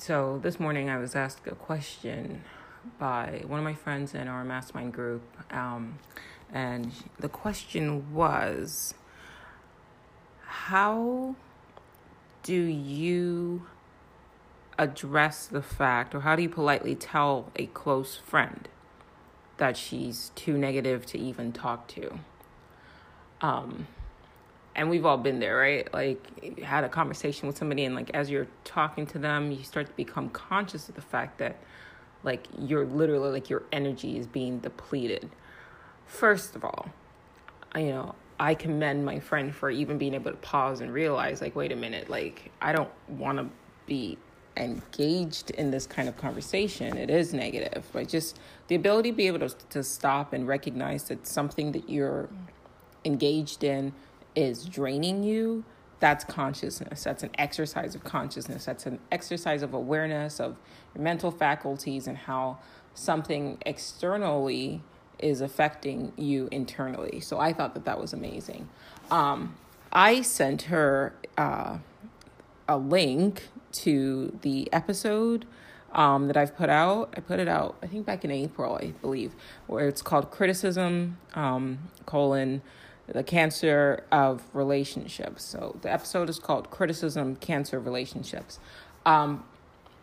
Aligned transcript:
So 0.00 0.40
this 0.42 0.58
morning 0.58 0.88
I 0.88 0.96
was 0.96 1.14
asked 1.14 1.46
a 1.46 1.54
question 1.54 2.42
by 2.98 3.42
one 3.46 3.58
of 3.58 3.64
my 3.64 3.74
friends 3.74 4.14
in 4.14 4.28
our 4.28 4.42
mastermind 4.44 4.94
group. 4.94 5.22
Um, 5.52 5.98
and 6.50 6.90
the 7.18 7.28
question 7.28 8.14
was 8.14 8.94
How 10.40 11.34
do 12.42 12.54
you 12.54 13.66
address 14.78 15.46
the 15.46 15.60
fact, 15.60 16.14
or 16.14 16.20
how 16.20 16.34
do 16.34 16.40
you 16.40 16.48
politely 16.48 16.94
tell 16.94 17.52
a 17.56 17.66
close 17.66 18.16
friend 18.16 18.70
that 19.58 19.76
she's 19.76 20.30
too 20.34 20.56
negative 20.56 21.04
to 21.06 21.18
even 21.18 21.52
talk 21.52 21.86
to? 21.88 22.20
Um, 23.42 23.86
and 24.76 24.88
we've 24.88 25.04
all 25.04 25.18
been 25.18 25.40
there, 25.40 25.56
right? 25.56 25.92
Like, 25.92 26.58
had 26.60 26.84
a 26.84 26.88
conversation 26.88 27.46
with 27.46 27.58
somebody, 27.58 27.84
and 27.84 27.94
like, 27.94 28.10
as 28.10 28.30
you're 28.30 28.46
talking 28.64 29.06
to 29.08 29.18
them, 29.18 29.50
you 29.50 29.64
start 29.64 29.86
to 29.86 29.92
become 29.94 30.30
conscious 30.30 30.88
of 30.88 30.94
the 30.94 31.00
fact 31.00 31.38
that, 31.38 31.56
like, 32.22 32.46
you're 32.58 32.86
literally 32.86 33.30
like 33.30 33.50
your 33.50 33.62
energy 33.72 34.18
is 34.18 34.26
being 34.26 34.58
depleted. 34.58 35.30
First 36.06 36.56
of 36.56 36.64
all, 36.64 36.86
you 37.74 37.88
know, 37.88 38.14
I 38.38 38.54
commend 38.54 39.04
my 39.04 39.20
friend 39.20 39.54
for 39.54 39.70
even 39.70 39.98
being 39.98 40.14
able 40.14 40.30
to 40.30 40.36
pause 40.38 40.80
and 40.80 40.92
realize, 40.92 41.40
like, 41.40 41.54
wait 41.56 41.72
a 41.72 41.76
minute, 41.76 42.08
like, 42.08 42.50
I 42.62 42.72
don't 42.72 42.90
want 43.08 43.38
to 43.38 43.48
be 43.86 44.18
engaged 44.56 45.50
in 45.52 45.70
this 45.70 45.86
kind 45.86 46.08
of 46.08 46.16
conversation. 46.16 46.96
It 46.96 47.10
is 47.10 47.32
negative, 47.32 47.86
but 47.92 48.08
just 48.08 48.38
the 48.68 48.74
ability 48.74 49.10
to 49.10 49.16
be 49.16 49.26
able 49.26 49.40
to, 49.40 49.48
to 49.70 49.82
stop 49.82 50.32
and 50.32 50.46
recognize 50.46 51.04
that 51.04 51.26
something 51.26 51.72
that 51.72 51.88
you're 51.88 52.28
engaged 53.04 53.64
in 53.64 53.92
is 54.40 54.64
draining 54.64 55.22
you, 55.22 55.64
that's 56.00 56.24
consciousness. 56.24 57.04
That's 57.04 57.22
an 57.22 57.30
exercise 57.36 57.94
of 57.94 58.02
consciousness. 58.04 58.64
That's 58.64 58.86
an 58.86 58.98
exercise 59.12 59.62
of 59.62 59.74
awareness 59.74 60.40
of 60.40 60.56
your 60.94 61.04
mental 61.04 61.30
faculties 61.30 62.06
and 62.06 62.16
how 62.16 62.58
something 62.94 63.58
externally 63.66 64.82
is 65.18 65.42
affecting 65.42 66.12
you 66.16 66.48
internally. 66.50 67.20
So 67.20 67.38
I 67.38 67.52
thought 67.52 67.74
that 67.74 67.84
that 67.84 68.00
was 68.00 68.14
amazing. 68.14 68.68
Um, 69.10 69.56
I 69.92 70.22
sent 70.22 70.62
her 70.62 71.14
uh, 71.36 71.78
a 72.66 72.78
link 72.78 73.48
to 73.72 74.38
the 74.40 74.72
episode 74.72 75.44
um, 75.92 76.28
that 76.28 76.36
I've 76.36 76.56
put 76.56 76.70
out. 76.70 77.12
I 77.16 77.20
put 77.20 77.40
it 77.40 77.48
out, 77.48 77.76
I 77.82 77.86
think 77.86 78.06
back 78.06 78.24
in 78.24 78.30
April, 78.30 78.78
I 78.80 78.92
believe, 79.02 79.34
where 79.66 79.86
it's 79.86 80.00
called 80.00 80.30
Criticism, 80.30 81.18
um, 81.34 81.90
colon, 82.06 82.62
the 83.12 83.22
cancer 83.22 84.04
of 84.12 84.42
relationships. 84.52 85.44
So 85.44 85.76
the 85.82 85.92
episode 85.92 86.28
is 86.28 86.38
called 86.38 86.70
Criticism, 86.70 87.36
Cancer 87.36 87.78
Relationships. 87.78 88.58
Um, 89.04 89.44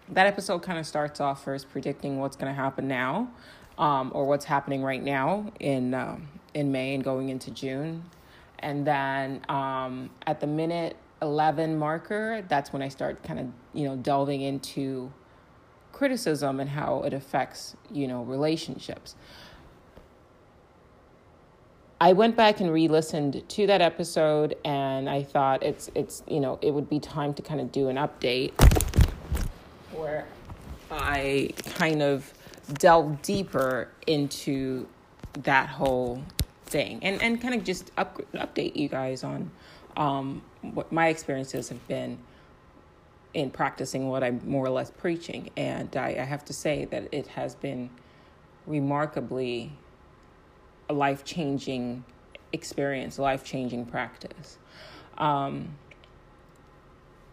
that 0.10 0.28
episode 0.28 0.60
kind 0.60 0.80
of 0.80 0.86
starts 0.86 1.20
off 1.20 1.44
first 1.44 1.70
predicting 1.70 2.20
what's 2.20 2.36
going 2.36 2.54
to 2.54 2.60
happen 2.60 2.88
now, 2.88 3.30
um, 3.78 4.12
or 4.14 4.26
what's 4.26 4.46
happening 4.46 4.84
right 4.84 5.04
now 5.04 5.52
in 5.60 5.94
um, 5.94 6.28
in 6.54 6.72
May 6.72 6.96
and 6.96 7.04
going 7.04 7.30
into 7.30 7.52
June, 7.52 8.04
and 8.60 8.88
then 8.88 9.42
um, 9.50 10.10
at 10.26 10.40
the 10.40 10.48
minute 10.48 10.96
eleven 11.22 11.78
marker, 11.78 12.44
that's 12.48 12.72
when 12.72 12.82
I 12.82 12.88
start 12.88 13.22
kind 13.24 13.40
of 13.40 13.48
you 13.74 13.88
know 13.88 13.96
delving 13.96 14.42
into 14.42 15.12
criticism 15.92 16.60
and 16.60 16.70
how 16.70 17.02
it 17.04 17.14
affects 17.14 17.76
you 17.92 18.08
know 18.08 18.24
relationships. 18.24 19.16
I 22.00 22.14
went 22.14 22.36
back 22.36 22.60
and 22.60 22.72
re-listened 22.72 23.44
to 23.50 23.68
that 23.68 23.82
episode, 23.82 24.56
and 24.64 25.10
I 25.10 25.24
thought 25.24 25.64
it's 25.64 25.90
it's 25.96 26.22
you 26.28 26.40
know 26.40 26.60
it 26.62 26.72
would 26.72 26.90
be 26.90 27.00
time 27.00 27.34
to 27.34 27.42
kind 27.42 27.60
of 27.60 27.72
do 27.72 27.90
an 27.90 27.96
update 27.96 28.52
where 29.92 30.26
I 30.92 31.50
kind 31.74 32.04
of 32.04 32.32
delve 32.74 33.22
deeper 33.24 33.90
into 34.06 34.88
that 35.34 35.70
whole 35.70 36.22
thing 36.68 37.00
and 37.02 37.22
and 37.22 37.42
kind 37.42 37.56
of 37.56 37.64
just 37.64 37.92
up, 37.98 38.22
update 38.34 38.76
you 38.76 38.90
guys 38.90 39.24
on 39.24 39.50
um, 39.96 40.44
what 40.62 40.92
my 40.92 41.08
experiences 41.08 41.70
have 41.70 41.88
been 41.88 42.20
in 43.34 43.50
practicing 43.50 44.08
what 44.08 44.24
I'm 44.24 44.40
more 44.46 44.66
or 44.66 44.70
less 44.70 44.92
preaching, 44.92 45.50
and 45.58 45.96
I, 45.98 46.18
I 46.20 46.26
have 46.26 46.46
to 46.46 46.54
say 46.54 46.86
that 46.86 47.08
it 47.12 47.26
has 47.28 47.56
been 47.56 47.90
remarkably 48.68 49.72
a 50.90 50.94
life 50.94 51.24
changing 51.24 52.04
experience, 52.54 53.20
life 53.20 53.44
changing 53.44 53.86
practice. 53.86 54.58
Um, 55.18 55.76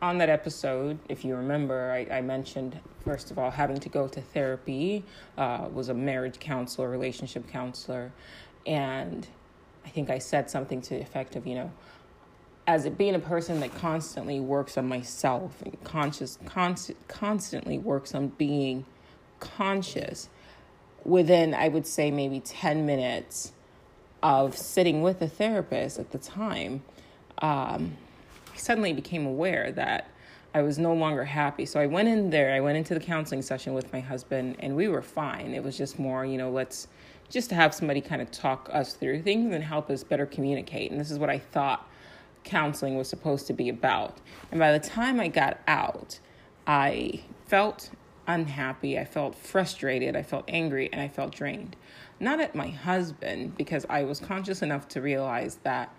on 0.03 0.19
that 0.19 0.29
episode, 0.29 0.99
if 1.09 1.25
you 1.25 1.35
remember, 1.35 1.91
I, 1.91 2.19
I, 2.19 2.21
mentioned, 2.21 2.79
first 3.05 3.31
of 3.31 3.39
all, 3.39 3.51
having 3.51 3.79
to 3.81 3.89
go 3.89 4.07
to 4.07 4.21
therapy, 4.21 5.05
uh, 5.39 5.69
was 5.73 5.89
a 5.89 5.95
marriage 5.95 6.39
counselor, 6.39 6.91
relationship 6.91 7.49
counselor. 7.49 8.13
And 8.67 9.27
I 9.85 9.89
think 9.89 10.11
I 10.11 10.19
said 10.19 10.51
something 10.51 10.83
to 10.83 10.91
the 10.91 11.01
effect 11.01 11.37
of, 11.37 11.47
you 11.47 11.55
know, 11.55 11.73
as 12.67 12.87
it 12.87 12.97
being 12.97 13.15
a 13.15 13.19
person 13.19 13.61
that 13.61 13.75
constantly 13.77 14.41
works 14.41 14.77
on 14.79 14.89
myself 14.89 15.63
and 15.63 15.83
conscious, 15.85 16.39
const- 16.47 16.93
constantly 17.09 17.79
works 17.79 18.15
on 18.15 18.29
being 18.29 18.85
conscious, 19.41 20.29
within, 21.05 21.55
I 21.55 21.69
would 21.69 21.87
say, 21.87 22.11
maybe 22.11 22.41
10 22.41 22.87
minutes 22.87 23.53
of 24.23 24.57
sitting 24.57 25.03
with 25.03 25.21
a 25.21 25.29
therapist 25.29 25.99
at 25.99 26.11
the 26.13 26.19
time, 26.19 26.83
um, 27.39 27.97
I 28.53 28.57
suddenly 28.57 28.93
became 28.93 29.27
aware 29.27 29.71
that 29.73 30.11
I 30.55 30.63
was 30.63 30.79
no 30.79 30.95
longer 30.95 31.25
happy. 31.25 31.67
So 31.67 31.81
I 31.81 31.87
went 31.87 32.09
in 32.09 32.31
there, 32.31 32.55
I 32.55 32.61
went 32.61 32.79
into 32.79 32.95
the 32.95 33.01
counseling 33.01 33.43
session 33.43 33.75
with 33.75 33.93
my 33.93 34.01
husband, 34.01 34.57
and 34.61 34.77
we 34.77 34.89
were 34.89 35.03
fine. 35.03 35.53
It 35.53 35.63
was 35.63 35.77
just 35.77 35.99
more, 35.99 36.25
you 36.25 36.39
know, 36.39 36.51
let's 36.51 36.89
just 37.29 37.49
to 37.49 37.57
have 37.57 37.75
somebody 37.75 38.01
kind 38.01 38.23
of 38.23 38.31
talk 38.31 38.69
us 38.73 38.95
through 38.95 39.23
things 39.23 39.53
and 39.53 39.65
help 39.65 39.91
us 39.91 40.05
better 40.05 40.27
communicate. 40.27 40.93
And 40.93 41.01
this 41.01 41.11
is 41.11 41.19
what 41.19 41.31
I 41.31 41.39
thought 41.39 41.89
counseling 42.45 42.97
was 42.97 43.09
supposed 43.09 43.47
to 43.49 43.53
be 43.53 43.69
about. 43.69 44.19
And 44.51 44.61
by 44.61 44.77
the 44.77 44.79
time 44.79 45.19
I 45.19 45.29
got 45.29 45.59
out, 45.67 46.21
I 46.67 47.23
felt 47.47 47.91
unhappy, 48.27 48.99
I 48.99 49.05
felt 49.05 49.35
frustrated, 49.35 50.17
I 50.17 50.23
felt 50.23 50.45
angry, 50.49 50.89
and 50.93 51.01
I 51.01 51.09
felt 51.09 51.35
drained. 51.35 51.77
Not 52.21 52.41
at 52.41 52.55
my 52.55 52.69
husband, 52.69 53.57
because 53.57 53.85
I 53.89 54.05
was 54.05 54.21
conscious 54.21 54.63
enough 54.63 54.89
to 54.89 55.01
realize 55.01 55.57
that 55.65 55.95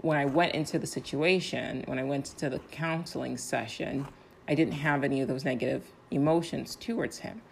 when 0.00 0.16
I 0.16 0.26
went 0.26 0.54
into 0.54 0.78
the 0.78 0.86
situation, 0.86 1.82
when 1.86 1.98
I 1.98 2.04
went 2.04 2.30
into 2.30 2.50
the 2.50 2.60
counseling 2.70 3.36
session, 3.36 4.06
I 4.46 4.54
didn't 4.54 4.74
have 4.74 5.04
any 5.04 5.20
of 5.20 5.28
those 5.28 5.44
negative 5.44 5.92
emotions 6.10 6.76
towards 6.76 7.18
him. 7.18 7.42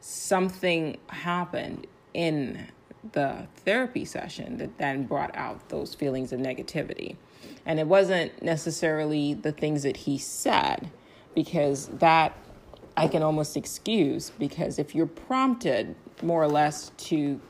Something 0.00 0.98
happened 1.08 1.86
in 2.14 2.68
the 3.12 3.46
therapy 3.64 4.04
session 4.04 4.58
that 4.58 4.76
then 4.78 5.04
brought 5.04 5.34
out 5.34 5.70
those 5.70 5.94
feelings 5.94 6.32
of 6.32 6.40
negativity. 6.40 7.16
And 7.64 7.80
it 7.80 7.86
wasn't 7.86 8.42
necessarily 8.42 9.34
the 9.34 9.52
things 9.52 9.82
that 9.84 9.96
he 9.96 10.18
said, 10.18 10.90
because 11.34 11.86
that 11.88 12.36
I 13.00 13.08
can 13.08 13.22
almost 13.22 13.56
excuse 13.56 14.28
because 14.28 14.78
if 14.78 14.94
you're 14.94 15.06
prompted 15.06 15.96
more 16.22 16.42
or 16.42 16.48
less 16.48 16.92
to 17.08 17.40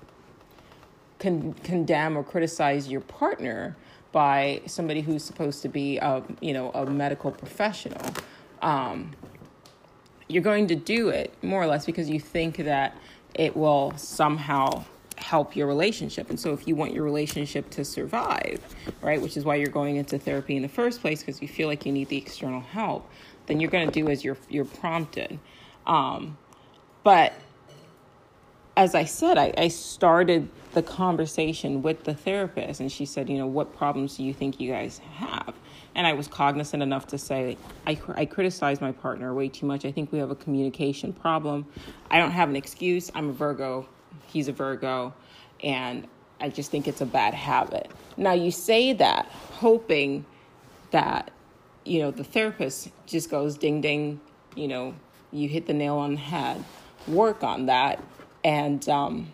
con- 1.18 1.54
condemn 1.64 2.16
or 2.16 2.22
criticize 2.22 2.86
your 2.86 3.00
partner 3.00 3.76
by 4.12 4.62
somebody 4.66 5.00
who's 5.00 5.24
supposed 5.24 5.60
to 5.62 5.68
be 5.68 5.98
a 5.98 6.22
you 6.40 6.52
know 6.52 6.70
a 6.70 6.86
medical 6.86 7.32
professional, 7.32 8.00
um, 8.62 9.10
you're 10.28 10.44
going 10.44 10.68
to 10.68 10.76
do 10.76 11.08
it 11.08 11.34
more 11.42 11.60
or 11.60 11.66
less 11.66 11.84
because 11.84 12.08
you 12.08 12.20
think 12.20 12.58
that 12.58 12.96
it 13.34 13.56
will 13.56 13.92
somehow 13.96 14.84
help 15.16 15.56
your 15.56 15.66
relationship. 15.66 16.30
And 16.30 16.38
so 16.38 16.52
if 16.52 16.68
you 16.68 16.76
want 16.76 16.94
your 16.94 17.02
relationship 17.02 17.70
to 17.70 17.84
survive, 17.84 18.60
right, 19.02 19.20
which 19.20 19.36
is 19.36 19.44
why 19.44 19.56
you're 19.56 19.68
going 19.68 19.96
into 19.96 20.16
therapy 20.16 20.54
in 20.54 20.62
the 20.62 20.68
first 20.68 21.00
place 21.00 21.20
because 21.20 21.42
you 21.42 21.48
feel 21.48 21.66
like 21.66 21.84
you 21.84 21.92
need 21.92 22.08
the 22.08 22.16
external 22.16 22.60
help, 22.60 23.10
then 23.50 23.58
you're 23.58 23.70
going 23.70 23.90
to 23.90 23.92
do 23.92 24.08
as 24.08 24.24
you're 24.24 24.38
you're 24.48 24.64
prompted. 24.64 25.38
Um, 25.86 26.38
but 27.02 27.32
as 28.76 28.94
I 28.94 29.04
said, 29.04 29.36
I, 29.36 29.52
I 29.58 29.68
started 29.68 30.48
the 30.72 30.82
conversation 30.82 31.82
with 31.82 32.04
the 32.04 32.14
therapist, 32.14 32.80
and 32.80 32.90
she 32.90 33.04
said, 33.04 33.28
"You 33.28 33.38
know, 33.38 33.48
what 33.48 33.76
problems 33.76 34.16
do 34.16 34.22
you 34.22 34.32
think 34.32 34.60
you 34.60 34.70
guys 34.70 34.98
have?" 35.16 35.54
And 35.96 36.06
I 36.06 36.12
was 36.12 36.28
cognizant 36.28 36.82
enough 36.84 37.08
to 37.08 37.18
say, 37.18 37.56
I, 37.84 37.98
I 38.14 38.24
criticize 38.24 38.80
my 38.80 38.92
partner 38.92 39.34
way 39.34 39.48
too 39.48 39.66
much. 39.66 39.84
I 39.84 39.90
think 39.90 40.12
we 40.12 40.20
have 40.20 40.30
a 40.30 40.36
communication 40.36 41.12
problem. 41.12 41.66
I 42.08 42.18
don't 42.18 42.30
have 42.30 42.48
an 42.48 42.54
excuse. 42.54 43.10
I'm 43.12 43.30
a 43.30 43.32
Virgo. 43.32 43.88
He's 44.28 44.46
a 44.46 44.52
Virgo. 44.52 45.12
And 45.64 46.06
I 46.40 46.48
just 46.48 46.70
think 46.70 46.86
it's 46.86 47.00
a 47.00 47.06
bad 47.06 47.34
habit. 47.34 47.90
Now, 48.16 48.34
you 48.34 48.52
say 48.52 48.92
that 48.92 49.26
hoping 49.26 50.24
that 50.92 51.32
you 51.90 51.98
know, 51.98 52.12
the 52.12 52.22
therapist 52.22 52.88
just 53.04 53.30
goes 53.30 53.58
ding 53.58 53.80
ding, 53.80 54.20
you 54.54 54.68
know, 54.68 54.94
you 55.32 55.48
hit 55.48 55.66
the 55.66 55.72
nail 55.72 55.96
on 55.96 56.14
the 56.14 56.20
head. 56.20 56.64
Work 57.08 57.42
on 57.42 57.66
that, 57.66 58.00
and 58.44 58.88
um, 58.88 59.32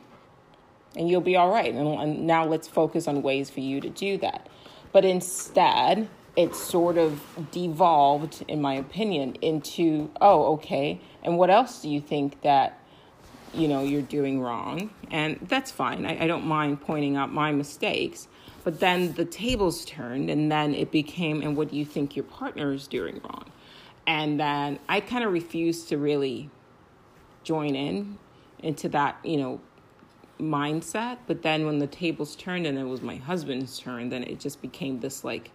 and 0.96 1.06
you'll 1.06 1.20
be 1.20 1.36
all 1.36 1.50
right. 1.50 1.74
And, 1.74 1.86
and 1.86 2.26
now 2.26 2.46
let's 2.46 2.66
focus 2.66 3.06
on 3.06 3.20
ways 3.20 3.50
for 3.50 3.60
you 3.60 3.82
to 3.82 3.90
do 3.90 4.16
that. 4.18 4.48
But 4.90 5.04
instead, 5.04 6.08
it 6.34 6.54
sort 6.54 6.96
of 6.96 7.20
devolved, 7.50 8.42
in 8.48 8.62
my 8.62 8.72
opinion, 8.72 9.34
into 9.42 10.10
oh, 10.22 10.54
okay, 10.54 10.98
and 11.22 11.36
what 11.36 11.50
else 11.50 11.82
do 11.82 11.90
you 11.90 12.00
think 12.00 12.40
that 12.40 12.80
you 13.52 13.68
know 13.68 13.82
you're 13.82 14.00
doing 14.00 14.40
wrong? 14.40 14.88
And 15.10 15.40
that's 15.42 15.70
fine. 15.70 16.06
I, 16.06 16.24
I 16.24 16.26
don't 16.26 16.46
mind 16.46 16.80
pointing 16.80 17.16
out 17.16 17.30
my 17.30 17.52
mistakes. 17.52 18.28
But 18.66 18.80
then 18.80 19.12
the 19.12 19.24
tables 19.24 19.84
turned, 19.84 20.28
and 20.28 20.50
then 20.50 20.74
it 20.74 20.90
became, 20.90 21.40
and 21.40 21.56
what 21.56 21.70
do 21.70 21.76
you 21.76 21.84
think 21.84 22.16
your 22.16 22.24
partner 22.24 22.72
is 22.72 22.88
doing 22.88 23.20
wrong? 23.22 23.52
And 24.08 24.40
then 24.40 24.80
I 24.88 24.98
kind 24.98 25.22
of 25.22 25.32
refused 25.32 25.88
to 25.90 25.98
really 25.98 26.50
join 27.44 27.76
in 27.76 28.18
into 28.58 28.88
that, 28.88 29.18
you 29.22 29.36
know, 29.36 29.60
mindset. 30.40 31.18
But 31.28 31.42
then 31.42 31.64
when 31.64 31.78
the 31.78 31.86
tables 31.86 32.34
turned 32.34 32.66
and 32.66 32.76
it 32.76 32.82
was 32.82 33.02
my 33.02 33.14
husband's 33.14 33.78
turn, 33.78 34.08
then 34.08 34.24
it 34.24 34.40
just 34.40 34.60
became 34.60 34.98
this 34.98 35.22
like, 35.22 35.52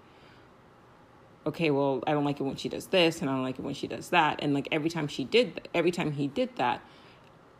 okay, 1.45 1.69
well, 1.69 2.01
I 2.07 2.13
don't 2.13 2.23
like 2.23 2.39
it 2.39 2.43
when 2.43 2.55
she 2.55 2.69
does 2.69 2.85
this, 2.85 3.19
and 3.19 3.29
I 3.29 3.33
don't 3.33 3.43
like 3.43 3.59
it 3.59 3.65
when 3.65 3.73
she 3.73 3.87
does 3.87 4.07
that. 4.11 4.39
And 4.41 4.53
like 4.53 4.69
every 4.71 4.89
time 4.89 5.09
she 5.09 5.25
did, 5.25 5.67
every 5.73 5.91
time 5.91 6.13
he 6.13 6.27
did 6.27 6.55
that, 6.55 6.81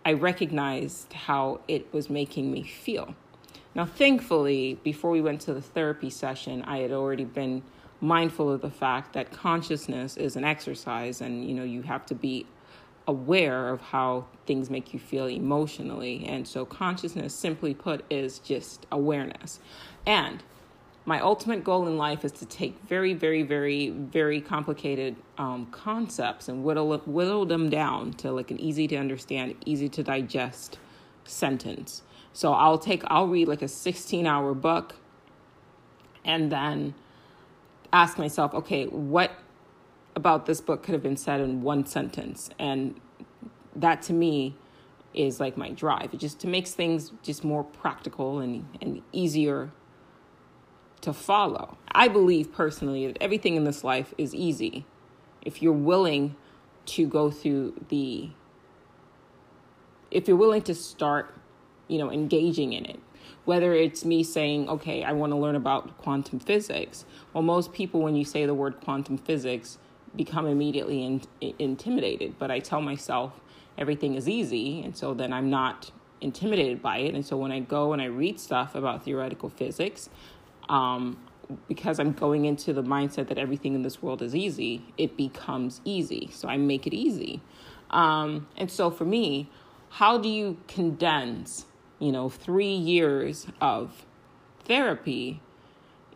I 0.06 0.13
recognized 0.13 1.12
how 1.12 1.59
it 1.68 1.94
was 1.94 2.09
making 2.09 2.54
me 2.54 2.63
feel. 2.63 3.15
Now, 3.73 3.85
thankfully, 3.85 4.79
before 4.83 5.12
we 5.12 5.21
went 5.21 5.41
to 5.41 5.53
the 5.53 5.62
therapy 5.62 6.09
session, 6.09 6.63
I 6.63 6.79
had 6.79 6.91
already 6.91 7.23
been 7.23 7.63
mindful 8.01 8.51
of 8.51 8.62
the 8.62 8.69
fact 8.69 9.13
that 9.13 9.31
consciousness 9.31 10.18
is 10.18 10.35
an 10.35 10.44
exercise 10.44 11.21
and 11.21 11.47
you 11.47 11.53
know 11.53 11.63
you 11.63 11.83
have 11.83 12.03
to 12.07 12.15
be 12.15 12.47
aware 13.07 13.69
of 13.69 13.79
how 13.79 14.25
things 14.45 14.69
make 14.69 14.94
you 14.94 15.00
feel 15.00 15.27
emotionally. 15.27 16.25
And 16.27 16.47
so 16.47 16.65
consciousness 16.65 17.33
simply 17.33 17.73
put 17.73 18.03
is 18.09 18.39
just 18.39 18.85
awareness. 18.91 19.59
And 20.06 20.44
my 21.06 21.19
ultimate 21.19 21.63
goal 21.63 21.88
in 21.88 21.97
life 21.97 22.23
is 22.23 22.31
to 22.33 22.45
take 22.45 22.79
very 22.83 23.13
very 23.13 23.44
very 23.44 23.89
very 23.89 24.41
complicated 24.41 25.15
um, 25.38 25.68
concepts 25.68 26.47
and 26.47 26.63
whittle 26.63 26.97
whittle 27.00 27.45
them 27.45 27.69
down 27.69 28.13
to 28.13 28.31
like 28.31 28.51
an 28.51 28.59
easy 28.59 28.88
to 28.88 28.97
understand 28.97 29.56
easy 29.65 29.89
to 29.89 30.03
digest 30.03 30.77
sentence 31.23 32.03
so 32.33 32.54
I'll 32.54 32.78
take, 32.78 33.04
I'll 33.07 33.28
read 33.28 33.48
like 33.48 33.62
a 33.62 33.68
16 33.68 34.25
hour 34.25 34.54
book 34.54 34.95
and 36.24 36.51
then 36.51 36.94
ask 37.92 38.18
myself, 38.18 38.54
okay, 38.54 38.86
what 38.86 39.31
about 40.16 40.45
this 40.45 40.62
book 40.62 40.83
could 40.83 40.94
have 40.94 41.04
been 41.04 41.18
said 41.18 41.42
in 41.42 41.62
one 41.62 41.86
sentence? 41.86 42.50
And 42.60 43.00
that 43.75 44.01
to 44.04 44.13
me 44.13 44.56
is 45.13 45.39
like 45.39 45.57
my 45.57 45.72
drive. 45.72 46.13
It 46.13 46.19
just 46.19 46.45
makes 46.45 46.72
things 46.72 47.12
just 47.22 47.44
more 47.44 47.63
practical 47.63 48.39
and, 48.39 48.66
and 48.81 49.01
easier 49.12 49.72
to 51.01 51.13
follow. 51.13 51.78
I 51.92 52.07
believe 52.07 52.54
personally 52.54 53.07
that 53.07 53.18
everything 53.19 53.56
in 53.56 53.63
this 53.63 53.83
life 53.83 54.13
is 54.18 54.33
easy 54.33 54.86
if 55.42 55.62
you're 55.62 55.74
willing 55.74 56.36
to 56.86 57.07
go 57.07 57.30
through 57.30 57.74
the 57.89 58.30
if 60.10 60.28
you're 60.28 60.38
willing 60.38 60.62
to 60.62 60.75
start 60.75 61.33
you 61.92 61.98
know, 61.98 62.10
engaging 62.10 62.72
in 62.74 62.86
it. 62.86 63.00
Whether 63.44 63.74
it's 63.74 64.06
me 64.06 64.24
saying, 64.24 64.70
okay, 64.70 65.04
I 65.04 65.12
want 65.12 65.34
to 65.34 65.38
learn 65.38 65.56
about 65.56 65.98
quantum 65.98 66.40
physics. 66.40 67.06
Well, 67.34 67.44
most 67.44 67.74
people, 67.74 68.02
when 68.02 68.16
you 68.16 68.24
say 68.24 68.46
the 68.46 68.54
word 68.54 68.80
quantum 68.82 69.18
physics, 69.18 69.78
become 70.16 70.48
immediately 70.48 71.04
in, 71.04 71.22
intimidated. 71.60 72.36
But 72.40 72.50
I 72.50 72.60
tell 72.60 72.82
myself 72.82 73.42
everything 73.78 74.16
is 74.16 74.30
easy. 74.30 74.82
And 74.84 74.96
so 74.96 75.14
then 75.14 75.34
I'm 75.34 75.50
not 75.50 75.92
intimidated 76.22 76.82
by 76.82 77.00
it. 77.00 77.14
And 77.14 77.26
so 77.26 77.36
when 77.36 77.52
I 77.52 77.60
go 77.60 77.92
and 77.94 78.02
I 78.02 78.06
read 78.06 78.40
stuff 78.40 78.74
about 78.74 79.04
theoretical 79.04 79.50
physics, 79.50 80.10
um, 80.70 81.18
because 81.68 82.00
I'm 82.00 82.14
going 82.14 82.46
into 82.46 82.72
the 82.72 82.84
mindset 82.84 83.28
that 83.28 83.38
everything 83.38 83.74
in 83.76 83.82
this 83.82 84.02
world 84.02 84.22
is 84.22 84.34
easy, 84.34 84.86
it 84.98 85.18
becomes 85.18 85.82
easy. 85.84 86.30
So 86.32 86.48
I 86.48 86.56
make 86.56 86.88
it 86.88 86.94
easy. 86.94 87.42
Um, 87.90 88.48
and 88.56 88.72
so 88.72 88.90
for 88.90 89.04
me, 89.04 89.50
how 89.90 90.18
do 90.18 90.30
you 90.30 90.58
condense 90.70 91.66
you 92.01 92.12
know, 92.12 92.27
three 92.30 92.74
years 92.74 93.45
of 93.62 94.06
therapy 94.65 95.39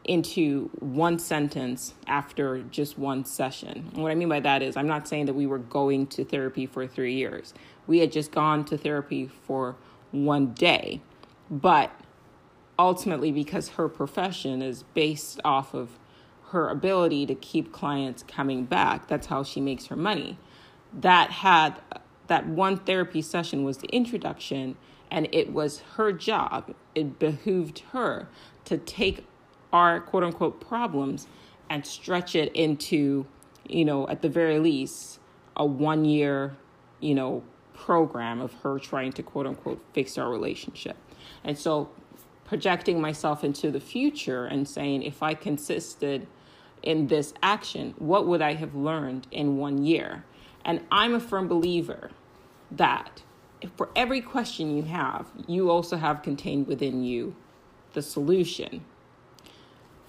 into 0.04 0.70
one 0.80 1.20
sentence 1.20 1.94
after 2.08 2.64
just 2.64 2.98
one 2.98 3.24
session. 3.24 3.92
And 3.94 4.04
what 4.04 4.12
I 4.12 4.16
mean 4.16 4.30
by 4.30 4.40
that 4.40 4.62
is, 4.62 4.76
I'm 4.76 4.88
not 4.88 5.08
saying 5.08 5.28
that 5.28 5.34
we 5.34 5.46
were 5.46 5.60
going 5.60 6.08
to 6.08 6.26
therapy 6.26 6.66
for 6.66 6.88
three 6.88 7.14
years. 7.14 7.54
We 7.88 8.00
had 8.00 8.12
just 8.12 8.32
gone 8.32 8.66
to 8.66 8.78
therapy 8.78 9.28
for 9.28 9.76
one 10.12 10.54
day. 10.54 11.02
But 11.50 11.92
ultimately, 12.78 13.32
because 13.32 13.70
her 13.70 13.88
profession 13.88 14.62
is 14.64 14.84
based 14.96 15.40
off 15.46 15.74
of 15.74 16.00
her 16.50 16.70
ability 16.70 17.28
to 17.28 17.36
keep 17.36 17.72
clients 17.72 18.24
coming 18.28 18.66
back, 18.66 19.08
that's 19.08 19.28
how 19.28 19.44
she 19.44 19.62
makes 19.62 19.86
her 19.88 19.96
money. 19.96 20.38
That 20.94 21.30
had 21.30 21.80
that 22.28 22.48
one 22.48 22.78
therapy 22.78 23.22
session 23.22 23.64
was 23.64 23.78
the 23.78 23.88
introduction 23.90 24.78
and 25.16 25.30
it 25.32 25.54
was 25.54 25.80
her 25.96 26.12
job, 26.12 26.76
it 26.94 27.18
behooved 27.20 27.80
her 27.94 28.28
to 28.66 28.78
take 28.78 29.26
our 29.72 30.02
quote 30.02 30.26
unquote 30.26 30.60
problems 30.60 31.28
and 31.70 31.86
stretch 31.86 32.36
it 32.36 32.54
into, 32.54 33.26
you 33.66 33.86
know, 33.86 34.06
at 34.10 34.22
the 34.22 34.28
very 34.28 34.60
least, 34.60 35.20
a 35.56 35.66
one 35.66 36.04
year, 36.04 36.58
you 37.00 37.16
know, 37.16 37.42
program 37.74 38.42
of 38.42 38.52
her 38.56 38.78
trying 38.78 39.14
to 39.14 39.24
quote 39.24 39.48
unquote 39.48 39.82
fix 39.94 40.18
our 40.18 40.30
relationship. 40.30 40.98
And 41.46 41.58
so 41.58 41.90
projecting 42.44 43.00
myself 43.00 43.42
into 43.46 43.72
the 43.72 43.80
future 43.80 44.46
and 44.46 44.68
saying, 44.68 45.02
if 45.02 45.24
I 45.24 45.34
consisted 45.34 46.28
in 46.84 47.08
this 47.08 47.34
action, 47.42 47.94
what 48.00 48.28
would 48.28 48.42
I 48.42 48.56
have 48.56 48.76
learned 48.76 49.28
in 49.32 49.56
one 49.56 49.86
year? 49.86 50.26
And 50.66 50.82
I'm 50.92 51.14
a 51.14 51.22
firm 51.22 51.48
believer 51.48 52.12
that 52.70 53.24
for 53.76 53.90
every 53.96 54.22
question 54.22 54.76
you 54.76 54.84
have, 54.84 55.28
you 55.48 55.70
also 55.70 55.98
have 55.98 56.22
contained 56.22 56.68
within 56.68 57.04
you 57.04 57.36
the 57.94 58.02
solution. 58.02 58.84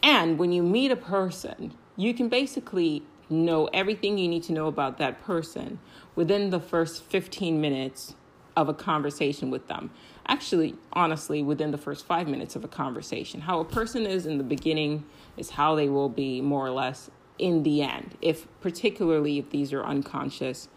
And 0.02 0.38
when 0.38 0.52
you 0.52 0.62
meet 0.62 0.90
a 0.90 0.96
person, 0.96 1.74
you 1.96 2.14
can 2.14 2.28
basically 2.28 3.02
know 3.28 3.66
everything 3.72 4.18
you 4.18 4.28
need 4.28 4.42
to 4.44 4.52
know 4.52 4.66
about 4.66 4.98
that 4.98 5.22
person 5.22 5.78
within 6.14 6.50
the 6.50 6.60
first 6.60 7.02
15 7.04 7.60
minutes 7.60 8.14
of 8.56 8.68
a 8.68 8.74
conversation 8.74 9.50
with 9.50 9.68
them. 9.68 9.90
Actually, 10.28 10.74
honestly, 10.92 11.42
within 11.42 11.70
the 11.70 11.78
first 11.78 12.06
five 12.06 12.26
minutes 12.26 12.56
of 12.56 12.64
a 12.64 12.68
conversation. 12.68 13.42
How 13.42 13.60
a 13.60 13.64
person 13.64 14.06
is 14.06 14.26
in 14.26 14.38
the 14.38 14.44
beginning 14.44 15.04
is 15.36 15.50
how 15.50 15.74
they 15.74 15.88
will 15.88 16.08
be 16.08 16.40
more 16.40 16.66
or 16.66 16.70
less 16.70 17.10
in 17.38 17.62
the 17.64 17.82
end, 17.82 18.16
if 18.22 18.46
particularly 18.60 19.38
if 19.38 19.50
these 19.50 19.72
are 19.72 19.84
unconscious 19.84 20.68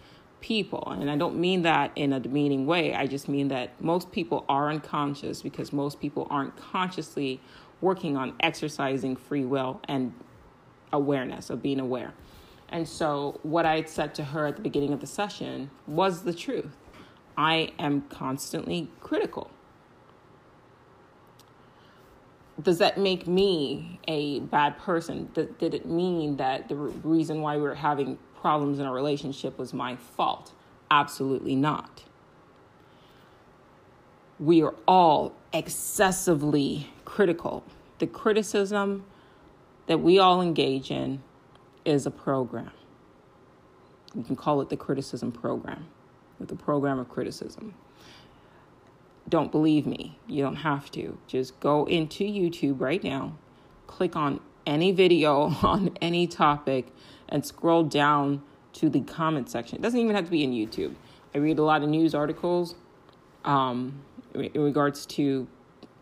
people. 0.42 0.88
And 0.92 1.10
I 1.10 1.18
don't 1.18 1.38
mean 1.40 1.64
that 1.64 1.92
in 1.96 2.14
a 2.14 2.20
demeaning 2.20 2.66
way. 2.66 2.94
I 2.94 3.08
just 3.08 3.28
mean 3.28 3.48
that 3.50 3.82
most 3.82 4.12
people 4.12 4.46
are 4.48 4.70
unconscious 4.70 5.42
because 5.42 5.74
most 5.74 6.00
people 6.00 6.28
aren't 6.30 6.56
consciously 6.58 7.42
working 7.82 8.18
on 8.18 8.34
exercising 8.40 9.16
free 9.16 9.46
will 9.46 9.80
and 9.88 10.14
awareness 10.92 11.50
of 11.50 11.62
being 11.62 11.80
aware. 11.80 12.14
And 12.70 12.88
so, 12.88 13.40
what 13.42 13.66
I 13.66 13.78
had 13.78 13.90
said 13.90 14.14
to 14.16 14.24
her 14.24 14.46
at 14.46 14.56
the 14.56 14.62
beginning 14.62 14.94
of 14.94 15.02
the 15.02 15.08
session 15.08 15.72
was 15.88 16.24
the 16.24 16.34
truth. 16.34 16.78
I 17.36 17.72
am 17.80 18.02
constantly 18.02 18.90
critical. 19.00 19.50
Does 22.62 22.78
that 22.80 22.98
make 22.98 23.26
me 23.26 24.00
a 24.08 24.42
bad 24.42 24.78
person? 24.78 25.30
Did, 25.34 25.74
it 25.74 25.86
mean 25.86 26.36
that 26.38 26.68
the 26.68 26.76
reason 26.76 27.42
why 27.42 27.56
we 27.56 27.64
we're 27.64 27.76
having 27.76 28.18
problems 28.42 28.80
in 28.80 28.86
a 28.86 28.92
relationship 28.92 29.58
was 29.58 29.74
my 29.74 29.96
fault. 29.96 30.54
Absolutely 30.92 31.56
not. 31.56 32.04
We 34.40 34.64
are 34.64 34.76
all 34.88 35.34
excessively 35.52 36.90
critical. 37.06 37.64
The 38.00 38.08
criticism 38.08 39.04
that 39.88 40.00
we 40.00 40.20
all 40.20 40.42
engage 40.42 40.92
in 40.92 41.22
is 41.84 42.06
a 42.06 42.12
program. 42.12 42.72
You 44.16 44.24
can 44.24 44.36
call 44.36 44.62
it 44.62 44.70
the 44.70 44.78
criticism 44.78 45.32
program, 45.32 45.88
the 46.40 46.56
program 46.56 47.00
of 47.00 47.10
criticism. 47.10 47.74
Don't 49.28 49.52
believe 49.52 49.86
me. 49.86 50.18
You 50.28 50.44
don't 50.44 50.56
have 50.56 50.90
to. 50.92 51.18
Just 51.28 51.60
go 51.60 51.86
into 51.86 52.24
YouTube 52.24 52.80
right 52.80 53.04
now, 53.04 53.38
click 53.86 54.16
on 54.16 54.40
any 54.70 54.92
video 54.92 55.56
on 55.64 55.98
any 56.02 56.28
topic, 56.28 56.88
and 57.28 57.46
scroll 57.46 57.84
down 57.84 58.42
to 58.74 58.90
the 58.90 59.02
comment 59.02 59.50
section. 59.50 59.78
It 59.78 59.82
doesn't 59.82 60.00
even 60.00 60.16
have 60.16 60.26
to 60.26 60.32
be 60.32 60.44
in 60.44 60.52
YouTube. 60.52 60.96
I 61.34 61.38
read 61.38 61.60
a 61.60 61.64
lot 61.64 61.84
of 61.84 61.90
news 61.90 62.16
articles 62.16 62.76
um, 63.46 64.02
in 64.34 64.62
regards 64.62 65.06
to 65.08 65.48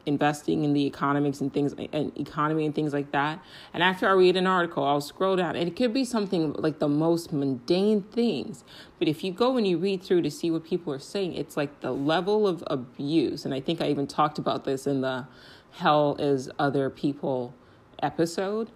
investing 0.06 0.64
in 0.64 0.72
the 0.72 0.86
economics 0.86 1.42
and 1.42 1.54
things 1.54 1.76
and 1.92 2.18
economy 2.18 2.66
and 2.66 2.74
things 2.74 2.94
like 2.94 3.12
that. 3.12 3.44
And 3.74 3.84
after 3.84 4.08
I 4.08 4.14
read 4.14 4.38
an 4.38 4.48
article, 4.48 4.86
I'll 4.86 5.02
scroll 5.02 5.36
down 5.36 5.58
and 5.58 5.68
it 5.68 5.76
could 5.76 5.94
be 5.94 6.06
something 6.06 6.54
like 6.54 6.80
the 6.80 6.88
most 6.88 7.34
mundane 7.34 8.04
things. 8.04 8.64
But 9.00 9.10
if 9.10 9.22
you 9.24 9.34
go 9.34 9.58
and 9.58 9.68
you 9.68 9.78
read 9.78 10.02
through 10.02 10.22
to 10.22 10.32
see 10.32 10.50
what 10.50 10.64
people 10.64 10.94
are 10.94 11.00
saying, 11.00 11.34
it's 11.34 11.58
like 11.58 11.82
the 11.82 11.92
level 11.92 12.48
of 12.48 12.64
abuse. 12.68 13.44
And 13.44 13.54
I 13.54 13.60
think 13.60 13.82
I 13.82 13.90
even 13.90 14.08
talked 14.08 14.40
about 14.40 14.64
this 14.64 14.88
in 14.88 15.02
the 15.02 15.28
Hell 15.72 16.16
is 16.18 16.50
Other 16.58 16.90
People 16.90 17.54
episode 18.02 18.70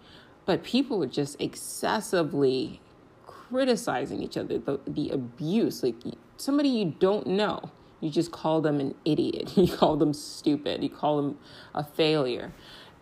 but 0.46 0.64
people 0.64 1.00
were 1.00 1.08
just 1.08 1.40
excessively 1.40 2.82
criticizing 3.26 4.22
each 4.22 4.38
other, 4.38 4.58
the, 4.58 4.80
the 4.88 5.10
abuse, 5.10 5.84
like 5.84 5.96
somebody 6.38 6.70
you 6.70 6.96
don't 7.00 7.28
know. 7.28 7.70
You 8.00 8.10
just 8.10 8.32
call 8.32 8.62
them 8.62 8.80
an 8.80 8.96
idiot. 9.06 9.54
You 9.58 9.76
call 9.76 9.96
them 9.96 10.14
stupid. 10.14 10.82
You 10.84 10.90
call 10.90 11.18
them 11.18 11.38
a 11.76 11.84
failure. 11.84 12.52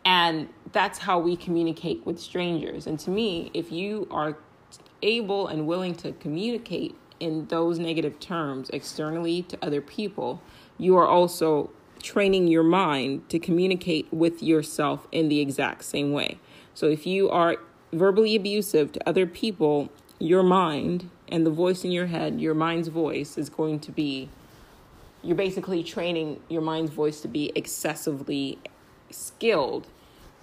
And 0.03 0.49
that's 0.71 0.99
how 0.99 1.19
we 1.19 1.35
communicate 1.35 2.05
with 2.05 2.19
strangers. 2.19 2.87
And 2.87 2.99
to 2.99 3.09
me, 3.09 3.51
if 3.53 3.71
you 3.71 4.07
are 4.11 4.37
able 5.01 5.47
and 5.47 5.67
willing 5.67 5.95
to 5.95 6.11
communicate 6.13 6.95
in 7.19 7.45
those 7.47 7.79
negative 7.79 8.19
terms 8.19 8.69
externally 8.71 9.43
to 9.43 9.57
other 9.61 9.81
people, 9.81 10.41
you 10.77 10.97
are 10.97 11.07
also 11.07 11.69
training 12.01 12.47
your 12.47 12.63
mind 12.63 13.27
to 13.29 13.39
communicate 13.39 14.11
with 14.11 14.41
yourself 14.41 15.07
in 15.11 15.29
the 15.29 15.39
exact 15.39 15.83
same 15.83 16.11
way. 16.11 16.39
So 16.73 16.87
if 16.87 17.05
you 17.05 17.29
are 17.29 17.57
verbally 17.91 18.35
abusive 18.35 18.91
to 18.93 19.09
other 19.09 19.25
people, 19.25 19.89
your 20.19 20.43
mind 20.43 21.09
and 21.27 21.45
the 21.45 21.51
voice 21.51 21.83
in 21.83 21.91
your 21.91 22.07
head, 22.07 22.39
your 22.39 22.53
mind's 22.53 22.87
voice 22.87 23.37
is 23.37 23.49
going 23.49 23.79
to 23.81 23.91
be 23.91 24.29
you're 25.21 25.35
basically 25.35 25.83
training 25.83 26.39
your 26.47 26.61
mind's 26.61 26.91
voice 26.91 27.19
to 27.21 27.27
be 27.27 27.51
excessively 27.55 28.57
skilled 29.11 29.87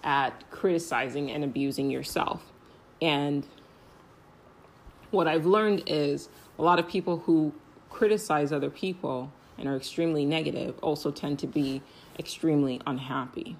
at 0.04 0.48
criticizing 0.50 1.30
and 1.30 1.42
abusing 1.42 1.90
yourself. 1.90 2.52
And 3.00 3.46
what 5.10 5.26
I've 5.26 5.46
learned 5.46 5.84
is 5.86 6.28
a 6.58 6.62
lot 6.62 6.78
of 6.78 6.86
people 6.86 7.18
who 7.20 7.54
criticize 7.90 8.52
other 8.52 8.70
people 8.70 9.32
and 9.58 9.68
are 9.68 9.76
extremely 9.76 10.24
negative 10.24 10.78
also 10.82 11.10
tend 11.10 11.38
to 11.40 11.46
be 11.46 11.82
extremely 12.18 12.80
unhappy. 12.86 13.56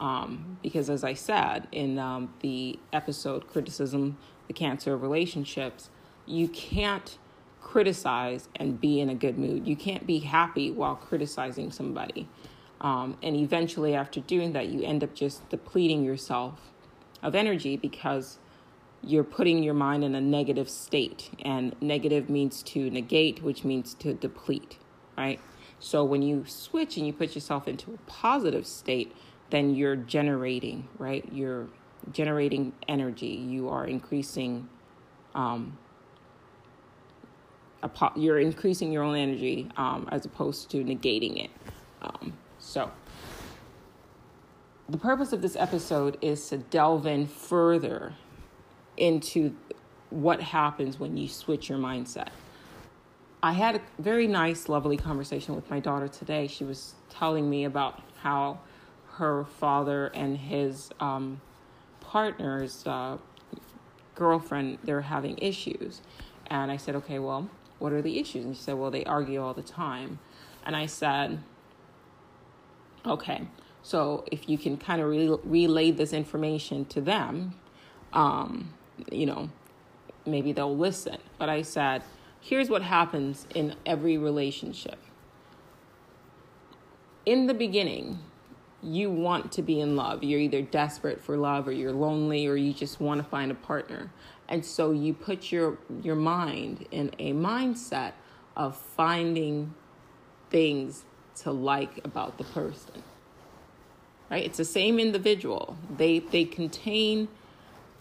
Um, 0.00 0.58
because, 0.62 0.90
as 0.90 1.04
I 1.04 1.14
said 1.14 1.68
in 1.70 1.98
um, 1.98 2.34
the 2.40 2.78
episode 2.92 3.46
Criticism, 3.46 4.18
the 4.48 4.52
Cancer 4.52 4.94
of 4.94 5.02
Relationships, 5.02 5.90
you 6.26 6.48
can't 6.48 7.18
criticize 7.60 8.48
and 8.56 8.80
be 8.80 9.00
in 9.00 9.08
a 9.08 9.14
good 9.14 9.38
mood. 9.38 9.66
You 9.66 9.76
can't 9.76 10.06
be 10.06 10.18
happy 10.18 10.70
while 10.70 10.96
criticizing 10.96 11.70
somebody. 11.70 12.28
Um, 12.80 13.16
and 13.22 13.36
eventually, 13.36 13.94
after 13.94 14.20
doing 14.20 14.52
that, 14.54 14.66
you 14.66 14.82
end 14.82 15.04
up 15.04 15.14
just 15.14 15.48
depleting 15.48 16.02
yourself 16.02 16.72
of 17.22 17.36
energy 17.36 17.76
because 17.76 18.38
you're 19.04 19.24
putting 19.24 19.62
your 19.62 19.74
mind 19.74 20.04
in 20.04 20.14
a 20.14 20.20
negative 20.20 20.68
state. 20.68 21.30
And 21.44 21.76
negative 21.80 22.28
means 22.28 22.62
to 22.64 22.90
negate, 22.90 23.42
which 23.42 23.64
means 23.64 23.94
to 23.94 24.14
deplete, 24.14 24.78
right? 25.16 25.40
So 25.80 26.04
when 26.04 26.22
you 26.22 26.44
switch 26.46 26.96
and 26.96 27.06
you 27.06 27.12
put 27.12 27.34
yourself 27.34 27.66
into 27.66 27.92
a 27.92 27.98
positive 28.10 28.66
state, 28.66 29.14
then 29.50 29.74
you're 29.74 29.96
generating, 29.96 30.88
right? 30.98 31.28
You're 31.32 31.68
generating 32.12 32.72
energy. 32.88 33.26
You 33.26 33.68
are 33.68 33.84
increasing, 33.84 34.68
um, 35.34 35.76
po- 37.94 38.12
you're 38.16 38.38
increasing 38.38 38.92
your 38.92 39.02
own 39.02 39.16
energy 39.16 39.70
um, 39.76 40.08
as 40.10 40.24
opposed 40.24 40.70
to 40.70 40.78
negating 40.78 41.44
it. 41.44 41.50
Um, 42.00 42.32
so, 42.58 42.90
the 44.88 44.98
purpose 44.98 45.32
of 45.32 45.42
this 45.42 45.56
episode 45.56 46.18
is 46.20 46.48
to 46.48 46.58
delve 46.58 47.06
in 47.06 47.26
further 47.26 48.14
into 48.96 49.54
what 50.10 50.40
happens 50.40 50.98
when 50.98 51.16
you 51.16 51.28
switch 51.28 51.68
your 51.68 51.78
mindset. 51.78 52.28
I 53.42 53.52
had 53.52 53.76
a 53.76 53.80
very 53.98 54.28
nice, 54.28 54.68
lovely 54.68 54.96
conversation 54.96 55.56
with 55.56 55.68
my 55.68 55.80
daughter 55.80 56.06
today. 56.06 56.46
She 56.46 56.62
was 56.62 56.94
telling 57.10 57.50
me 57.50 57.64
about 57.64 58.00
how 58.22 58.60
her 59.14 59.44
father 59.44 60.06
and 60.14 60.38
his 60.38 60.90
um, 61.00 61.40
partner's 62.00 62.86
uh, 62.86 63.18
girlfriend 64.14 64.78
they're 64.84 65.00
having 65.00 65.38
issues, 65.38 66.02
and 66.46 66.70
I 66.70 66.76
said, 66.76 66.94
"Okay, 66.94 67.18
well, 67.18 67.50
what 67.80 67.92
are 67.92 68.00
the 68.00 68.20
issues?" 68.20 68.44
And 68.44 68.56
she 68.56 68.62
said, 68.62 68.74
"Well, 68.74 68.92
they 68.92 69.04
argue 69.04 69.42
all 69.42 69.54
the 69.54 69.62
time." 69.62 70.20
And 70.64 70.76
I 70.76 70.86
said, 70.86 71.42
"Okay, 73.04 73.48
so 73.82 74.24
if 74.30 74.48
you 74.48 74.56
can 74.56 74.76
kind 74.76 75.02
of 75.02 75.08
re- 75.08 75.36
relay 75.42 75.90
this 75.90 76.12
information 76.12 76.84
to 76.86 77.00
them, 77.00 77.54
um, 78.12 78.72
you 79.10 79.26
know, 79.26 79.50
maybe 80.24 80.52
they'll 80.52 80.76
listen. 80.76 81.18
But 81.38 81.48
I 81.48 81.62
said, 81.62 82.04
here's 82.42 82.68
what 82.68 82.82
happens 82.82 83.46
in 83.54 83.74
every 83.86 84.18
relationship. 84.18 84.98
In 87.24 87.46
the 87.46 87.54
beginning, 87.54 88.18
you 88.82 89.10
want 89.10 89.52
to 89.52 89.62
be 89.62 89.80
in 89.80 89.94
love. 89.94 90.24
You're 90.24 90.40
either 90.40 90.60
desperate 90.60 91.20
for 91.20 91.36
love 91.36 91.68
or 91.68 91.72
you're 91.72 91.92
lonely 91.92 92.48
or 92.48 92.56
you 92.56 92.72
just 92.72 93.00
want 93.00 93.22
to 93.22 93.28
find 93.28 93.52
a 93.52 93.54
partner. 93.54 94.10
And 94.48 94.66
so 94.66 94.90
you 94.90 95.14
put 95.14 95.52
your 95.52 95.78
your 96.02 96.16
mind 96.16 96.86
in 96.90 97.12
a 97.20 97.32
mindset 97.32 98.12
of 98.56 98.76
finding 98.76 99.72
things 100.50 101.04
to 101.36 101.52
like 101.52 102.00
about 102.04 102.38
the 102.38 102.44
person. 102.44 103.04
Right? 104.28 104.44
It's 104.44 104.58
the 104.58 104.64
same 104.64 104.98
individual. 104.98 105.76
They 105.96 106.18
they 106.18 106.44
contain 106.44 107.28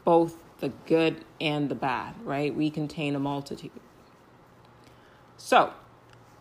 both 0.04 0.36
the 0.60 0.70
good 0.88 1.24
and 1.40 1.70
the 1.70 1.76
bad, 1.76 2.16
right? 2.24 2.54
We 2.54 2.72
contain 2.72 3.16
a 3.16 3.20
multitude. 3.20 3.72
So, 5.44 5.74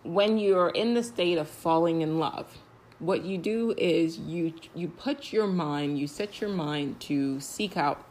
when 0.04 0.36
you're 0.36 0.68
in 0.68 0.92
the 0.92 1.02
state 1.02 1.38
of 1.38 1.48
falling 1.48 2.02
in 2.02 2.18
love, 2.18 2.58
what 2.98 3.24
you 3.24 3.38
do 3.38 3.74
is 3.78 4.18
you 4.18 4.52
you 4.74 4.88
put 4.88 5.32
your 5.32 5.46
mind, 5.46 5.98
you 5.98 6.06
set 6.06 6.42
your 6.42 6.50
mind 6.50 7.00
to 7.00 7.40
seek 7.40 7.78
out 7.78 8.04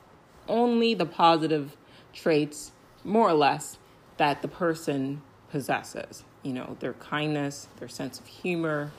only 0.47 0.95
the 0.95 1.05
positive 1.05 1.77
traits, 2.11 2.71
more 3.03 3.29
or 3.29 3.33
less, 3.33 3.77
that 4.17 4.41
the 4.41 4.47
person 4.47 5.21
possesses. 5.51 6.25
You 6.41 6.53
know, 6.53 6.75
their 6.79 6.93
kindness, 6.93 7.67
their 7.77 7.87
sense 7.87 8.19
of 8.19 8.25
humor, 8.25 8.91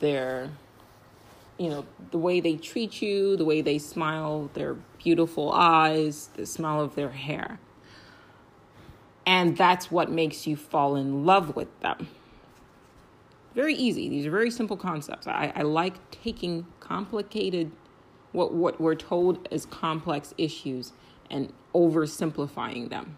their 0.00 0.50
you 1.58 1.70
know, 1.70 1.86
the 2.10 2.18
way 2.18 2.40
they 2.40 2.56
treat 2.56 3.00
you, 3.00 3.36
the 3.36 3.44
way 3.44 3.62
they 3.62 3.78
smile, 3.78 4.50
their 4.54 4.74
beautiful 4.98 5.52
eyes, 5.52 6.30
the 6.34 6.44
smell 6.44 6.80
of 6.80 6.96
their 6.96 7.10
hair. 7.10 7.60
And 9.26 9.56
that's 9.56 9.90
what 9.90 10.10
makes 10.10 10.46
you 10.46 10.56
fall 10.56 10.96
in 10.96 11.24
love 11.24 11.56
with 11.56 11.80
them. 11.80 12.08
Very 13.54 13.74
easy. 13.74 14.08
These 14.08 14.26
are 14.26 14.30
very 14.30 14.50
simple 14.50 14.76
concepts. 14.76 15.26
I, 15.26 15.52
I 15.54 15.62
like 15.62 16.10
taking 16.10 16.66
complicated, 16.80 17.70
what, 18.32 18.52
what 18.52 18.80
we're 18.80 18.96
told 18.96 19.48
as 19.50 19.64
complex 19.66 20.34
issues, 20.36 20.92
and 21.30 21.52
oversimplifying 21.74 22.90
them. 22.90 23.16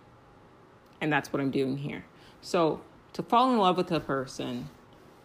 And 1.01 1.13
that's 1.13 1.33
what 1.33 1.41
I'm 1.41 1.51
doing 1.51 1.79
here. 1.79 2.05
So, 2.41 2.83
to 3.15 3.23
fall 3.23 3.51
in 3.51 3.59
love 3.59 3.79
with 3.79 3.91
a 3.91 4.01
person, 4.01 4.69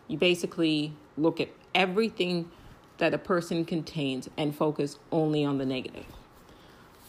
you 0.08 0.18
basically 0.18 0.94
look 1.18 1.42
at 1.42 1.50
everything 1.76 2.50
that 2.98 3.14
a 3.14 3.18
person 3.18 3.66
contains 3.66 4.30
and 4.38 4.56
focus 4.56 4.98
only 5.12 5.44
on 5.44 5.58
the 5.58 5.66
negative. 5.66 6.06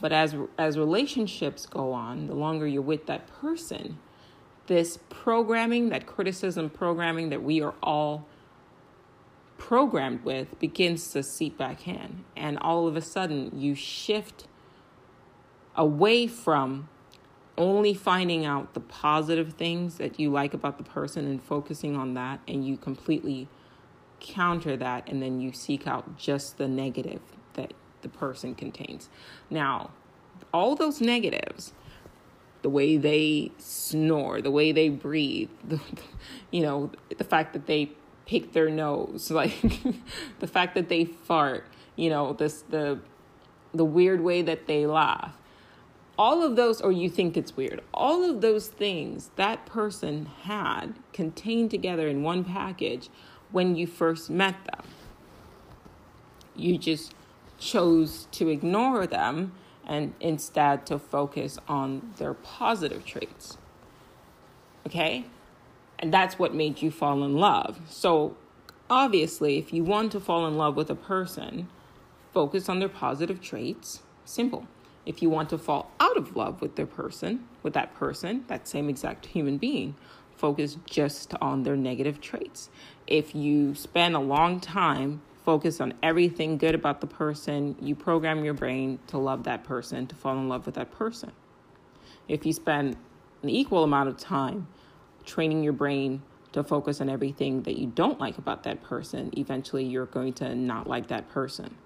But 0.03 0.13
as 0.13 0.35
as 0.59 0.77
relationships 0.77 1.65
go 1.65 1.93
on, 1.93 2.27
the 2.27 2.35
longer 2.35 2.67
you're 2.67 2.83
with 2.83 3.07
that 3.07 3.29
person, 3.29 3.99
this 4.67 4.99
programming, 5.09 5.91
that 5.91 6.07
criticism 6.07 6.69
programming 6.69 7.31
that 7.31 7.43
we 7.43 7.63
are 7.63 7.75
all 7.83 8.27
programmed 9.59 10.25
with 10.25 10.59
begins 10.59 11.13
to 11.13 11.23
seep 11.23 11.57
back 11.57 11.87
in. 11.87 12.25
And 12.37 12.59
all 12.59 12.89
of 12.89 12.97
a 12.97 13.01
sudden, 13.01 13.53
you 13.55 13.77
shift 13.77 14.49
away 15.77 16.27
from 16.27 16.89
only 17.57 17.95
finding 17.95 18.45
out 18.45 18.75
the 18.75 18.81
positive 18.81 19.53
things 19.53 19.99
that 19.99 20.19
you 20.19 20.31
like 20.31 20.53
about 20.53 20.79
the 20.79 20.85
person 20.85 21.27
and 21.27 21.41
focusing 21.41 21.95
on 21.97 22.15
that, 22.15 22.41
and 22.49 22.67
you 22.67 22.77
completely 22.77 23.49
counter 24.19 24.77
that 24.77 25.09
and 25.09 25.21
then 25.21 25.41
you 25.41 25.53
seek 25.53 25.87
out 25.87 26.17
just 26.17 26.57
the 26.57 26.69
negative 26.69 27.21
that 27.55 27.73
the 28.03 28.09
person 28.09 28.55
contains. 28.55 29.09
Now, 29.51 29.91
all 30.53 30.75
those 30.75 31.01
negatives, 31.01 31.73
the 32.63 32.71
way 32.71 32.97
they 32.97 33.51
snore, 33.59 34.41
the 34.41 34.51
way 34.51 34.73
they 34.73 34.89
breathe, 34.89 35.51
the, 35.65 35.81
you 36.51 36.63
know, 36.63 36.91
the 37.17 37.25
fact 37.25 37.53
that 37.53 37.67
they 37.67 37.93
pick 38.27 38.53
their 38.53 38.71
nose, 38.71 39.31
like 39.33 39.61
the 40.41 40.47
fact 40.47 40.75
that 40.75 40.89
they 40.89 41.05
fart, 41.05 41.65
you 41.97 42.11
know, 42.11 42.33
this 42.33 42.63
the 42.63 42.99
the 43.75 43.85
weird 43.85 44.21
way 44.21 44.43
that 44.43 44.67
they 44.67 44.87
laugh. 44.87 45.35
All 46.19 46.43
of 46.43 46.57
those, 46.57 46.83
or 46.83 46.93
you 46.93 47.09
think 47.09 47.39
it's 47.39 47.57
weird, 47.57 47.81
all 47.95 48.23
of 48.29 48.43
those 48.43 48.69
things 48.69 49.31
that 49.37 49.65
person 49.65 50.27
had 50.43 50.95
contained 51.15 51.71
together 51.71 52.07
in 52.07 52.23
one 52.23 52.45
package 52.45 53.09
when 53.51 53.77
you 53.77 53.87
first 53.87 54.29
met 54.29 54.57
them. 54.67 54.85
You 56.55 56.77
just 56.77 57.15
chose 57.63 58.27
to 58.33 58.49
ignore 58.49 59.07
them 59.07 59.53
and 59.87 60.15
instead 60.21 60.87
to 60.87 60.99
focus 60.99 61.59
on 61.69 62.13
their 62.19 62.35
positive 62.35 63.05
traits. 63.05 63.59
Okay? 64.87 65.25
And 65.99 66.13
that's 66.13 66.39
what 66.39 66.55
made 66.55 66.83
you 66.83 66.91
fall 66.91 67.23
in 67.23 67.37
love. 67.37 67.81
So, 67.89 68.37
obviously, 68.91 69.59
if 69.59 69.73
you 69.73 69.85
want 69.85 70.13
to 70.13 70.21
fall 70.21 70.47
in 70.47 70.57
love 70.57 70.77
with 70.77 70.91
a 70.91 70.95
person, 70.95 71.69
focus 72.33 72.69
on 72.69 72.81
their 72.81 72.89
positive 72.89 73.41
traits, 73.41 74.03
Simple. 74.25 74.67
If 75.05 75.21
you 75.21 75.31
want 75.31 75.51
to 75.51 75.59
fall 75.59 75.91
out 75.99 76.17
of 76.17 76.37
love 76.37 76.61
with 76.61 76.77
their 76.77 76.87
person, 76.87 77.49
with 77.63 77.75
that 77.75 77.95
person, 77.95 78.45
that 78.47 78.69
same 78.69 78.89
exact 78.89 79.27
human 79.27 79.59
being, 79.59 79.97
focus 80.37 80.79
just 80.87 81.35
on 81.41 81.65
their 81.65 81.77
negative 81.77 82.21
traits. 82.21 82.71
If 83.07 83.35
you 83.35 83.75
spend 83.75 84.15
a 84.15 84.21
long 84.21 84.61
time 84.61 85.23
focus 85.45 85.81
on 85.81 85.95
everything 86.03 86.57
good 86.57 86.75
about 86.75 87.01
the 87.01 87.07
person, 87.07 87.77
you 87.81 87.95
program 87.95 88.45
your 88.45 88.55
brain 88.55 88.99
to 89.09 89.19
love 89.19 89.45
that 89.45 89.65
person, 89.65 90.07
to 90.07 90.15
fall 90.15 90.37
in 90.37 90.49
love 90.49 90.67
with 90.67 90.77
that 90.77 90.91
person. 90.93 91.33
If 92.29 92.47
you 92.47 92.53
spend 92.53 92.97
an 93.43 93.49
equal 93.49 93.83
amount 93.83 94.09
of 94.09 94.17
time 94.17 94.69
training 95.25 95.63
your 95.63 95.73
brain 95.73 96.23
to 96.53 96.63
focus 96.63 97.01
on 97.01 97.09
everything 97.09 97.63
that 97.63 97.79
you 97.79 97.87
don't 97.87 98.21
like 98.21 98.39
about 98.39 98.63
that 98.65 98.83
person, 98.83 99.33
eventually 99.37 99.85
you're 99.85 100.07
going 100.07 100.33
to 100.35 100.55
not 100.55 100.87
like 100.87 101.09
that 101.09 101.29
person. 101.29 101.77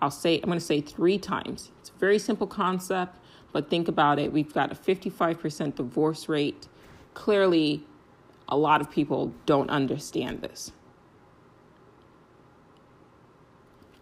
I'll 0.00 0.10
say, 0.10 0.36
I'm 0.36 0.46
going 0.48 0.58
to 0.58 0.64
say 0.64 0.80
three 0.80 1.18
times. 1.18 1.70
It's 1.80 1.90
a 1.90 1.98
very 1.98 2.18
simple 2.18 2.46
concept, 2.46 3.18
but 3.52 3.70
think 3.70 3.88
about 3.88 4.18
it. 4.18 4.32
We've 4.32 4.52
got 4.52 4.70
a 4.70 4.74
55% 4.74 5.76
divorce 5.76 6.28
rate. 6.28 6.68
Clearly, 7.14 7.84
a 8.48 8.56
lot 8.56 8.80
of 8.80 8.90
people 8.90 9.32
don't 9.46 9.70
understand 9.70 10.42
this. 10.42 10.72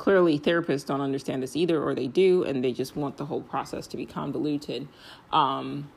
Clearly, 0.03 0.37
therapists 0.37 0.85
don't 0.85 1.01
understand 1.01 1.45
this 1.45 1.55
either, 1.55 1.81
or 1.81 1.95
they 1.95 2.09
do, 2.09 2.43
and 2.43 2.65
they 2.65 2.73
just 2.73 2.97
want 2.97 3.19
the 3.19 3.27
whole 3.27 3.41
process 3.41 3.87
to 3.87 3.97
be 3.97 4.05
convoluted 4.05 4.89
um, 5.33 5.89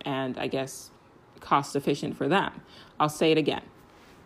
and 0.00 0.36
I 0.36 0.48
guess 0.48 0.90
cost 1.38 1.76
efficient 1.76 2.16
for 2.16 2.26
them. 2.26 2.62
I'll 2.98 3.08
say 3.08 3.30
it 3.30 3.38
again. 3.38 3.62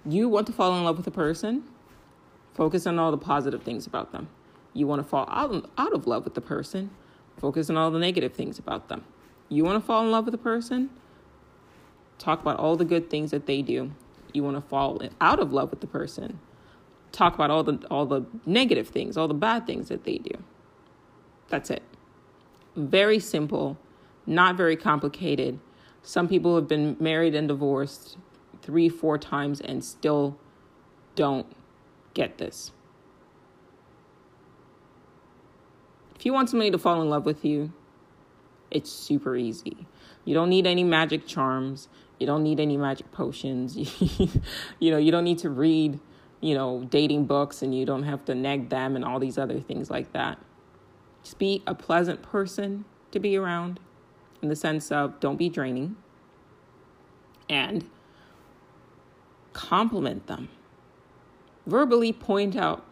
You 0.07 0.31
want 0.31 0.47
to 0.47 0.55
fall 0.55 0.75
in 0.79 0.83
love 0.83 0.97
with 0.97 1.07
a 1.09 1.11
person, 1.11 1.65
focus 2.55 2.87
on 2.87 2.99
all 2.99 3.11
the 3.11 3.19
positive 3.19 3.63
things 3.63 3.87
about 3.87 4.13
them. 4.13 4.31
You 4.73 4.87
want 4.87 5.03
to 5.03 5.07
fall 5.07 5.29
out, 5.29 5.71
out 5.77 5.93
of 5.93 6.07
love 6.07 6.25
with 6.25 6.33
the 6.33 6.41
person, 6.41 6.89
focus 7.37 7.69
on 7.69 7.77
all 7.77 7.91
the 7.91 7.99
negative 7.99 8.33
things 8.33 8.59
about 8.59 8.89
them. 8.89 9.05
You 9.51 9.63
want 9.63 9.79
to 9.79 9.87
fall 9.87 10.03
in 10.05 10.11
love 10.11 10.25
with 10.25 10.33
a 10.37 10.39
person, 10.39 10.89
talk 12.17 12.41
about 12.41 12.59
all 12.59 12.77
the 12.77 12.87
good 12.87 13.11
things 13.11 13.31
that 13.33 13.45
they 13.45 13.61
do. 13.61 13.93
You 14.33 14.43
want 14.43 14.57
to 14.57 14.63
fall 14.63 15.03
out 15.21 15.39
of 15.39 15.53
love 15.53 15.69
with 15.69 15.83
the 15.83 15.87
person, 15.87 16.39
talk 17.13 17.35
about 17.35 17.51
all 17.51 17.63
the 17.63 17.79
all 17.91 18.07
the 18.07 18.25
negative 18.47 18.89
things, 18.89 19.17
all 19.17 19.29
the 19.29 19.35
bad 19.35 19.67
things 19.67 19.89
that 19.89 20.05
they 20.05 20.19
do. 20.19 20.43
That's 21.49 21.71
it. 21.71 21.83
Very 22.77 23.19
simple, 23.19 23.79
not 24.27 24.57
very 24.57 24.77
complicated. 24.77 25.59
Some 26.03 26.29
people 26.29 26.55
have 26.55 26.69
been 26.69 26.97
married 27.01 27.35
and 27.35 27.49
divorced 27.49 28.17
three, 28.63 28.89
four 28.89 29.19
times 29.19 29.61
and 29.61 29.85
still 29.85 30.39
don't 31.15 31.47
get 32.15 32.39
this. 32.39 32.73
If 36.17 36.27
you 36.27 36.33
want 36.33 36.51
somebody 36.51 36.71
to 36.71 36.79
fall 36.79 37.01
in 37.01 37.09
love 37.09 37.25
with 37.25 37.45
you, 37.45 37.73
it's 38.71 38.91
super 38.91 39.37
easy. 39.37 39.87
You 40.25 40.35
don't 40.35 40.49
need 40.49 40.67
any 40.67 40.85
magic 40.85 41.27
charms. 41.27 41.89
You 42.19 42.27
don't 42.27 42.43
need 42.43 42.61
any 42.61 42.77
magic 42.77 43.11
potions. 43.13 43.77
you 44.79 44.91
know, 44.91 44.99
you 44.99 45.13
don't 45.13 45.25
need 45.25 45.39
to 45.39 45.51
read, 45.51 46.01
you 46.41 46.55
know, 46.55 46.85
dating 46.91 47.27
books 47.27 47.63
and 47.63 47.75
you 47.77 47.85
don't 47.85 48.05
have 48.05 48.25
to 48.27 48.35
nag 48.35 48.69
them 48.69 48.97
and 48.97 49.05
all 49.05 49.19
these 49.19 49.39
other 49.39 49.61
things 49.61 49.91
like 49.91 50.13
that. 50.13 50.39
Just 51.23 51.39
be 51.39 51.63
a 51.67 51.75
pleasant 51.75 52.23
person 52.23 52.85
to 53.11 53.19
be 53.19 53.37
around 53.37 53.81
in 54.43 54.49
the 54.49 54.57
sense 54.57 54.93
of 54.93 55.19
don't 55.21 55.37
be 55.37 55.49
draining 55.49 55.97
and 57.49 57.89
compliment 59.53 60.27
them. 60.27 60.49
Verbally 61.67 62.13
point 62.13 62.57
out 62.57 62.85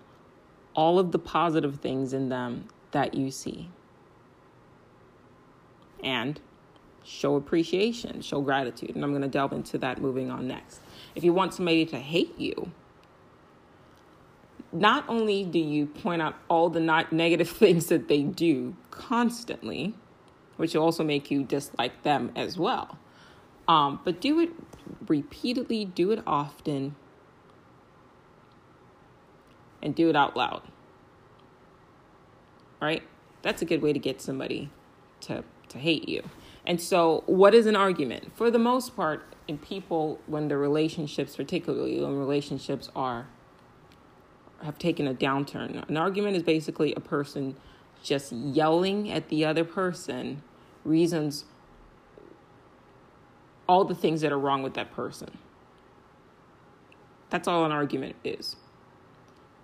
all 0.74 0.98
of 0.98 1.12
the 1.12 1.18
positive 1.18 1.80
things 1.80 2.12
in 2.12 2.28
them 2.28 2.68
that 2.90 3.14
you 3.14 3.30
see. 3.30 3.70
And 6.02 6.40
show 7.04 7.36
appreciation, 7.36 8.20
show 8.20 8.40
gratitude. 8.40 8.94
And 8.94 9.04
I'm 9.04 9.10
going 9.10 9.22
to 9.22 9.28
delve 9.28 9.52
into 9.52 9.78
that 9.78 10.00
moving 10.00 10.30
on 10.30 10.46
next. 10.46 10.80
If 11.14 11.24
you 11.24 11.32
want 11.32 11.54
somebody 11.54 11.86
to 11.86 11.98
hate 11.98 12.38
you, 12.38 12.70
not 14.80 15.04
only 15.08 15.44
do 15.44 15.58
you 15.58 15.86
point 15.86 16.20
out 16.20 16.36
all 16.48 16.68
the 16.68 16.80
not 16.80 17.12
negative 17.12 17.48
things 17.62 17.86
that 17.86 18.08
they 18.08 18.22
do 18.22 18.76
constantly, 18.90 19.94
which 20.56 20.74
will 20.74 20.82
also 20.82 21.04
make 21.04 21.30
you 21.30 21.42
dislike 21.42 22.02
them 22.02 22.32
as 22.36 22.58
well, 22.58 22.98
um, 23.68 24.00
but 24.04 24.20
do 24.20 24.38
it 24.40 24.50
repeatedly, 25.08 25.84
do 25.84 26.12
it 26.12 26.22
often, 26.26 26.94
and 29.82 29.94
do 29.94 30.08
it 30.08 30.16
out 30.16 30.36
loud. 30.36 30.62
Right? 32.80 33.02
That's 33.42 33.62
a 33.62 33.64
good 33.64 33.82
way 33.82 33.92
to 33.92 33.98
get 33.98 34.20
somebody 34.20 34.70
to, 35.22 35.44
to 35.68 35.78
hate 35.78 36.08
you. 36.08 36.22
And 36.64 36.80
so, 36.80 37.22
what 37.26 37.54
is 37.54 37.66
an 37.66 37.76
argument? 37.76 38.36
For 38.36 38.50
the 38.50 38.58
most 38.58 38.96
part, 38.96 39.22
in 39.46 39.58
people, 39.58 40.20
when 40.26 40.48
the 40.48 40.56
relationships, 40.56 41.36
particularly 41.36 42.00
when 42.00 42.18
relationships 42.18 42.90
are 42.96 43.28
have 44.66 44.78
taken 44.78 45.06
a 45.06 45.14
downturn, 45.14 45.88
an 45.88 45.96
argument 45.96 46.36
is 46.36 46.42
basically 46.42 46.92
a 46.94 47.00
person 47.00 47.56
just 48.02 48.32
yelling 48.32 49.10
at 49.10 49.28
the 49.28 49.44
other 49.44 49.64
person 49.64 50.42
reasons 50.84 51.44
all 53.68 53.84
the 53.84 53.94
things 53.94 54.20
that 54.20 54.32
are 54.32 54.38
wrong 54.38 54.62
with 54.62 54.74
that 54.74 54.92
person. 54.92 55.38
That's 57.30 57.48
all 57.48 57.64
an 57.64 57.72
argument 57.72 58.16
is. 58.22 58.56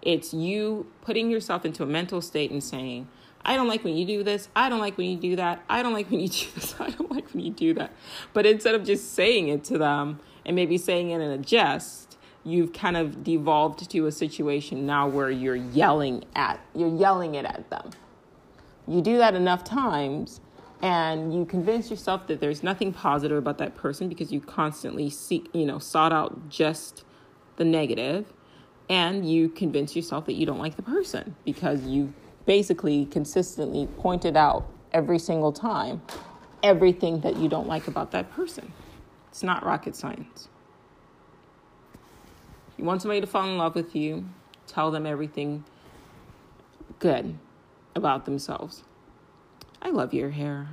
It's 0.00 0.34
you 0.34 0.86
putting 1.02 1.30
yourself 1.30 1.64
into 1.64 1.84
a 1.84 1.86
mental 1.86 2.20
state 2.20 2.50
and 2.50 2.62
saying, 2.62 3.06
I 3.44 3.56
don't 3.56 3.68
like 3.68 3.84
when 3.84 3.96
you 3.96 4.04
do 4.04 4.24
this. 4.24 4.48
I 4.54 4.68
don't 4.68 4.80
like 4.80 4.98
when 4.98 5.08
you 5.08 5.16
do 5.16 5.36
that. 5.36 5.62
I 5.68 5.82
don't 5.82 5.92
like 5.92 6.10
when 6.10 6.20
you 6.20 6.28
do 6.28 6.46
this. 6.54 6.74
I 6.80 6.90
don't 6.90 7.10
like 7.10 7.32
when 7.32 7.44
you 7.44 7.52
do 7.52 7.74
that. 7.74 7.92
But 8.32 8.46
instead 8.46 8.74
of 8.74 8.84
just 8.84 9.14
saying 9.14 9.48
it 9.48 9.62
to 9.64 9.78
them 9.78 10.20
and 10.44 10.56
maybe 10.56 10.78
saying 10.78 11.10
it 11.10 11.20
in 11.20 11.30
a 11.30 11.38
jest, 11.38 12.11
you've 12.44 12.72
kind 12.72 12.96
of 12.96 13.22
devolved 13.22 13.88
to 13.90 14.06
a 14.06 14.12
situation 14.12 14.86
now 14.86 15.08
where 15.08 15.30
you're 15.30 15.56
yelling 15.56 16.24
at 16.34 16.60
you're 16.74 16.94
yelling 16.96 17.34
it 17.34 17.44
at 17.44 17.68
them. 17.70 17.90
You 18.86 19.00
do 19.00 19.18
that 19.18 19.34
enough 19.34 19.64
times 19.64 20.40
and 20.80 21.32
you 21.32 21.44
convince 21.44 21.90
yourself 21.90 22.26
that 22.26 22.40
there's 22.40 22.62
nothing 22.62 22.92
positive 22.92 23.38
about 23.38 23.58
that 23.58 23.76
person 23.76 24.08
because 24.08 24.32
you 24.32 24.40
constantly 24.40 25.08
seek, 25.08 25.48
you 25.52 25.64
know, 25.64 25.78
sought 25.78 26.12
out 26.12 26.48
just 26.48 27.04
the 27.56 27.64
negative 27.64 28.32
and 28.88 29.30
you 29.30 29.48
convince 29.48 29.94
yourself 29.94 30.26
that 30.26 30.34
you 30.34 30.44
don't 30.44 30.58
like 30.58 30.74
the 30.74 30.82
person 30.82 31.36
because 31.44 31.84
you 31.84 32.12
basically 32.46 33.06
consistently 33.06 33.86
pointed 33.98 34.36
out 34.36 34.66
every 34.92 35.18
single 35.18 35.52
time 35.52 36.02
everything 36.62 37.20
that 37.20 37.36
you 37.36 37.48
don't 37.48 37.66
like 37.66 37.88
about 37.88 38.10
that 38.12 38.30
person. 38.32 38.72
It's 39.30 39.42
not 39.42 39.64
rocket 39.64 39.96
science. 39.96 40.48
You 42.82 42.88
want 42.88 43.00
somebody 43.00 43.20
to 43.20 43.28
fall 43.28 43.44
in 43.44 43.56
love 43.56 43.76
with 43.76 43.94
you, 43.94 44.26
tell 44.66 44.90
them 44.90 45.06
everything 45.06 45.62
good 46.98 47.38
about 47.94 48.24
themselves. 48.24 48.82
I 49.80 49.90
love 49.90 50.12
your 50.12 50.30
hair. 50.30 50.68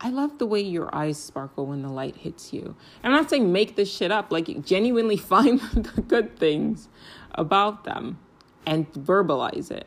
I 0.00 0.08
love 0.08 0.38
the 0.38 0.46
way 0.46 0.62
your 0.62 0.92
eyes 0.94 1.18
sparkle 1.18 1.66
when 1.66 1.82
the 1.82 1.90
light 1.90 2.16
hits 2.16 2.54
you. 2.54 2.76
I'm 3.02 3.12
not 3.12 3.28
saying 3.28 3.52
make 3.52 3.76
this 3.76 3.94
shit 3.94 4.10
up, 4.10 4.32
like 4.32 4.64
genuinely 4.64 5.16
find 5.18 5.60
the 5.60 6.00
good 6.00 6.38
things 6.38 6.88
about 7.34 7.84
them 7.84 8.18
and 8.66 8.90
verbalize 8.92 9.70
it 9.70 9.86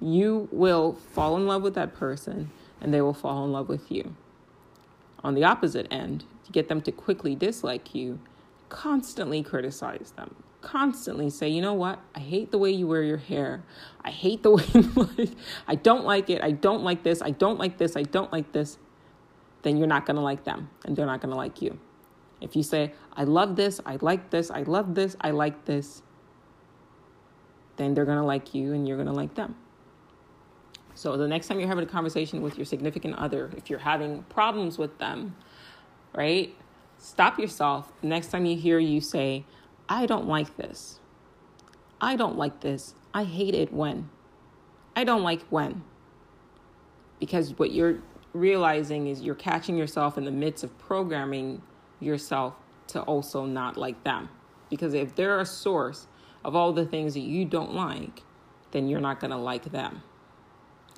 you 0.00 0.48
will 0.50 0.94
fall 0.94 1.36
in 1.36 1.46
love 1.46 1.62
with 1.62 1.74
that 1.74 1.94
person 1.94 2.50
and 2.80 2.92
they 2.92 3.00
will 3.00 3.14
fall 3.14 3.44
in 3.44 3.52
love 3.52 3.68
with 3.68 3.90
you. 3.92 4.14
On 5.22 5.34
the 5.34 5.44
opposite 5.44 5.86
end, 5.90 6.24
to 6.46 6.52
get 6.52 6.68
them 6.68 6.80
to 6.82 6.90
quickly 6.90 7.34
dislike 7.34 7.94
you, 7.94 8.18
constantly 8.70 9.42
criticize 9.42 10.12
them. 10.16 10.34
Constantly 10.62 11.28
say, 11.28 11.48
you 11.48 11.60
know 11.60 11.74
what? 11.74 12.00
I 12.14 12.20
hate 12.20 12.50
the 12.50 12.58
way 12.58 12.70
you 12.70 12.86
wear 12.86 13.02
your 13.02 13.18
hair. 13.18 13.62
I 14.02 14.10
hate 14.10 14.42
the 14.42 14.50
way 14.52 14.64
like, 14.94 15.30
I 15.68 15.74
don't 15.74 16.04
like 16.04 16.30
it. 16.30 16.42
I 16.42 16.52
don't 16.52 16.82
like 16.82 17.02
this. 17.02 17.20
I 17.20 17.30
don't 17.30 17.58
like 17.58 17.76
this. 17.76 17.96
I 17.96 18.02
don't 18.02 18.32
like 18.32 18.52
this. 18.52 18.78
Then 19.62 19.76
you're 19.76 19.86
not 19.86 20.06
going 20.06 20.16
to 20.16 20.22
like 20.22 20.44
them 20.44 20.70
and 20.84 20.96
they're 20.96 21.06
not 21.06 21.20
going 21.20 21.30
to 21.30 21.36
like 21.36 21.60
you. 21.60 21.78
If 22.40 22.56
you 22.56 22.62
say, 22.62 22.94
I 23.12 23.24
love 23.24 23.56
this, 23.56 23.80
I 23.84 23.98
like 24.00 24.30
this, 24.30 24.50
I 24.50 24.62
love 24.62 24.94
this, 24.94 25.14
I 25.20 25.30
like 25.30 25.66
this, 25.66 26.02
then 27.76 27.92
they're 27.92 28.06
going 28.06 28.18
to 28.18 28.24
like 28.24 28.54
you 28.54 28.72
and 28.72 28.88
you're 28.88 28.96
going 28.96 29.08
to 29.08 29.12
like 29.12 29.34
them. 29.34 29.56
So 30.94 31.16
the 31.16 31.28
next 31.28 31.48
time 31.48 31.58
you're 31.58 31.68
having 31.68 31.84
a 31.84 31.88
conversation 31.88 32.42
with 32.42 32.56
your 32.56 32.64
significant 32.64 33.16
other, 33.16 33.50
if 33.56 33.70
you're 33.70 33.78
having 33.78 34.22
problems 34.24 34.78
with 34.78 34.98
them, 34.98 35.36
right? 36.14 36.54
Stop 37.00 37.38
yourself. 37.38 37.90
Next 38.02 38.26
time 38.26 38.44
you 38.44 38.56
hear 38.58 38.78
you 38.78 39.00
say, 39.00 39.46
I 39.88 40.04
don't 40.04 40.28
like 40.28 40.58
this. 40.58 41.00
I 41.98 42.14
don't 42.14 42.36
like 42.36 42.60
this. 42.60 42.94
I 43.14 43.24
hate 43.24 43.54
it 43.54 43.72
when. 43.72 44.10
I 44.94 45.04
don't 45.04 45.22
like 45.22 45.40
when. 45.48 45.82
Because 47.18 47.58
what 47.58 47.72
you're 47.72 48.00
realizing 48.34 49.06
is 49.06 49.22
you're 49.22 49.34
catching 49.34 49.78
yourself 49.78 50.18
in 50.18 50.26
the 50.26 50.30
midst 50.30 50.62
of 50.62 50.78
programming 50.78 51.62
yourself 52.00 52.54
to 52.88 53.00
also 53.02 53.46
not 53.46 53.78
like 53.78 54.04
them. 54.04 54.28
Because 54.68 54.92
if 54.92 55.14
they're 55.16 55.40
a 55.40 55.46
source 55.46 56.06
of 56.44 56.54
all 56.54 56.74
the 56.74 56.84
things 56.84 57.14
that 57.14 57.20
you 57.20 57.46
don't 57.46 57.72
like, 57.72 58.22
then 58.72 58.88
you're 58.88 59.00
not 59.00 59.20
going 59.20 59.30
to 59.30 59.38
like 59.38 59.72
them. 59.72 60.02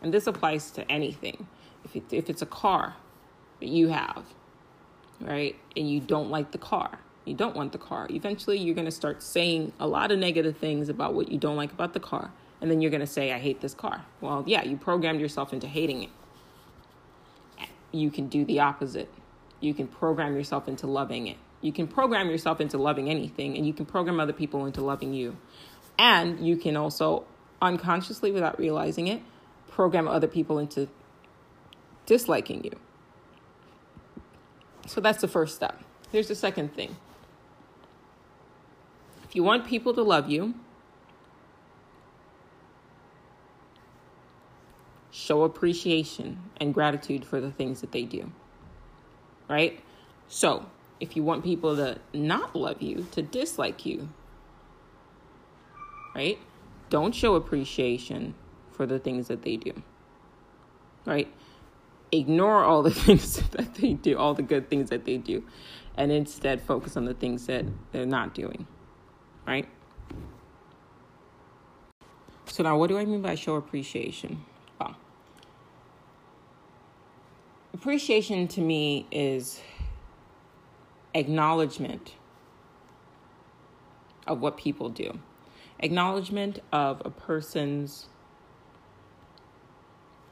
And 0.03 0.13
this 0.13 0.27
applies 0.27 0.73
to 0.73 0.91
anything. 0.91 1.47
If, 1.85 1.95
it, 1.95 2.13
if 2.13 2.29
it's 2.29 2.43
a 2.43 2.47
car 2.47 2.97
that 3.61 3.69
you 3.69 3.89
have, 3.89 4.25
right, 5.25 5.57
and 5.77 5.91
you 5.91 6.01
don't 6.01 6.31
like 6.31 6.53
the 6.53 6.59
car, 6.59 6.99
you 7.25 7.35
don't 7.35 7.57
want 7.57 7.73
the 7.73 7.79
car, 7.79 8.07
eventually 8.11 8.59
you're 8.59 8.75
going 8.75 8.87
to 8.87 8.91
start 8.91 9.23
saying 9.23 9.73
a 9.79 9.87
lot 9.87 10.11
of 10.13 10.19
negative 10.19 10.57
things 10.57 10.89
about 10.89 11.15
what 11.15 11.31
you 11.31 11.39
don't 11.39 11.57
like 11.57 11.73
about 11.73 11.93
the 11.95 12.01
car. 12.01 12.33
And 12.61 12.71
then 12.71 12.81
you're 12.81 12.93
going 12.93 13.01
to 13.01 13.09
say, 13.09 13.33
I 13.33 13.41
hate 13.41 13.61
this 13.61 13.75
car. 13.75 14.05
Well, 14.21 14.45
yeah, 14.47 14.63
you 14.63 14.77
programmed 14.77 15.21
yourself 15.21 15.53
into 15.53 15.67
hating 15.67 16.05
it. 16.05 16.11
You 17.91 18.09
can 18.09 18.29
do 18.29 18.45
the 18.45 18.61
opposite. 18.61 19.13
You 19.59 19.75
can 19.75 19.89
program 19.89 20.37
yourself 20.37 20.69
into 20.69 20.87
loving 20.87 21.27
it. 21.27 21.39
You 21.61 21.73
can 21.73 21.89
program 21.89 22.31
yourself 22.31 22.61
into 22.61 22.79
loving 22.79 23.11
anything, 23.11 23.57
and 23.57 23.67
you 23.67 23.73
can 23.73 23.85
program 23.85 24.21
other 24.21 24.33
people 24.33 24.65
into 24.65 24.81
loving 24.81 25.13
you. 25.13 25.37
And 25.99 26.47
you 26.47 26.57
can 26.57 26.77
also, 26.77 27.25
unconsciously, 27.61 28.31
without 28.31 28.61
realizing 28.61 29.09
it, 29.09 29.23
program 29.69 30.07
other 30.07 30.29
people 30.29 30.59
into 30.59 30.89
disliking 32.07 32.63
you. 32.63 32.73
So 34.87 35.01
that's 35.01 35.21
the 35.21 35.29
first 35.29 35.55
step. 35.55 35.83
Here's 36.11 36.29
the 36.29 36.35
second 36.35 36.75
thing 36.75 36.97
if 39.33 39.37
you 39.37 39.43
want 39.43 39.67
people 39.67 39.95
to 39.95 40.03
love 40.03 40.29
you, 40.29 40.55
show 45.11 45.43
appreciation 45.45 46.39
and 46.61 46.75
gratitude 46.75 47.25
for 47.25 47.41
the 47.41 47.51
things 47.51 47.81
that 47.81 47.93
they 47.93 48.03
do. 48.03 48.31
Right? 49.49 49.81
So, 50.29 50.67
if 51.01 51.17
you 51.17 51.23
want 51.23 51.45
people 51.45 51.77
to 51.77 51.99
not 52.13 52.55
love 52.55 52.83
you, 52.83 53.07
to 53.13 53.23
dislike 53.23 53.87
you, 53.87 54.11
right? 56.15 56.39
Don't 56.91 57.15
show 57.15 57.35
appreciation 57.35 58.35
for 58.71 58.85
the 58.85 58.99
things 58.99 59.29
that 59.29 59.43
they 59.43 59.57
do. 59.57 59.83
Right? 61.07 61.33
Ignore 62.13 62.65
all 62.65 62.83
the 62.83 62.91
things 63.05 63.37
that 63.51 63.75
they 63.75 63.95
do, 63.95 64.19
all 64.19 64.35
the 64.35 64.43
good 64.43 64.69
things 64.69 64.91
that 64.91 65.05
they 65.05 65.17
do, 65.17 65.43
and 65.97 66.13
instead 66.13 66.61
focus 66.61 66.97
on 66.97 67.07
the 67.07 67.15
things 67.15 67.47
that 67.47 67.65
they're 67.91 68.07
not 68.07 68.35
doing. 68.35 68.67
Right? 69.47 69.69
So, 72.47 72.63
now 72.63 72.77
what 72.77 72.89
do 72.89 72.99
I 72.99 73.05
mean 73.07 73.23
by 73.23 73.35
show 73.35 73.55
appreciation? 73.55 74.45
Well, 74.79 74.95
appreciation 77.73 78.47
to 78.49 78.61
me 78.61 79.07
is 79.11 79.61
acknowledgement 81.15 82.15
of 84.27 84.41
what 84.41 84.57
people 84.57 84.89
do, 84.89 85.19
acknowledgement 85.79 86.61
of 86.73 87.03
a 87.05 87.11
person's 87.11 88.09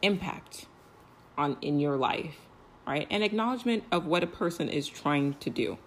impact 0.02 0.66
on 1.40 1.56
in 1.62 1.80
your 1.80 1.96
life, 1.96 2.36
right? 2.86 3.06
An 3.10 3.22
acknowledgement 3.22 3.84
of 3.90 4.06
what 4.06 4.22
a 4.22 4.26
person 4.26 4.68
is 4.68 4.86
trying 4.86 5.34
to 5.34 5.50
do. 5.50 5.78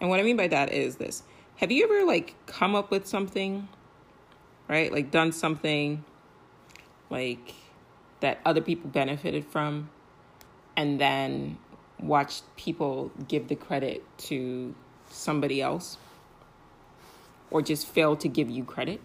And 0.00 0.08
what 0.08 0.20
I 0.20 0.22
mean 0.22 0.36
by 0.36 0.48
that 0.48 0.72
is 0.72 0.96
this. 0.96 1.24
Have 1.56 1.70
you 1.70 1.84
ever 1.84 2.06
like 2.06 2.34
come 2.46 2.74
up 2.74 2.90
with 2.90 3.06
something, 3.06 3.68
right? 4.68 4.90
Like 4.90 5.10
done 5.10 5.32
something 5.32 6.04
like 7.10 7.54
that 8.20 8.40
other 8.46 8.60
people 8.60 8.88
benefited 8.88 9.44
from 9.44 9.90
and 10.76 11.00
then 11.00 11.58
watched 11.98 12.44
people 12.56 13.10
give 13.28 13.48
the 13.48 13.56
credit 13.56 14.02
to 14.16 14.74
somebody 15.10 15.60
else 15.60 15.98
or 17.50 17.60
just 17.60 17.86
fail 17.86 18.16
to 18.16 18.28
give 18.28 18.48
you 18.48 18.64
credit? 18.64 19.00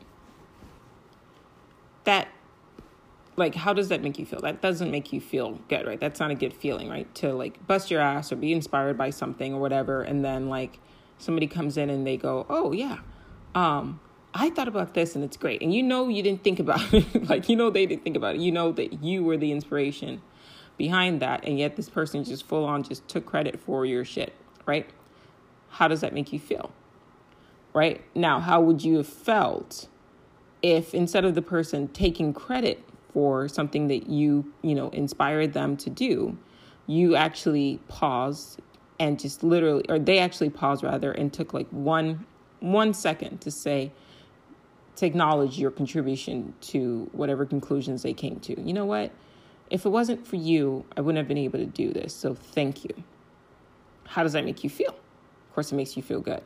That 2.04 2.28
like 3.38 3.56
how 3.56 3.74
does 3.74 3.90
that 3.90 4.02
make 4.02 4.18
you 4.18 4.26
feel? 4.26 4.40
That 4.40 4.62
doesn't 4.62 4.92
make 4.92 5.12
you 5.12 5.20
feel 5.20 5.60
good 5.68 5.86
right? 5.86 6.00
That's 6.00 6.20
not 6.20 6.32
a 6.32 6.36
good 6.36 6.54
feeling 6.54 6.90
right? 6.90 7.14
To 7.16 7.34
like 7.34 7.66
bust 7.68 7.92
your 7.92 8.02
ass 8.02 8.32
or 8.32 8.36
be 8.36 8.54
inspired 8.54 8.98
by 8.98 9.10
something 9.10 9.54
or 9.54 9.60
whatever 9.60 10.02
and 10.02 10.24
then 10.24 10.50
like 10.50 10.80
somebody 11.18 11.48
comes 11.48 11.78
in 11.78 11.90
and 11.90 12.06
they 12.06 12.18
go 12.18 12.46
oh 12.50 12.74
yeah 12.74 13.00
um 13.56 14.00
i 14.34 14.50
thought 14.50 14.68
about 14.68 14.94
this 14.94 15.16
and 15.16 15.24
it's 15.24 15.38
great. 15.38 15.62
And 15.62 15.74
you 15.74 15.82
know 15.82 16.08
you 16.08 16.22
didn't 16.22 16.44
think 16.44 16.60
about 16.60 16.82
it. 16.94 17.30
Like 17.30 17.50
you 17.50 17.56
know 17.56 17.70
they 17.70 17.86
didn't 17.86 18.04
think 18.04 18.18
about 18.18 18.36
it. 18.36 18.42
You 18.42 18.52
know 18.52 18.72
that 18.74 19.04
you 19.04 19.24
were 19.24 19.38
the 19.38 19.52
inspiration 19.52 20.22
behind 20.78 21.22
that 21.22 21.46
and 21.46 21.58
yet 21.58 21.78
this 21.78 21.90
person 21.90 22.24
just 22.24 22.46
full 22.46 22.66
on 22.66 22.84
just 22.84 23.08
took 23.08 23.26
credit 23.26 23.60
for 23.60 23.86
your 23.86 24.06
shit 24.06 24.34
right? 24.66 24.90
How 25.70 25.88
does 25.88 26.02
that 26.02 26.14
make 26.14 26.32
you 26.34 26.40
feel 26.40 26.72
right? 27.74 28.02
Now 28.14 28.40
how 28.40 28.62
would 28.62 28.84
you 28.84 28.98
have 28.98 29.08
felt 29.08 29.88
if 30.62 30.94
instead 30.94 31.24
of 31.26 31.36
the 31.36 31.42
person 31.42 31.88
taking 31.90 32.34
credit 32.34 32.84
for 33.16 33.48
something 33.48 33.88
that 33.88 34.10
you, 34.10 34.52
you 34.62 34.76
know, 34.76 34.90
inspired 34.90 35.54
them 35.54 35.78
to 35.78 35.90
do, 35.90 36.38
you 36.86 37.16
actually 37.16 37.80
paused 37.88 38.60
and 39.00 39.18
just 39.18 39.42
literally 39.42 39.86
or 39.88 39.98
they 39.98 40.20
actually 40.20 40.50
paused 40.50 40.84
rather 40.84 41.14
and 41.14 41.32
took 41.32 41.54
like 41.54 41.68
one 41.70 42.26
one 42.60 42.94
second 42.94 43.40
to 43.40 43.50
say 43.50 43.90
to 44.98 45.06
acknowledge 45.06 45.58
your 45.58 45.72
contribution 45.72 46.54
to 46.60 47.10
whatever 47.14 47.46
conclusions 47.46 48.04
they 48.04 48.14
came 48.14 48.38
to. 48.42 48.60
You 48.62 48.74
know 48.74 48.86
what? 48.86 49.14
If 49.70 49.86
it 49.86 49.90
wasn't 49.90 50.28
for 50.28 50.36
you, 50.36 50.84
I 50.98 51.02
wouldn't 51.02 51.18
have 51.18 51.30
been 51.30 51.38
able 51.38 51.60
to 51.60 51.66
do 51.66 51.94
this. 51.94 52.14
So 52.14 52.34
thank 52.34 52.84
you. 52.84 53.04
How 54.04 54.24
does 54.24 54.34
that 54.34 54.44
make 54.44 54.62
you 54.62 54.70
feel? 54.70 54.90
Of 54.90 55.54
course, 55.56 55.72
it 55.72 55.76
makes 55.76 55.96
you 55.96 56.04
feel 56.04 56.20
good. 56.20 56.44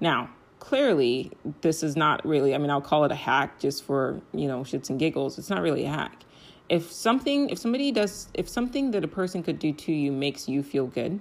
Now, 0.00 0.30
clearly 0.62 1.28
this 1.60 1.82
is 1.82 1.96
not 1.96 2.24
really 2.24 2.54
i 2.54 2.58
mean 2.58 2.70
i'll 2.70 2.80
call 2.80 3.04
it 3.04 3.10
a 3.10 3.16
hack 3.16 3.58
just 3.58 3.82
for 3.82 4.20
you 4.32 4.46
know 4.46 4.60
shits 4.60 4.90
and 4.90 4.98
giggles. 5.00 5.36
It's 5.36 5.50
not 5.50 5.60
really 5.60 5.84
a 5.84 5.88
hack. 5.88 6.22
If 6.68 6.92
something 6.92 7.50
if 7.50 7.58
somebody 7.58 7.90
does 7.90 8.28
if 8.34 8.48
something 8.48 8.92
that 8.92 9.02
a 9.02 9.08
person 9.08 9.42
could 9.42 9.58
do 9.58 9.72
to 9.72 9.92
you 9.92 10.12
makes 10.12 10.48
you 10.48 10.62
feel 10.62 10.86
good 10.86 11.18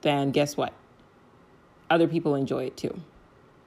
then 0.00 0.30
guess 0.30 0.56
what? 0.56 0.72
Other 1.90 2.08
people 2.08 2.34
enjoy 2.34 2.64
it 2.64 2.78
too. 2.78 2.98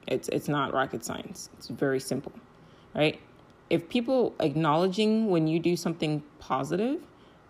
It's 0.08 0.28
it's 0.30 0.48
not 0.48 0.74
rocket 0.74 1.04
science. 1.04 1.50
It's 1.56 1.68
very 1.68 2.00
simple 2.00 2.32
right? 2.92 3.20
If 3.70 3.88
people 3.88 4.34
acknowledging 4.40 5.28
when 5.28 5.46
you 5.46 5.60
do 5.60 5.76
something 5.76 6.20
positive 6.40 7.00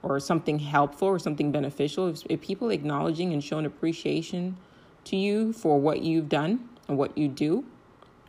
or 0.02 0.20
something 0.20 0.58
helpful 0.58 1.08
or 1.08 1.18
something 1.18 1.50
beneficial 1.50 2.08
if, 2.08 2.22
if 2.28 2.42
people 2.42 2.68
acknowledging 2.68 3.32
and 3.32 3.42
showing 3.42 3.64
appreciation 3.64 4.58
to 5.04 5.16
you 5.16 5.54
for 5.54 5.80
what 5.80 6.02
you've 6.02 6.28
done 6.28 6.69
and 6.90 6.98
what 6.98 7.16
you 7.16 7.28
do 7.28 7.64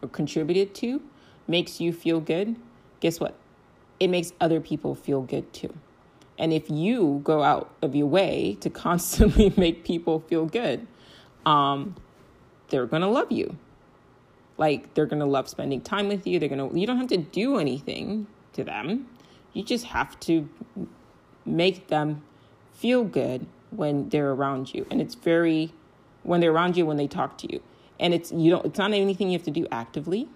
or 0.02 0.08
contributed 0.08 0.74
to 0.76 1.02
makes 1.47 1.82
you 1.82 1.91
feel 1.91 2.19
good, 2.21 2.56
guess 3.00 3.19
what? 3.19 3.36
It 4.00 4.08
makes 4.08 4.32
other 4.39 4.62
people 4.62 4.95
feel 4.95 5.21
good 5.21 5.52
too. 5.52 5.74
And 6.38 6.54
if 6.54 6.69
you 6.69 7.21
go 7.24 7.43
out 7.43 7.74
of 7.82 7.95
your 7.95 8.08
way 8.08 8.58
to 8.62 8.69
constantly 8.86 9.52
make 9.58 9.84
people 9.84 10.21
feel 10.21 10.45
good, 10.45 10.88
um, 11.45 11.95
they're 12.69 12.86
gonna 12.86 13.10
love 13.10 13.32
you. 13.32 13.58
Like 14.58 14.93
they're 14.93 15.08
gonna 15.08 15.26
love 15.26 15.50
spending 15.50 15.82
time 15.82 16.08
with 16.08 16.26
you. 16.26 16.39
They're 16.39 16.50
gonna. 16.50 16.71
You 16.74 16.86
don't 16.88 16.97
have 16.97 17.08
to 17.08 17.17
do 17.17 17.58
anything 17.58 18.28
to 18.54 18.63
them. 18.63 19.08
You 19.54 19.63
just 19.63 19.86
have 19.86 20.19
to 20.21 20.47
make 21.45 21.88
them 21.88 22.24
feel 22.74 23.04
good 23.04 23.47
when 23.71 24.10
they're 24.10 24.32
around 24.32 24.74
you. 24.74 24.86
And 24.91 25.02
it's 25.02 25.15
very 25.15 25.74
when 26.24 26.39
they're 26.39 26.52
around 26.52 26.78
you 26.78 26.86
when 26.86 26.97
they 26.97 27.08
talk 27.08 27.38
to 27.39 27.52
you 27.52 27.62
and 28.02 28.14
it's 28.14 28.32
you 28.32 28.52
don't 28.52 28.66
it's 28.66 28.80
not 28.80 28.92
anything 28.92 29.30
you 29.30 29.38
have 29.38 29.46
to 29.46 29.52
do 29.52 29.66
actively. 29.72 30.28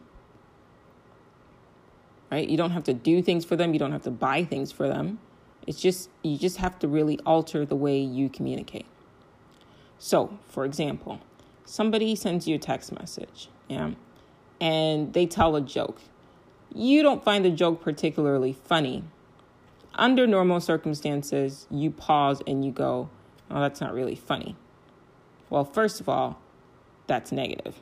Right? 2.32 2.48
You 2.48 2.58
don't 2.58 2.72
have 2.72 2.84
to 2.86 2.94
do 2.94 3.22
things 3.22 3.44
for 3.46 3.56
them. 3.56 3.74
You 3.74 3.80
don't 3.80 3.92
have 3.92 4.04
to 4.04 4.12
buy 4.12 4.44
things 4.44 4.72
for 4.72 4.88
them. 4.88 5.20
It's 5.68 5.82
just 5.82 6.10
you 6.22 6.38
just 6.38 6.58
have 6.58 6.80
to 6.80 6.88
really 6.88 7.20
alter 7.26 7.66
the 7.66 7.76
way 7.76 8.00
you 8.00 8.30
communicate. 8.30 8.86
So 9.98 10.38
for 10.48 10.64
example 10.64 11.20
somebody 11.66 12.16
sends 12.16 12.48
you 12.48 12.56
a 12.56 12.60
text 12.60 12.92
message 12.92 13.50
yeah? 13.68 13.92
And 14.62 15.14
they 15.14 15.26
tell 15.26 15.56
a 15.56 15.62
joke. 15.62 16.00
You 16.74 17.02
don't 17.02 17.24
find 17.24 17.44
the 17.44 17.50
joke 17.50 17.82
particularly 17.82 18.54
funny. 18.54 19.04
Under 19.96 20.28
normal 20.28 20.60
circumstances 20.60 21.68
you 21.72 21.90
pause 21.90 22.42
and 22.46 22.64
you 22.64 22.72
go 22.72 23.10
oh 23.50 23.60
that's 23.60 23.82
not 23.82 23.94
really 23.94 24.16
funny. 24.16 24.56
Well 25.50 25.66
first 25.66 26.00
of 26.00 26.08
all 26.08 26.40
that's 27.08 27.32
negative. 27.32 27.76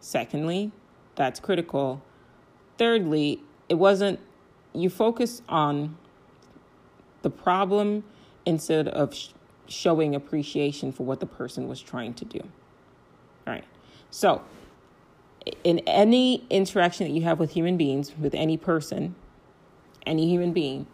Secondly, 0.00 0.72
that's 1.14 1.40
critical. 1.40 2.02
Thirdly, 2.78 3.40
it 3.68 3.74
wasn't, 3.74 4.20
you 4.74 4.90
focus 4.90 5.42
on 5.48 5.96
the 7.22 7.30
problem 7.30 8.04
instead 8.44 8.88
of 8.88 9.14
sh- 9.14 9.28
showing 9.68 10.14
appreciation 10.14 10.92
for 10.92 11.04
what 11.04 11.20
the 11.20 11.26
person 11.26 11.68
was 11.68 11.80
trying 11.80 12.14
to 12.14 12.24
do. 12.24 12.40
All 13.46 13.52
right. 13.52 13.64
So, 14.10 14.42
in 15.64 15.80
any 15.80 16.44
interaction 16.50 17.06
that 17.06 17.12
you 17.12 17.22
have 17.22 17.38
with 17.38 17.52
human 17.52 17.76
beings, 17.76 18.12
with 18.18 18.34
any 18.34 18.56
person, 18.56 19.14
any 20.06 20.28
human 20.28 20.52
being, 20.52 20.86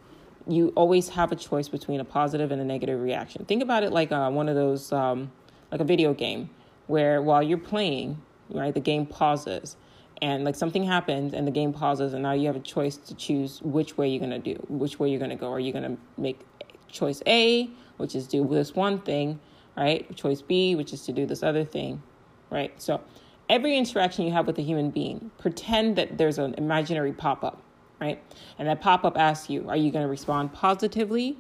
you 0.47 0.73
always 0.75 1.11
have 1.11 1.33
a 1.33 1.37
choice 1.37 1.69
between 1.69 2.01
a 2.01 2.05
positive 2.05 2.51
and 2.51 2.61
a 2.61 2.65
negative 2.65 3.01
reaction. 3.01 3.45
Think 3.45 3.63
about 3.63 3.83
it 3.83 3.93
like 3.93 4.13
uh, 4.13 4.31
one 4.31 4.49
of 4.49 4.55
those, 4.55 4.93
um, 4.93 5.31
like 5.71 5.81
a 5.81 5.85
video 5.85 6.15
game 6.15 6.49
where 6.89 7.23
while 7.23 7.43
you're 7.43 7.59
playing, 7.59 8.21
right, 8.51 8.75
the 8.75 8.81
game 8.81 9.07
pauses. 9.07 9.77
And 10.21 10.45
like 10.45 10.57
something 10.57 10.83
happens 10.83 11.33
and 11.33 11.47
the 11.47 11.53
game 11.53 11.73
pauses 11.73 12.13
and 12.13 12.25
now 12.25 12.33
you 12.33 12.49
have 12.49 12.57
a 12.57 12.61
choice 12.61 12.97
to 12.97 13.15
choose 13.15 13.63
which 13.63 13.97
way 13.97 14.09
you're 14.09 14.19
going 14.19 14.31
to 14.31 14.55
do 14.55 14.61
which 14.69 14.99
way 14.99 15.09
you're 15.11 15.21
going 15.21 15.31
to 15.31 15.37
go. 15.37 15.53
Are 15.53 15.61
you 15.61 15.73
going 15.73 15.85
to 15.85 15.97
make 16.21 16.41
choice 16.89 17.23
a 17.25 17.71
which 17.99 18.17
is 18.17 18.27
do 18.27 18.45
this 18.49 18.75
one 18.75 18.99
thing 18.99 19.39
right? 19.77 20.13
Choice 20.17 20.43
b 20.43 20.75
which 20.75 20.93
is 20.93 21.05
to 21.07 21.13
do 21.13 21.25
this 21.25 21.45
other 21.45 21.65
thing 21.65 22.03
right? 22.51 22.73
So 22.83 23.01
every 23.49 23.77
interaction 23.77 24.25
you 24.25 24.33
have 24.33 24.49
with 24.49 24.59
a 24.59 24.63
human 24.63 24.91
being 24.91 25.31
pretend 25.39 25.95
that 25.95 26.19
there's 26.19 26.39
an 26.39 26.55
imaginary 26.59 27.13
pop-up 27.13 27.63
right? 28.01 28.21
And 28.59 28.67
that 28.67 28.81
pop-up 28.81 29.17
asks 29.17 29.49
you 29.49 29.69
are 29.69 29.77
you 29.77 29.93
going 29.93 30.05
to 30.05 30.11
respond 30.11 30.53
positively 30.53 31.37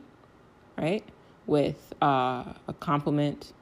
right 0.76 1.02
with 1.48 1.94
uh, 2.00 2.44
a 2.68 2.74
compliment 2.78 3.54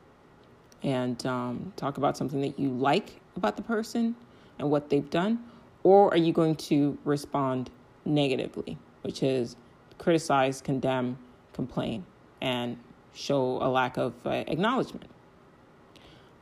and 0.86 1.26
um, 1.26 1.72
talk 1.76 1.98
about 1.98 2.16
something 2.16 2.40
that 2.40 2.58
you 2.58 2.70
like 2.70 3.20
about 3.36 3.56
the 3.56 3.62
person 3.62 4.14
and 4.58 4.70
what 4.70 4.88
they've 4.88 5.10
done? 5.10 5.44
Or 5.82 6.10
are 6.10 6.16
you 6.16 6.32
going 6.32 6.54
to 6.56 6.96
respond 7.04 7.70
negatively, 8.04 8.78
which 9.02 9.22
is 9.22 9.56
criticize, 9.98 10.62
condemn, 10.62 11.18
complain, 11.52 12.06
and 12.40 12.78
show 13.14 13.58
a 13.60 13.68
lack 13.68 13.96
of 13.98 14.14
uh, 14.24 14.44
acknowledgement? 14.46 15.10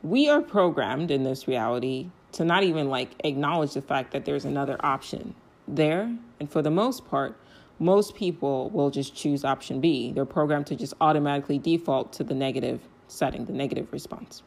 We 0.03 0.29
are 0.29 0.41
programmed 0.41 1.09
in 1.09 1.23
this 1.23 1.47
reality 1.47 2.09
to 2.33 2.45
not 2.45 2.63
even 2.63 2.89
like 2.89 3.11
acknowledge 3.23 3.73
the 3.73 3.81
fact 3.81 4.11
that 4.11 4.25
there's 4.25 4.45
another 4.45 4.77
option 4.81 5.33
there. 5.67 6.15
And 6.39 6.51
for 6.51 6.61
the 6.61 6.69
most 6.69 7.05
part, 7.05 7.35
most 7.79 8.15
people 8.15 8.69
will 8.69 8.91
just 8.91 9.15
choose 9.15 9.43
option 9.43 9.81
B. 9.81 10.11
They're 10.11 10.25
programmed 10.25 10.67
to 10.67 10.75
just 10.75 10.93
automatically 11.01 11.57
default 11.57 12.13
to 12.13 12.23
the 12.23 12.35
negative 12.35 12.81
setting, 13.07 13.45
the 13.45 13.53
negative 13.53 13.91
response, 13.91 14.43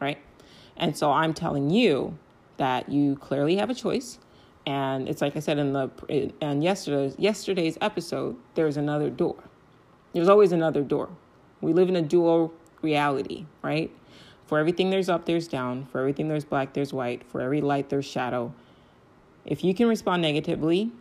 right? 0.00 0.18
And 0.76 0.96
so 0.96 1.10
I'm 1.10 1.34
telling 1.34 1.70
you 1.70 2.18
that 2.56 2.88
you 2.88 3.16
clearly 3.16 3.56
have 3.56 3.70
a 3.70 3.74
choice. 3.74 4.18
And 4.66 5.08
it's 5.08 5.20
like 5.20 5.36
I 5.36 5.40
said 5.40 5.58
in 5.58 5.72
the 5.72 5.90
and 6.40 6.62
yesterday's 6.62 7.16
yesterday's 7.18 7.76
episode, 7.80 8.36
there's 8.54 8.76
another 8.76 9.10
door. 9.10 9.36
There's 10.12 10.28
always 10.28 10.52
another 10.52 10.82
door. 10.82 11.08
We 11.60 11.72
live 11.72 11.88
in 11.88 11.96
a 11.96 12.02
dual 12.02 12.52
reality, 12.80 13.46
right? 13.62 13.90
For 14.46 14.58
everything 14.58 14.90
there's 14.90 15.08
up, 15.08 15.24
there's 15.24 15.48
down. 15.48 15.86
For 15.86 15.98
everything 15.98 16.28
there's 16.28 16.44
black, 16.44 16.74
there's 16.74 16.92
white. 16.92 17.24
For 17.24 17.40
every 17.40 17.60
light, 17.60 17.88
there's 17.88 18.04
shadow. 18.04 18.52
If 19.44 19.64
you 19.64 19.74
can 19.74 19.88
respond 19.88 20.22
negatively, 20.22 20.92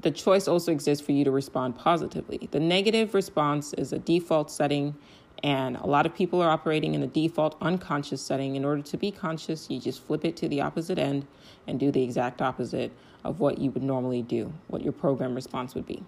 the 0.00 0.10
choice 0.10 0.46
also 0.46 0.70
exists 0.70 1.04
for 1.04 1.12
you 1.12 1.24
to 1.24 1.30
respond 1.30 1.76
positively. 1.76 2.48
The 2.50 2.60
negative 2.60 3.14
response 3.14 3.72
is 3.74 3.92
a 3.92 3.98
default 3.98 4.50
setting 4.50 4.94
and 5.42 5.76
a 5.76 5.86
lot 5.86 6.06
of 6.06 6.14
people 6.14 6.42
are 6.42 6.50
operating 6.50 6.94
in 6.94 7.00
the 7.00 7.06
default 7.06 7.56
unconscious 7.60 8.20
setting. 8.20 8.56
In 8.56 8.64
order 8.64 8.82
to 8.82 8.96
be 8.96 9.10
conscious, 9.10 9.70
you 9.70 9.80
just 9.80 10.02
flip 10.02 10.24
it 10.24 10.36
to 10.38 10.48
the 10.48 10.60
opposite 10.60 10.98
end 10.98 11.26
and 11.66 11.78
do 11.78 11.90
the 11.92 12.02
exact 12.02 12.42
opposite 12.42 12.92
of 13.24 13.40
what 13.40 13.58
you 13.58 13.70
would 13.70 13.82
normally 13.82 14.22
do, 14.22 14.52
what 14.68 14.82
your 14.82 14.92
program 14.92 15.34
response 15.34 15.74
would 15.74 15.86
be. 15.86 16.02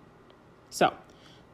So, 0.68 0.94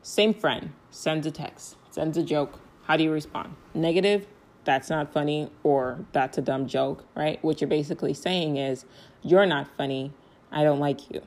same 0.03 0.33
friend 0.33 0.73
sends 0.91 1.27
a 1.27 1.31
text, 1.31 1.77
sends 1.91 2.17
a 2.17 2.23
joke. 2.23 2.61
How 2.85 2.97
do 2.97 3.03
you 3.03 3.11
respond? 3.11 3.57
Negative, 3.75 4.27
that's 4.65 4.89
not 4.89 5.13
funny, 5.13 5.51
or 5.63 6.05
that's 6.13 6.39
a 6.39 6.43
dumb 6.43 6.67
joke, 6.67 7.05
right? 7.15 7.43
What 7.43 7.61
you're 7.61 7.69
basically 7.69 8.15
saying 8.15 8.57
is, 8.57 8.85
you're 9.23 9.47
not 9.47 9.69
funny, 9.77 10.13
I 10.53 10.63
don't 10.63 10.79
like 10.79 11.11
you. 11.11 11.23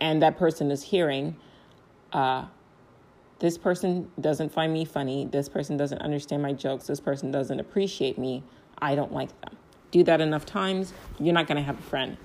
And 0.00 0.22
that 0.22 0.38
person 0.38 0.70
is 0.70 0.82
hearing, 0.82 1.36
uh, 2.12 2.46
this 3.40 3.56
person 3.56 4.10
doesn't 4.20 4.52
find 4.52 4.72
me 4.72 4.84
funny. 4.84 5.24
This 5.24 5.48
person 5.48 5.78
doesn't 5.78 6.00
understand 6.02 6.42
my 6.42 6.52
jokes. 6.52 6.86
This 6.86 7.00
person 7.00 7.30
doesn't 7.30 7.58
appreciate 7.58 8.18
me. 8.18 8.44
I 8.78 8.94
don't 8.94 9.12
like 9.12 9.28
them. 9.40 9.56
Do 9.90 10.04
that 10.04 10.20
enough 10.20 10.46
times, 10.46 10.92
you're 11.18 11.34
not 11.34 11.46
going 11.46 11.56
to 11.56 11.62
have 11.62 11.78
a 11.78 11.82
friend. 11.82 12.16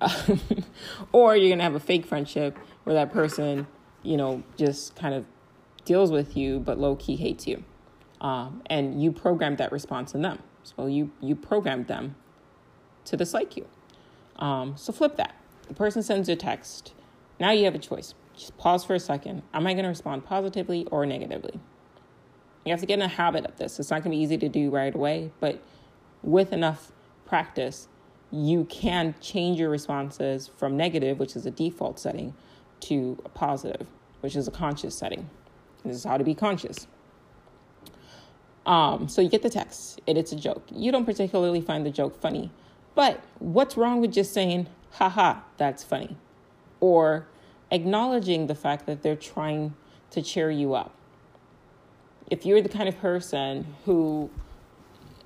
or 1.12 1.36
you're 1.36 1.48
going 1.48 1.58
to 1.58 1.64
have 1.64 1.76
a 1.76 1.80
fake 1.80 2.04
friendship 2.04 2.58
where 2.84 2.94
that 2.94 3.12
person, 3.12 3.66
you 4.02 4.16
know, 4.16 4.42
just 4.56 4.96
kind 4.96 5.14
of 5.14 5.24
deals 5.84 6.10
with 6.10 6.36
you 6.36 6.58
but 6.58 6.78
low 6.78 6.96
key 6.96 7.14
hates 7.14 7.46
you. 7.46 7.62
Um, 8.20 8.62
and 8.66 9.00
you 9.00 9.12
programmed 9.12 9.58
that 9.58 9.70
response 9.70 10.14
in 10.14 10.22
them. 10.22 10.40
So 10.64 10.86
you, 10.86 11.12
you 11.20 11.36
programmed 11.36 11.86
them 11.86 12.16
to 13.04 13.16
dislike 13.16 13.56
you. 13.56 13.66
Um, 14.36 14.76
so 14.76 14.92
flip 14.92 15.16
that. 15.16 15.36
The 15.68 15.74
person 15.74 16.02
sends 16.02 16.28
a 16.28 16.34
text. 16.34 16.92
Now 17.38 17.52
you 17.52 17.64
have 17.66 17.74
a 17.74 17.78
choice 17.78 18.14
just 18.36 18.56
pause 18.58 18.84
for 18.84 18.94
a 18.94 19.00
second. 19.00 19.42
Am 19.54 19.66
I 19.66 19.72
going 19.72 19.84
to 19.84 19.88
respond 19.88 20.24
positively 20.24 20.86
or 20.90 21.06
negatively? 21.06 21.58
You 22.64 22.72
have 22.72 22.80
to 22.80 22.86
get 22.86 22.98
in 22.98 23.02
a 23.02 23.08
habit 23.08 23.44
of 23.46 23.56
this. 23.56 23.78
It's 23.78 23.90
not 23.90 24.02
going 24.02 24.10
to 24.12 24.16
be 24.16 24.22
easy 24.22 24.36
to 24.38 24.48
do 24.48 24.70
right 24.70 24.94
away, 24.94 25.30
but 25.40 25.62
with 26.22 26.52
enough 26.52 26.92
practice, 27.24 27.88
you 28.30 28.64
can 28.64 29.14
change 29.20 29.58
your 29.58 29.70
responses 29.70 30.48
from 30.48 30.76
negative, 30.76 31.18
which 31.18 31.36
is 31.36 31.46
a 31.46 31.50
default 31.50 31.98
setting, 31.98 32.34
to 32.80 33.18
a 33.24 33.28
positive, 33.28 33.86
which 34.20 34.36
is 34.36 34.48
a 34.48 34.50
conscious 34.50 34.96
setting. 34.96 35.30
This 35.84 35.96
is 35.96 36.04
how 36.04 36.18
to 36.18 36.24
be 36.24 36.34
conscious. 36.34 36.88
Um, 38.66 39.08
so 39.08 39.22
you 39.22 39.28
get 39.28 39.42
the 39.42 39.50
text, 39.50 40.00
and 40.08 40.18
it's 40.18 40.32
a 40.32 40.36
joke. 40.36 40.64
You 40.72 40.90
don't 40.90 41.04
particularly 41.04 41.60
find 41.60 41.86
the 41.86 41.90
joke 41.90 42.20
funny, 42.20 42.50
but 42.96 43.22
what's 43.38 43.76
wrong 43.76 44.00
with 44.00 44.12
just 44.12 44.34
saying, 44.34 44.66
haha, 44.90 45.36
that's 45.56 45.84
funny? 45.84 46.16
Or 46.80 47.28
acknowledging 47.70 48.46
the 48.46 48.54
fact 48.54 48.86
that 48.86 49.02
they're 49.02 49.16
trying 49.16 49.74
to 50.10 50.22
cheer 50.22 50.50
you 50.50 50.74
up. 50.74 50.94
If 52.30 52.44
you're 52.44 52.62
the 52.62 52.68
kind 52.68 52.88
of 52.88 52.98
person 52.98 53.66
who 53.84 54.30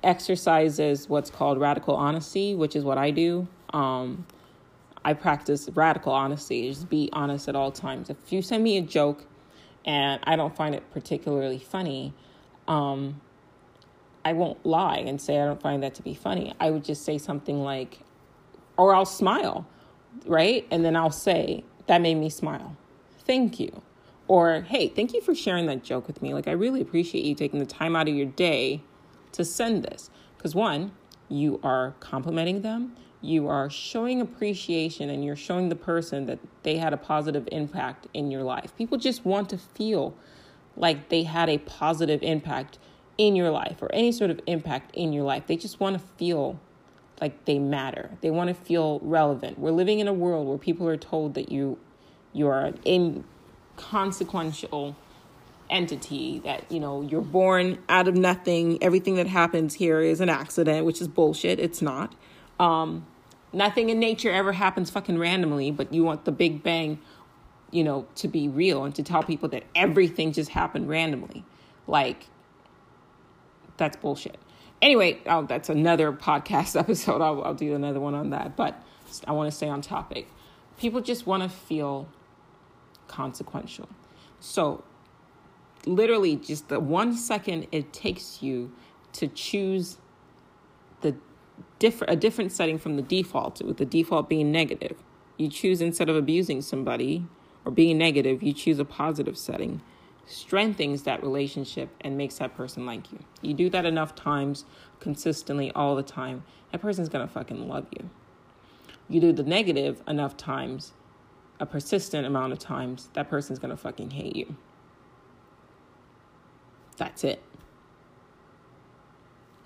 exercises 0.03 1.09
what's 1.09 1.29
called 1.29 1.59
radical 1.59 1.95
honesty, 1.95 2.55
which 2.55 2.75
is 2.75 2.83
what 2.83 2.97
I 2.97 3.11
do, 3.11 3.47
um, 3.73 4.25
I 5.03 5.13
practice 5.13 5.69
radical 5.73 6.13
honesty. 6.13 6.69
Just 6.69 6.89
be 6.89 7.09
honest 7.13 7.47
at 7.47 7.55
all 7.55 7.71
times. 7.71 8.09
If 8.09 8.31
you 8.31 8.41
send 8.41 8.63
me 8.63 8.77
a 8.77 8.81
joke 8.81 9.25
and 9.85 10.19
I 10.23 10.35
don't 10.35 10.55
find 10.55 10.75
it 10.75 10.83
particularly 10.91 11.57
funny, 11.57 12.13
um, 12.67 13.19
I 14.23 14.33
won't 14.33 14.63
lie 14.65 14.97
and 14.97 15.19
say 15.19 15.39
I 15.39 15.45
don't 15.45 15.61
find 15.61 15.81
that 15.81 15.95
to 15.95 16.03
be 16.03 16.13
funny. 16.13 16.53
I 16.59 16.69
would 16.69 16.83
just 16.83 17.03
say 17.03 17.17
something 17.17 17.63
like, 17.63 17.99
or 18.77 18.93
I'll 18.93 19.05
smile, 19.05 19.65
right? 20.27 20.67
And 20.69 20.85
then 20.85 20.95
I'll 20.95 21.09
say, 21.09 21.63
that 21.91 21.99
made 21.99 22.15
me 22.15 22.29
smile. 22.29 22.77
Thank 23.27 23.59
you. 23.59 23.81
Or, 24.29 24.61
hey, 24.61 24.87
thank 24.87 25.13
you 25.13 25.19
for 25.19 25.35
sharing 25.35 25.65
that 25.65 25.83
joke 25.83 26.07
with 26.07 26.21
me. 26.21 26.33
Like, 26.33 26.47
I 26.47 26.51
really 26.51 26.79
appreciate 26.79 27.25
you 27.25 27.35
taking 27.35 27.59
the 27.59 27.65
time 27.65 27.97
out 27.97 28.07
of 28.07 28.15
your 28.15 28.27
day 28.27 28.81
to 29.33 29.43
send 29.43 29.83
this. 29.83 30.09
Because, 30.37 30.55
one, 30.55 30.93
you 31.27 31.59
are 31.63 31.93
complimenting 31.99 32.61
them, 32.61 32.95
you 33.19 33.49
are 33.49 33.69
showing 33.69 34.21
appreciation, 34.21 35.09
and 35.09 35.25
you're 35.25 35.35
showing 35.35 35.67
the 35.67 35.75
person 35.75 36.27
that 36.27 36.39
they 36.63 36.77
had 36.77 36.93
a 36.93 36.97
positive 36.97 37.49
impact 37.51 38.07
in 38.13 38.31
your 38.31 38.43
life. 38.43 38.73
People 38.77 38.97
just 38.97 39.25
want 39.25 39.49
to 39.49 39.57
feel 39.57 40.15
like 40.77 41.09
they 41.09 41.23
had 41.23 41.49
a 41.49 41.57
positive 41.57 42.23
impact 42.23 42.79
in 43.17 43.35
your 43.35 43.51
life 43.51 43.81
or 43.81 43.93
any 43.93 44.13
sort 44.13 44.31
of 44.31 44.39
impact 44.47 44.95
in 44.95 45.11
your 45.11 45.25
life. 45.25 45.45
They 45.45 45.57
just 45.57 45.81
want 45.81 45.99
to 45.99 46.07
feel 46.15 46.57
like 47.21 47.45
they 47.45 47.59
matter. 47.59 48.09
They 48.21 48.31
want 48.31 48.47
to 48.49 48.53
feel 48.55 48.99
relevant. 49.03 49.59
We're 49.59 49.71
living 49.71 49.99
in 49.99 50.07
a 50.07 50.13
world 50.13 50.47
where 50.47 50.57
people 50.57 50.87
are 50.87 50.97
told 50.97 51.35
that 51.35 51.51
you 51.51 51.77
you 52.33 52.47
are 52.47 52.65
an 52.65 53.23
inconsequential 53.77 54.95
entity 55.69 56.39
that 56.39 56.69
you 56.71 56.79
know 56.79 57.01
you're 57.01 57.21
born 57.21 57.77
out 57.87 58.07
of 58.07 58.15
nothing. 58.15 58.81
Everything 58.83 59.15
that 59.15 59.27
happens 59.27 59.75
here 59.75 60.01
is 60.01 60.19
an 60.19 60.29
accident 60.29 60.85
which 60.85 60.99
is 60.99 61.07
bullshit. 61.07 61.59
It's 61.59 61.81
not. 61.81 62.15
Um, 62.59 63.05
nothing 63.53 63.89
in 63.89 63.99
nature 63.99 64.31
ever 64.31 64.53
happens 64.53 64.89
fucking 64.89 65.17
randomly 65.17 65.71
but 65.71 65.93
you 65.93 66.03
want 66.03 66.25
the 66.25 66.31
big 66.31 66.63
bang 66.63 66.99
you 67.69 67.83
know 67.83 68.05
to 68.15 68.27
be 68.27 68.47
real 68.47 68.83
and 68.83 68.95
to 68.95 69.03
tell 69.03 69.23
people 69.23 69.49
that 69.49 69.63
everything 69.75 70.31
just 70.31 70.49
happened 70.49 70.89
randomly. 70.89 71.45
Like 71.85 72.27
that's 73.77 73.97
bullshit 73.97 74.37
anyway, 74.81 75.19
oh, 75.25 75.43
that's 75.43 75.69
another 75.69 76.11
podcast 76.11 76.79
episode. 76.79 77.21
I'll, 77.21 77.43
I'll 77.43 77.53
do 77.53 77.75
another 77.75 77.99
one 77.99 78.15
on 78.15 78.31
that. 78.31 78.55
But 78.55 78.81
I 79.27 79.31
want 79.31 79.49
to 79.51 79.55
stay 79.55 79.69
on 79.69 79.81
topic. 79.81 80.27
People 80.77 81.01
just 81.01 81.27
want 81.27 81.43
to 81.43 81.49
feel 81.49 82.07
consequential. 83.07 83.89
So, 84.39 84.83
literally, 85.85 86.35
just 86.35 86.69
the 86.69 86.79
one 86.79 87.15
second 87.15 87.67
it 87.71 87.93
takes 87.93 88.41
you 88.41 88.71
to 89.13 89.27
choose 89.27 89.97
the 91.01 91.15
different 91.79 92.13
a 92.13 92.15
different 92.15 92.51
setting 92.51 92.79
from 92.79 92.95
the 92.95 93.01
default, 93.01 93.61
with 93.61 93.77
the 93.77 93.85
default 93.85 94.29
being 94.29 94.51
negative. 94.51 94.97
You 95.37 95.49
choose 95.49 95.81
instead 95.81 96.09
of 96.09 96.15
abusing 96.15 96.61
somebody 96.61 97.25
or 97.65 97.71
being 97.71 97.97
negative, 97.97 98.41
you 98.41 98.53
choose 98.53 98.79
a 98.79 98.85
positive 98.85 99.37
setting 99.37 99.81
strengthens 100.31 101.03
that 101.03 101.21
relationship 101.23 101.89
and 102.01 102.17
makes 102.17 102.37
that 102.37 102.55
person 102.55 102.85
like 102.85 103.11
you. 103.11 103.19
You 103.41 103.53
do 103.53 103.69
that 103.71 103.85
enough 103.85 104.15
times, 104.15 104.65
consistently, 104.99 105.71
all 105.73 105.95
the 105.95 106.03
time, 106.03 106.43
that 106.71 106.81
person's 106.81 107.09
gonna 107.09 107.27
fucking 107.27 107.67
love 107.67 107.87
you. 107.91 108.09
You 109.09 109.21
do 109.21 109.31
the 109.33 109.43
negative 109.43 110.01
enough 110.07 110.37
times, 110.37 110.93
a 111.59 111.65
persistent 111.65 112.25
amount 112.25 112.53
of 112.53 112.59
times, 112.59 113.09
that 113.13 113.29
person's 113.29 113.59
gonna 113.59 113.77
fucking 113.77 114.11
hate 114.11 114.35
you. 114.35 114.55
That's 116.97 117.23
it. 117.23 117.41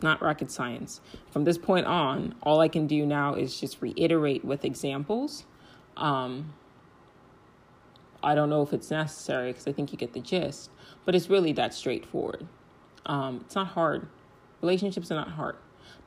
not 0.01 0.21
rocket 0.21 0.51
science. 0.51 1.01
From 1.31 1.45
this 1.45 1.57
point 1.57 1.85
on, 1.87 2.35
all 2.43 2.59
I 2.59 2.67
can 2.67 2.87
do 2.87 3.05
now 3.05 3.33
is 3.35 3.59
just 3.59 3.81
reiterate 3.81 4.45
with 4.45 4.65
examples. 4.65 5.45
Um, 5.97 6.53
I 8.25 8.33
don't 8.33 8.49
know 8.49 8.63
if 8.63 8.73
it's 8.73 8.89
necessary 8.89 9.51
because 9.51 9.67
I 9.67 9.71
think 9.71 9.91
you 9.91 9.97
get 9.97 10.13
the 10.13 10.19
gist, 10.19 10.71
but 11.05 11.13
it's 11.13 11.29
really 11.29 11.51
that 11.53 11.73
straightforward. 11.73 12.47
Um, 13.05 13.41
it's 13.45 13.53
not 13.53 13.67
hard. 13.67 14.07
Relationships 14.61 15.11
are 15.11 15.15
not 15.15 15.29
hard. 15.29 15.55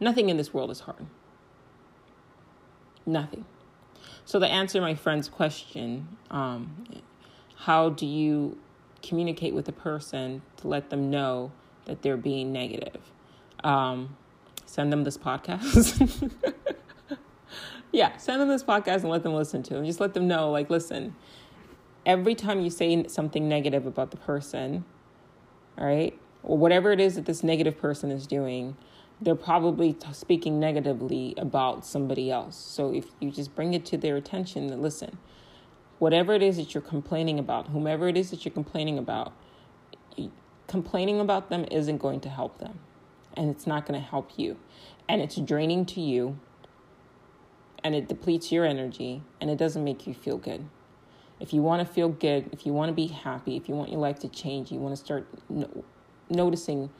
Nothing 0.00 0.28
in 0.28 0.36
this 0.36 0.52
world 0.52 0.72
is 0.72 0.80
hard. 0.80 1.06
Nothing. 3.06 3.44
So, 4.24 4.40
to 4.40 4.46
answer 4.46 4.80
my 4.80 4.94
friend's 4.94 5.28
question, 5.28 6.08
um, 6.30 6.84
how 7.56 7.90
do 7.90 8.04
you 8.04 8.58
communicate 9.02 9.54
with 9.54 9.68
a 9.68 9.72
person 9.72 10.42
to 10.58 10.68
let 10.68 10.90
them 10.90 11.10
know 11.10 11.52
that 11.84 12.02
they're 12.02 12.16
being 12.16 12.52
negative? 12.52 13.00
Um, 13.62 14.16
send 14.66 14.92
them 14.92 15.04
this 15.04 15.16
podcast. 15.16 16.32
yeah, 17.92 18.16
send 18.16 18.40
them 18.40 18.48
this 18.48 18.64
podcast 18.64 19.02
and 19.02 19.10
let 19.10 19.22
them 19.22 19.34
listen 19.34 19.62
to 19.64 19.80
it. 19.80 19.86
Just 19.86 20.00
let 20.00 20.14
them 20.14 20.26
know, 20.28 20.50
like, 20.50 20.68
listen, 20.68 21.14
every 22.08 22.34
time 22.34 22.60
you 22.60 22.70
say 22.70 23.06
something 23.06 23.48
negative 23.48 23.86
about 23.86 24.10
the 24.10 24.16
person, 24.16 24.84
all 25.76 25.86
right, 25.86 26.18
or 26.42 26.56
whatever 26.56 26.90
it 26.90 26.98
is 26.98 27.14
that 27.16 27.26
this 27.26 27.44
negative 27.44 27.76
person 27.78 28.10
is 28.10 28.26
doing, 28.26 28.76
they're 29.20 29.34
probably 29.34 29.92
t- 29.92 30.12
speaking 30.12 30.58
negatively 30.58 31.34
about 31.36 31.84
somebody 31.84 32.30
else. 32.30 32.56
So 32.56 32.92
if 32.94 33.08
you 33.20 33.30
just 33.30 33.54
bring 33.54 33.74
it 33.74 33.84
to 33.86 33.98
their 33.98 34.16
attention 34.16 34.68
that 34.68 34.80
listen, 34.80 35.18
whatever 35.98 36.32
it 36.32 36.42
is 36.42 36.56
that 36.56 36.72
you're 36.72 36.80
complaining 36.80 37.38
about, 37.38 37.68
whomever 37.68 38.08
it 38.08 38.16
is 38.16 38.30
that 38.30 38.44
you're 38.44 38.54
complaining 38.54 38.96
about, 38.96 39.34
complaining 40.66 41.20
about 41.20 41.50
them 41.50 41.66
isn't 41.70 41.98
going 41.98 42.20
to 42.20 42.30
help 42.30 42.58
them. 42.58 42.78
And 43.34 43.50
it's 43.50 43.66
not 43.66 43.86
going 43.86 44.00
to 44.00 44.06
help 44.06 44.32
you. 44.36 44.56
And 45.08 45.20
it's 45.20 45.36
draining 45.36 45.84
to 45.86 46.00
you. 46.00 46.38
And 47.84 47.94
it 47.94 48.08
depletes 48.08 48.50
your 48.50 48.64
energy. 48.64 49.22
And 49.40 49.50
it 49.50 49.56
doesn't 49.56 49.84
make 49.84 50.06
you 50.06 50.14
feel 50.14 50.38
good. 50.38 50.68
If 51.40 51.52
you 51.52 51.62
want 51.62 51.86
to 51.86 51.92
feel 51.92 52.08
good, 52.08 52.50
if 52.52 52.66
you 52.66 52.72
want 52.72 52.88
to 52.88 52.94
be 52.94 53.06
happy, 53.06 53.56
if 53.56 53.68
you 53.68 53.74
want 53.74 53.90
your 53.90 54.00
life 54.00 54.18
to 54.20 54.28
change, 54.28 54.72
you 54.72 54.78
want 54.78 54.96
to 54.96 55.02
start 55.02 55.26
no- 55.48 55.84
noticing 56.28 56.90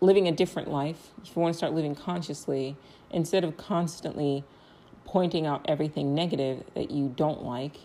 living 0.00 0.28
a 0.28 0.32
different 0.32 0.70
life, 0.70 1.10
if 1.22 1.34
you 1.34 1.42
want 1.42 1.52
to 1.52 1.56
start 1.56 1.72
living 1.72 1.94
consciously, 1.94 2.76
instead 3.10 3.44
of 3.44 3.56
constantly 3.56 4.44
pointing 5.04 5.46
out 5.46 5.64
everything 5.66 6.14
negative 6.14 6.62
that 6.74 6.90
you 6.90 7.12
don't 7.16 7.42
like, 7.42 7.76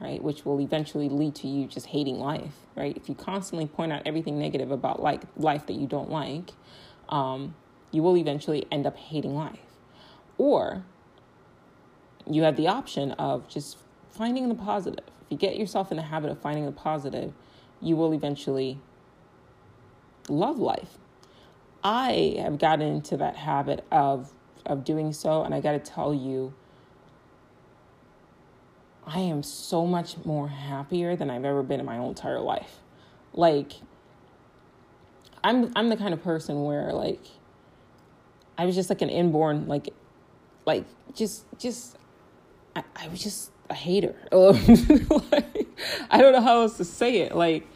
right, 0.00 0.22
which 0.22 0.44
will 0.44 0.60
eventually 0.60 1.08
lead 1.08 1.34
to 1.34 1.46
you 1.46 1.66
just 1.66 1.86
hating 1.86 2.18
life, 2.18 2.54
right? 2.74 2.96
If 2.96 3.08
you 3.08 3.14
constantly 3.14 3.66
point 3.66 3.92
out 3.92 4.02
everything 4.06 4.38
negative 4.38 4.70
about 4.70 5.02
like 5.02 5.22
life 5.36 5.66
that 5.66 5.74
you 5.74 5.86
don't 5.86 6.10
like, 6.10 6.52
um, 7.10 7.54
you 7.90 8.02
will 8.02 8.16
eventually 8.16 8.66
end 8.72 8.86
up 8.86 8.96
hating 8.96 9.34
life. 9.34 9.60
Or 10.38 10.84
you 12.28 12.42
have 12.42 12.56
the 12.56 12.66
option 12.66 13.12
of 13.12 13.46
just 13.48 13.76
finding 14.10 14.48
the 14.48 14.54
positive. 14.54 15.04
You 15.34 15.38
get 15.38 15.56
yourself 15.56 15.90
in 15.90 15.96
the 15.96 16.04
habit 16.04 16.30
of 16.30 16.38
finding 16.38 16.64
the 16.64 16.70
positive, 16.70 17.32
you 17.80 17.96
will 17.96 18.14
eventually 18.14 18.78
love 20.28 20.60
life. 20.60 20.96
I 21.82 22.36
have 22.38 22.60
gotten 22.60 22.86
into 22.86 23.16
that 23.16 23.34
habit 23.34 23.84
of 23.90 24.32
of 24.64 24.84
doing 24.84 25.12
so, 25.12 25.42
and 25.42 25.52
I 25.52 25.60
got 25.60 25.72
to 25.72 25.80
tell 25.80 26.14
you, 26.14 26.54
I 29.04 29.18
am 29.18 29.42
so 29.42 29.84
much 29.84 30.24
more 30.24 30.46
happier 30.46 31.16
than 31.16 31.30
I've 31.30 31.44
ever 31.44 31.64
been 31.64 31.80
in 31.80 31.86
my 31.86 31.96
whole 31.96 32.10
entire 32.10 32.38
life. 32.38 32.76
Like, 33.32 33.72
I'm 35.42 35.72
I'm 35.74 35.88
the 35.88 35.96
kind 35.96 36.14
of 36.14 36.22
person 36.22 36.62
where 36.62 36.92
like 36.92 37.26
I 38.56 38.66
was 38.66 38.76
just 38.76 38.88
like 38.88 39.02
an 39.02 39.10
inborn 39.10 39.66
like 39.66 39.88
like 40.64 40.84
just 41.12 41.44
just 41.58 41.96
I, 42.76 42.84
I 42.94 43.08
was 43.08 43.20
just 43.20 43.50
a 43.70 43.74
hater. 43.74 44.14
like, 44.32 45.66
I 46.10 46.18
don't 46.18 46.32
know 46.32 46.42
how 46.42 46.62
else 46.62 46.76
to 46.78 46.84
say 46.84 47.18
it. 47.18 47.34
Like 47.34 47.66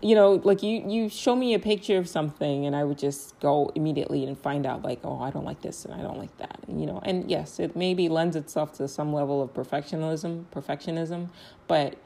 you 0.00 0.14
know, 0.14 0.40
like 0.44 0.62
you 0.62 0.84
you 0.86 1.08
show 1.08 1.34
me 1.34 1.54
a 1.54 1.58
picture 1.58 1.98
of 1.98 2.08
something 2.08 2.66
and 2.66 2.76
I 2.76 2.84
would 2.84 2.98
just 2.98 3.38
go 3.40 3.72
immediately 3.74 4.24
and 4.24 4.38
find 4.38 4.64
out 4.64 4.82
like, 4.82 5.00
oh, 5.02 5.20
I 5.20 5.30
don't 5.30 5.44
like 5.44 5.60
this 5.60 5.84
and 5.84 5.92
I 5.92 6.02
don't 6.02 6.18
like 6.18 6.36
that. 6.38 6.60
You 6.68 6.86
know, 6.86 7.00
and 7.04 7.28
yes, 7.28 7.58
it 7.58 7.74
maybe 7.74 8.08
lends 8.08 8.36
itself 8.36 8.72
to 8.74 8.86
some 8.86 9.12
level 9.12 9.42
of 9.42 9.52
perfectionism, 9.54 10.44
perfectionism, 10.54 11.30
but 11.66 11.96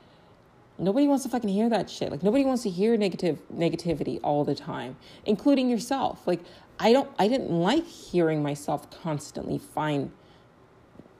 nobody 0.78 1.06
wants 1.06 1.24
to 1.24 1.28
fucking 1.28 1.50
hear 1.50 1.68
that 1.68 1.90
shit. 1.90 2.10
Like 2.10 2.22
nobody 2.22 2.44
wants 2.44 2.62
to 2.62 2.70
hear 2.70 2.96
negative 2.96 3.38
negativity 3.54 4.20
all 4.22 4.44
the 4.44 4.54
time, 4.54 4.96
including 5.26 5.68
yourself. 5.68 6.26
Like 6.26 6.40
I 6.80 6.94
don't 6.94 7.10
I 7.18 7.28
didn't 7.28 7.50
like 7.50 7.86
hearing 7.86 8.42
myself 8.42 8.90
constantly 9.02 9.58
find 9.58 10.12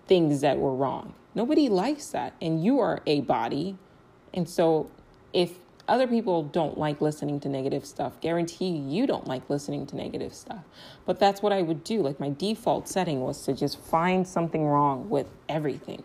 things 0.07 0.41
that 0.41 0.59
were 0.59 0.75
wrong. 0.75 1.15
Nobody 1.35 1.69
likes 1.69 2.09
that. 2.09 2.35
And 2.41 2.63
you 2.63 2.79
are 2.81 3.01
a 3.07 3.21
body. 3.21 3.77
And 4.35 4.49
so 4.49 4.91
if 5.33 5.55
other 5.89 6.07
people 6.07 6.45
don't 6.45 6.79
like 6.79 7.01
listening 7.01 7.41
to 7.41 7.49
negative 7.49 7.85
stuff. 7.85 8.21
Guarantee 8.21 8.71
you 8.71 9.07
don't 9.07 9.27
like 9.27 9.49
listening 9.51 9.87
to 9.87 9.97
negative 9.97 10.33
stuff. 10.35 10.65
But 11.05 11.19
that's 11.19 11.43
what 11.43 11.53
I 11.53 11.63
would 11.63 11.83
do. 11.83 12.03
Like 12.03 12.21
my 12.21 12.31
default 12.31 12.89
setting 12.89 13.21
was 13.21 13.43
to 13.45 13.53
just 13.53 13.79
find 13.79 14.27
something 14.27 14.65
wrong 14.65 15.11
with 15.11 15.29
everything. 15.49 16.03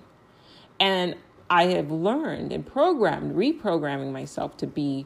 And 0.79 1.15
I 1.49 1.65
have 1.67 1.91
learned 1.91 2.51
and 2.51 2.65
programmed, 2.65 3.35
reprogramming 3.35 4.11
myself 4.11 4.57
to 4.57 4.67
be 4.67 5.05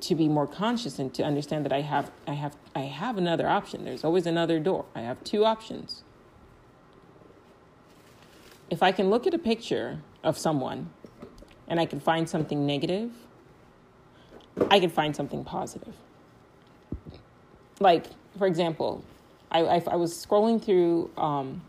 to 0.00 0.14
be 0.14 0.28
more 0.28 0.46
conscious 0.46 1.00
and 1.00 1.12
to 1.12 1.24
understand 1.24 1.64
that 1.64 1.72
I 1.72 1.80
have 1.80 2.10
I 2.26 2.34
have 2.34 2.56
I 2.74 2.80
have 2.80 3.18
another 3.18 3.48
option. 3.48 3.84
There's 3.84 4.04
always 4.04 4.26
another 4.26 4.58
door. 4.58 4.86
I 4.94 5.00
have 5.02 5.22
two 5.24 5.44
options. 5.44 6.02
If 8.72 8.82
I 8.82 8.90
can 8.90 9.10
look 9.10 9.26
at 9.26 9.34
a 9.34 9.38
picture 9.38 9.98
of 10.24 10.38
someone 10.38 10.88
and 11.68 11.78
I 11.78 11.84
can 11.84 12.00
find 12.00 12.26
something 12.26 12.64
negative, 12.64 13.10
I 14.70 14.80
can 14.80 14.88
find 14.88 15.14
something 15.14 15.44
positive. 15.44 15.94
Like, 17.80 18.06
for 18.38 18.46
example, 18.46 19.04
I, 19.50 19.60
I, 19.60 19.82
I 19.88 19.96
was 19.96 20.14
scrolling 20.14 20.64
through 20.64 21.10
um, 21.18 21.60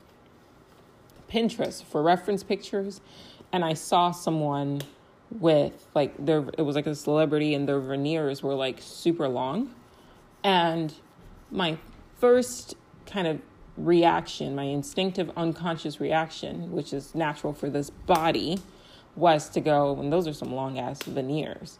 Pinterest 1.29 1.83
for 1.83 2.01
reference 2.01 2.41
pictures, 2.41 3.01
and 3.51 3.65
I 3.65 3.73
saw 3.73 4.11
someone 4.11 4.81
with 5.29 5.85
like 5.93 6.13
their 6.25 6.45
it 6.57 6.61
was 6.61 6.77
like 6.77 6.87
a 6.87 6.95
celebrity 6.95 7.53
and 7.53 7.67
their 7.67 7.81
veneers 7.81 8.41
were 8.41 8.53
like 8.53 8.77
super 8.79 9.27
long 9.27 9.73
and 10.43 10.93
my 11.51 11.75
first 12.19 12.75
kind 13.07 13.27
of 13.27 13.41
reaction 13.75 14.55
my 14.55 14.63
instinctive 14.63 15.31
unconscious 15.35 15.99
reaction 15.99 16.71
which 16.71 16.93
is 16.93 17.15
natural 17.15 17.53
for 17.53 17.69
this 17.69 17.89
body 17.89 18.59
was 19.15 19.49
to 19.49 19.59
go 19.59 19.99
and 19.99 20.13
those 20.13 20.27
are 20.27 20.33
some 20.33 20.53
long 20.53 20.77
ass 20.77 21.01
veneers 21.03 21.79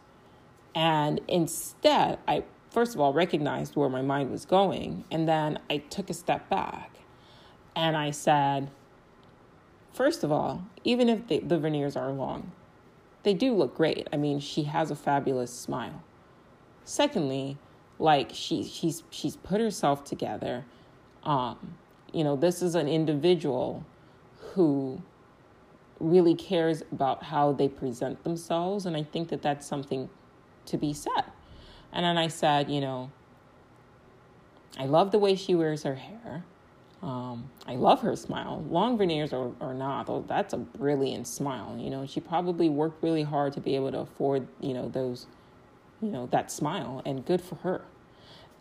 and 0.74 1.20
instead, 1.28 2.18
I 2.26 2.44
first 2.70 2.94
of 2.94 3.00
all 3.00 3.12
recognized 3.12 3.76
where 3.76 3.88
my 3.88 4.02
mind 4.02 4.30
was 4.30 4.44
going. 4.44 5.04
And 5.10 5.28
then 5.28 5.60
I 5.70 5.78
took 5.78 6.10
a 6.10 6.14
step 6.14 6.48
back 6.48 6.90
and 7.76 7.96
I 7.96 8.10
said, 8.10 8.70
first 9.92 10.24
of 10.24 10.32
all, 10.32 10.64
even 10.82 11.08
if 11.08 11.28
they, 11.28 11.38
the 11.38 11.58
veneers 11.58 11.96
are 11.96 12.10
long, 12.10 12.50
they 13.22 13.34
do 13.34 13.54
look 13.54 13.76
great. 13.76 14.08
I 14.12 14.16
mean, 14.16 14.40
she 14.40 14.64
has 14.64 14.90
a 14.90 14.96
fabulous 14.96 15.52
smile. 15.52 16.02
Secondly, 16.84 17.56
like 17.98 18.30
she 18.34 18.64
she's 18.64 19.04
she's 19.10 19.36
put 19.36 19.60
herself 19.60 20.04
together. 20.04 20.64
Um, 21.22 21.76
you 22.14 22.24
know, 22.24 22.36
this 22.36 22.62
is 22.62 22.74
an 22.74 22.88
individual 22.88 23.84
who 24.52 25.02
really 26.00 26.34
cares 26.34 26.82
about 26.92 27.24
how 27.24 27.52
they 27.52 27.68
present 27.68 28.22
themselves, 28.24 28.86
and 28.86 28.96
I 28.96 29.02
think 29.02 29.28
that 29.28 29.42
that's 29.42 29.66
something 29.66 30.08
to 30.66 30.76
be 30.76 30.92
said. 30.92 31.24
And 31.92 32.04
then 32.04 32.18
I 32.18 32.28
said, 32.28 32.70
you 32.70 32.80
know, 32.80 33.10
I 34.78 34.86
love 34.86 35.12
the 35.12 35.18
way 35.18 35.36
she 35.36 35.54
wears 35.54 35.82
her 35.84 35.94
hair. 35.94 36.44
Um, 37.02 37.50
I 37.66 37.76
love 37.76 38.00
her 38.00 38.16
smile. 38.16 38.64
Long 38.68 38.96
veneers 38.96 39.32
or, 39.32 39.54
or 39.60 39.74
not, 39.74 40.06
though, 40.06 40.24
that's 40.26 40.54
a 40.54 40.58
brilliant 40.58 41.26
smile. 41.26 41.76
You 41.78 41.90
know, 41.90 42.06
she 42.06 42.20
probably 42.20 42.68
worked 42.68 43.02
really 43.02 43.22
hard 43.22 43.52
to 43.54 43.60
be 43.60 43.76
able 43.76 43.92
to 43.92 43.98
afford, 44.00 44.48
you 44.60 44.72
know, 44.72 44.88
those, 44.88 45.26
you 46.00 46.10
know, 46.10 46.26
that 46.32 46.50
smile, 46.50 47.02
and 47.04 47.24
good 47.24 47.40
for 47.40 47.56
her. 47.56 47.82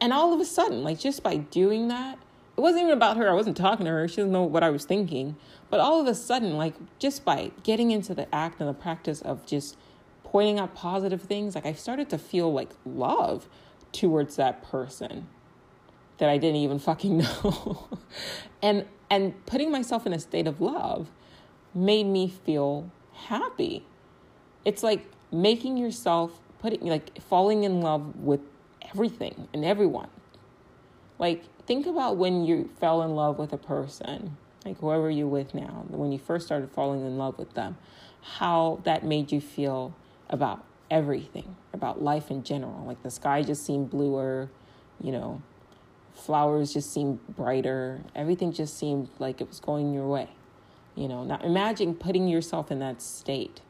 And 0.02 0.12
all 0.12 0.34
of 0.34 0.40
a 0.40 0.46
sudden, 0.46 0.84
like 0.84 1.00
just 1.00 1.24
by 1.24 1.38
doing 1.38 1.88
that, 1.88 2.20
it 2.56 2.62
wasn't 2.62 2.84
even 2.84 2.94
about 2.94 3.18
her. 3.18 3.30
I 3.30 3.34
wasn't 3.34 3.58
talking 3.58 3.86
to 3.86 3.92
her. 3.92 4.08
She 4.08 4.18
doesn't 4.18 4.32
know 4.32 4.44
what 4.44 4.64
I 4.64 4.70
was 4.70 4.86
thinking. 4.86 5.36
But 5.70 5.80
all 5.80 6.00
of 6.00 6.08
a 6.08 6.14
sudden, 6.14 6.56
like 6.58 6.76
just 7.00 7.26
by 7.26 7.52
getting 7.64 7.92
into 7.92 8.14
the 8.14 8.34
act 8.34 8.60
and 8.60 8.70
the 8.70 8.74
practice 8.74 9.22
of 9.22 9.46
just 9.46 9.76
pointing 10.24 10.60
out 10.60 10.76
positive 10.76 11.22
things, 11.22 11.56
like 11.56 11.66
I 11.66 11.74
started 11.74 12.10
to 12.10 12.18
feel 12.18 12.54
like 12.54 12.70
love 12.86 13.48
towards 13.92 14.36
that 14.36 14.64
person 14.64 15.28
that 16.18 16.30
I 16.30 16.38
didn't 16.38 16.58
even 16.58 16.80
fucking 16.80 17.18
know. 17.44 17.88
and 18.62 18.86
and 19.10 19.46
putting 19.46 19.72
myself 19.72 20.06
in 20.06 20.14
a 20.14 20.20
state 20.20 20.48
of 20.48 20.62
love 20.62 21.10
made 21.74 22.06
me 22.06 22.28
feel 22.28 22.92
happy. 23.14 23.86
It's 24.64 24.84
like 24.84 25.06
making 25.32 25.78
yourself 25.78 26.40
putting 26.60 26.82
like 26.88 27.20
falling 27.22 27.64
in 27.64 27.82
love 27.82 28.16
with 28.16 28.42
everything 28.90 29.48
and 29.54 29.66
everyone. 29.66 30.10
Like, 31.24 31.46
think 31.66 31.86
about 31.86 32.18
when 32.18 32.44
you 32.44 32.70
fell 32.82 33.02
in 33.02 33.16
love 33.16 33.40
with 33.40 33.54
a 33.54 33.58
person, 33.58 34.36
like 34.66 34.78
whoever 34.80 35.10
you're 35.10 35.26
with 35.26 35.54
now, 35.56 35.86
when 35.88 36.12
you 36.12 36.20
first 36.20 36.46
started 36.46 36.70
falling 36.72 37.00
in 37.00 37.18
love 37.18 37.40
with 37.40 37.54
them, 37.54 37.78
how 38.22 38.82
that 38.84 39.06
made 39.06 39.32
you 39.32 39.40
feel 39.40 39.96
about 40.30 40.66
everything, 40.92 41.56
about 41.72 42.02
life 42.02 42.30
in 42.30 42.44
general. 42.44 42.84
Like 42.86 43.02
the 43.04 43.10
sky 43.10 43.42
just 43.42 43.66
seemed 43.66 43.90
bluer, 43.90 44.50
you 45.02 45.14
know, 45.14 45.42
flowers 46.14 46.74
just 46.74 46.92
seemed 46.92 47.26
brighter, 47.38 48.02
everything 48.14 48.52
just 48.52 48.78
seemed 48.78 49.08
like 49.18 49.40
it 49.40 49.48
was 49.48 49.62
going 49.62 49.94
your 49.94 50.10
way. 50.10 50.28
You 50.94 51.08
know, 51.08 51.24
now 51.24 51.40
imagine 51.42 51.96
putting 51.96 52.28
yourself 52.28 52.70
in 52.70 52.80
that 52.80 53.02
state 53.02 53.62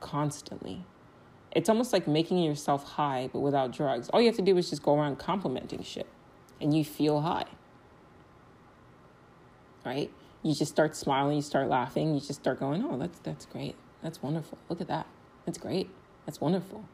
constantly. 0.00 0.84
It's 1.50 1.70
almost 1.70 1.94
like 1.94 2.06
making 2.06 2.40
yourself 2.40 2.84
high, 2.84 3.30
but 3.32 3.40
without 3.40 3.72
drugs. 3.72 4.10
All 4.10 4.20
you 4.20 4.26
have 4.26 4.36
to 4.36 4.42
do 4.42 4.58
is 4.58 4.68
just 4.68 4.82
go 4.82 4.94
around 4.94 5.18
complimenting 5.18 5.82
shit, 5.82 6.08
and 6.64 6.76
you 6.76 6.84
feel 6.84 7.20
high. 7.20 7.46
Right? 9.84 10.10
You 10.42 10.54
just 10.54 10.72
start 10.72 10.96
smiling, 10.96 11.36
you 11.36 11.42
start 11.42 11.68
laughing, 11.68 12.14
you 12.14 12.20
just 12.20 12.40
start 12.40 12.58
going, 12.58 12.84
"Oh, 12.84 12.98
that's 12.98 13.18
that's 13.20 13.46
great. 13.46 13.76
That's 14.02 14.22
wonderful. 14.22 14.58
Look 14.68 14.80
at 14.80 14.88
that. 14.88 15.06
That's 15.46 15.58
great. 15.58 15.90
That's 16.26 16.40
wonderful." 16.40 16.84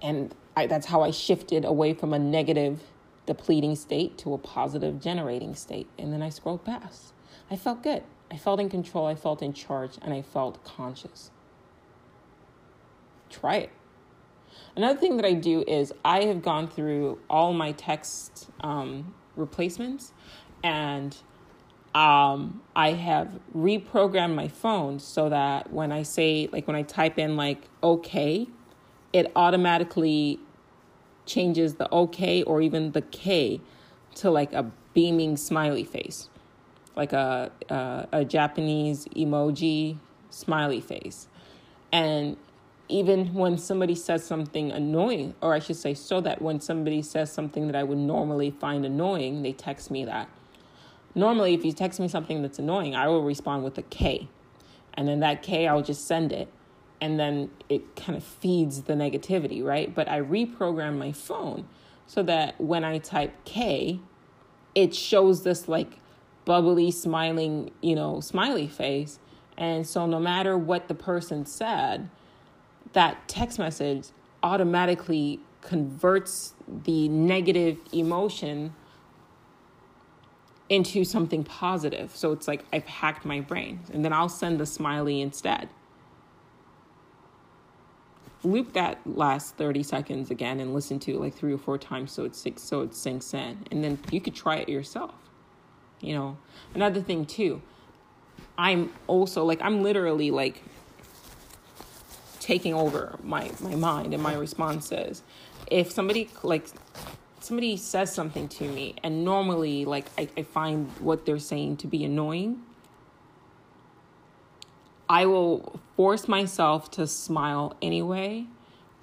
And 0.00 0.34
I, 0.56 0.66
that's 0.66 0.86
how 0.86 1.02
I 1.02 1.10
shifted 1.10 1.64
away 1.64 1.94
from 1.94 2.12
a 2.12 2.18
negative, 2.18 2.80
depleting 3.26 3.74
state 3.74 4.18
to 4.18 4.34
a 4.34 4.38
positive, 4.38 5.00
generating 5.00 5.54
state. 5.54 5.88
And 5.98 6.12
then 6.12 6.22
I 6.22 6.28
scrolled 6.28 6.64
past. 6.64 7.12
I 7.50 7.56
felt 7.56 7.82
good. 7.82 8.02
I 8.30 8.36
felt 8.36 8.60
in 8.60 8.68
control. 8.68 9.06
I 9.06 9.14
felt 9.14 9.42
in 9.42 9.52
charge, 9.52 9.98
and 10.02 10.14
I 10.14 10.22
felt 10.22 10.62
conscious 10.64 11.30
try 13.30 13.56
it. 13.56 13.70
Another 14.76 14.98
thing 14.98 15.16
that 15.16 15.24
I 15.24 15.34
do 15.34 15.62
is 15.66 15.92
I 16.04 16.24
have 16.24 16.42
gone 16.42 16.66
through 16.66 17.18
all 17.30 17.52
my 17.52 17.72
text 17.72 18.48
um, 18.60 19.14
replacements 19.36 20.12
and 20.64 21.16
um, 21.94 22.60
I 22.74 22.92
have 22.92 23.38
reprogrammed 23.56 24.34
my 24.34 24.48
phone 24.48 24.98
so 24.98 25.28
that 25.28 25.72
when 25.72 25.92
I 25.92 26.02
say, 26.02 26.48
like, 26.50 26.66
when 26.66 26.74
I 26.74 26.82
type 26.82 27.18
in, 27.18 27.36
like, 27.36 27.68
okay, 27.84 28.48
it 29.12 29.30
automatically 29.36 30.40
changes 31.24 31.74
the 31.74 31.92
okay 31.94 32.42
or 32.42 32.60
even 32.60 32.92
the 32.92 33.02
K 33.02 33.60
to 34.16 34.30
like 34.30 34.52
a 34.52 34.70
beaming 34.92 35.36
smiley 35.36 35.84
face, 35.84 36.28
like 36.96 37.12
a, 37.12 37.52
a, 37.68 38.08
a 38.12 38.24
Japanese 38.24 39.06
emoji 39.16 39.98
smiley 40.30 40.80
face. 40.80 41.28
And 41.92 42.36
even 42.88 43.32
when 43.34 43.56
somebody 43.56 43.94
says 43.94 44.24
something 44.24 44.70
annoying, 44.70 45.34
or 45.40 45.54
I 45.54 45.58
should 45.58 45.76
say, 45.76 45.94
so 45.94 46.20
that 46.20 46.42
when 46.42 46.60
somebody 46.60 47.02
says 47.02 47.32
something 47.32 47.66
that 47.66 47.76
I 47.76 47.82
would 47.82 47.98
normally 47.98 48.50
find 48.50 48.84
annoying, 48.84 49.42
they 49.42 49.52
text 49.52 49.90
me 49.90 50.04
that. 50.04 50.28
Normally, 51.14 51.54
if 51.54 51.64
you 51.64 51.72
text 51.72 52.00
me 52.00 52.08
something 52.08 52.42
that's 52.42 52.58
annoying, 52.58 52.94
I 52.94 53.08
will 53.08 53.22
respond 53.22 53.64
with 53.64 53.78
a 53.78 53.82
K. 53.82 54.28
And 54.94 55.08
then 55.08 55.20
that 55.20 55.42
K, 55.42 55.66
I'll 55.66 55.82
just 55.82 56.06
send 56.06 56.32
it. 56.32 56.48
And 57.00 57.18
then 57.18 57.50
it 57.68 57.96
kind 57.96 58.16
of 58.16 58.24
feeds 58.24 58.82
the 58.82 58.94
negativity, 58.94 59.62
right? 59.62 59.94
But 59.94 60.08
I 60.08 60.20
reprogram 60.20 60.98
my 60.98 61.12
phone 61.12 61.68
so 62.06 62.22
that 62.24 62.60
when 62.60 62.84
I 62.84 62.98
type 62.98 63.32
K, 63.44 64.00
it 64.74 64.94
shows 64.94 65.42
this 65.42 65.68
like 65.68 65.98
bubbly, 66.44 66.90
smiling, 66.90 67.70
you 67.80 67.94
know, 67.94 68.20
smiley 68.20 68.68
face. 68.68 69.18
And 69.56 69.86
so 69.86 70.06
no 70.06 70.18
matter 70.18 70.58
what 70.58 70.88
the 70.88 70.94
person 70.94 71.46
said, 71.46 72.10
that 72.94 73.28
text 73.28 73.58
message 73.58 74.08
automatically 74.42 75.40
converts 75.60 76.54
the 76.84 77.08
negative 77.08 77.78
emotion 77.92 78.74
into 80.68 81.04
something 81.04 81.44
positive. 81.44 82.14
So 82.16 82.32
it's 82.32 82.48
like 82.48 82.64
I've 82.72 82.86
hacked 82.86 83.24
my 83.24 83.40
brain, 83.40 83.80
and 83.92 84.04
then 84.04 84.12
I'll 84.12 84.28
send 84.28 84.58
the 84.58 84.66
smiley 84.66 85.20
instead. 85.20 85.68
Loop 88.42 88.74
that 88.74 88.98
last 89.06 89.56
30 89.56 89.82
seconds 89.82 90.30
again 90.30 90.60
and 90.60 90.74
listen 90.74 90.98
to 91.00 91.12
it 91.12 91.20
like 91.20 91.34
three 91.34 91.54
or 91.54 91.58
four 91.58 91.78
times 91.78 92.12
so 92.12 92.24
it 92.24 92.36
sinks, 92.36 92.62
so 92.62 92.82
it 92.82 92.94
sinks 92.94 93.32
in. 93.32 93.66
And 93.70 93.82
then 93.82 93.98
you 94.10 94.20
could 94.20 94.34
try 94.34 94.56
it 94.56 94.68
yourself. 94.68 95.14
You 96.00 96.14
know, 96.14 96.36
another 96.74 97.00
thing 97.00 97.24
too, 97.24 97.62
I'm 98.58 98.92
also 99.06 99.44
like, 99.44 99.62
I'm 99.62 99.82
literally 99.82 100.30
like 100.30 100.62
taking 102.44 102.74
over 102.74 103.18
my 103.22 103.50
my 103.60 103.74
mind 103.74 104.12
and 104.12 104.22
my 104.22 104.34
responses. 104.34 105.22
If 105.70 105.90
somebody 105.90 106.28
like 106.42 106.66
somebody 107.40 107.76
says 107.76 108.12
something 108.12 108.48
to 108.48 108.68
me 108.68 108.94
and 109.02 109.24
normally 109.24 109.86
like 109.86 110.06
I, 110.18 110.28
I 110.36 110.42
find 110.42 110.90
what 111.00 111.24
they're 111.24 111.38
saying 111.38 111.76
to 111.78 111.86
be 111.86 112.02
annoying 112.02 112.62
i 115.10 115.26
will 115.26 115.78
force 115.94 116.26
myself 116.26 116.90
to 116.92 117.06
smile 117.06 117.76
anyway 117.82 118.46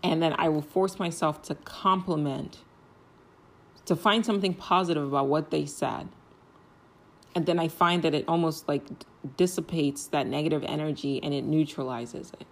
and 0.01 0.23
then 0.23 0.33
i 0.39 0.49
will 0.49 0.63
force 0.63 0.97
myself 0.97 1.43
to 1.43 1.53
compliment 1.53 2.57
to 3.85 3.95
find 3.95 4.25
something 4.25 4.53
positive 4.53 5.03
about 5.03 5.27
what 5.27 5.51
they 5.51 5.65
said. 5.65 6.07
And 7.35 7.45
then 7.45 7.59
i 7.59 7.67
find 7.67 8.03
that 8.03 8.13
it 8.13 8.25
almost 8.27 8.67
like 8.67 8.83
dissipates 9.37 10.07
that 10.07 10.25
negative 10.27 10.63
energy 10.65 11.21
and 11.23 11.33
it 11.33 11.43
neutralizes 11.43 12.31
it 12.39 12.47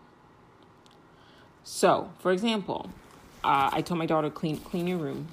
so, 1.64 2.12
for 2.20 2.32
example, 2.32 2.90
uh, 3.44 3.70
I 3.72 3.82
told 3.82 3.98
my 3.98 4.06
daughter 4.06 4.30
clean 4.30 4.58
clean 4.58 4.88
your 4.88 4.98
room, 4.98 5.28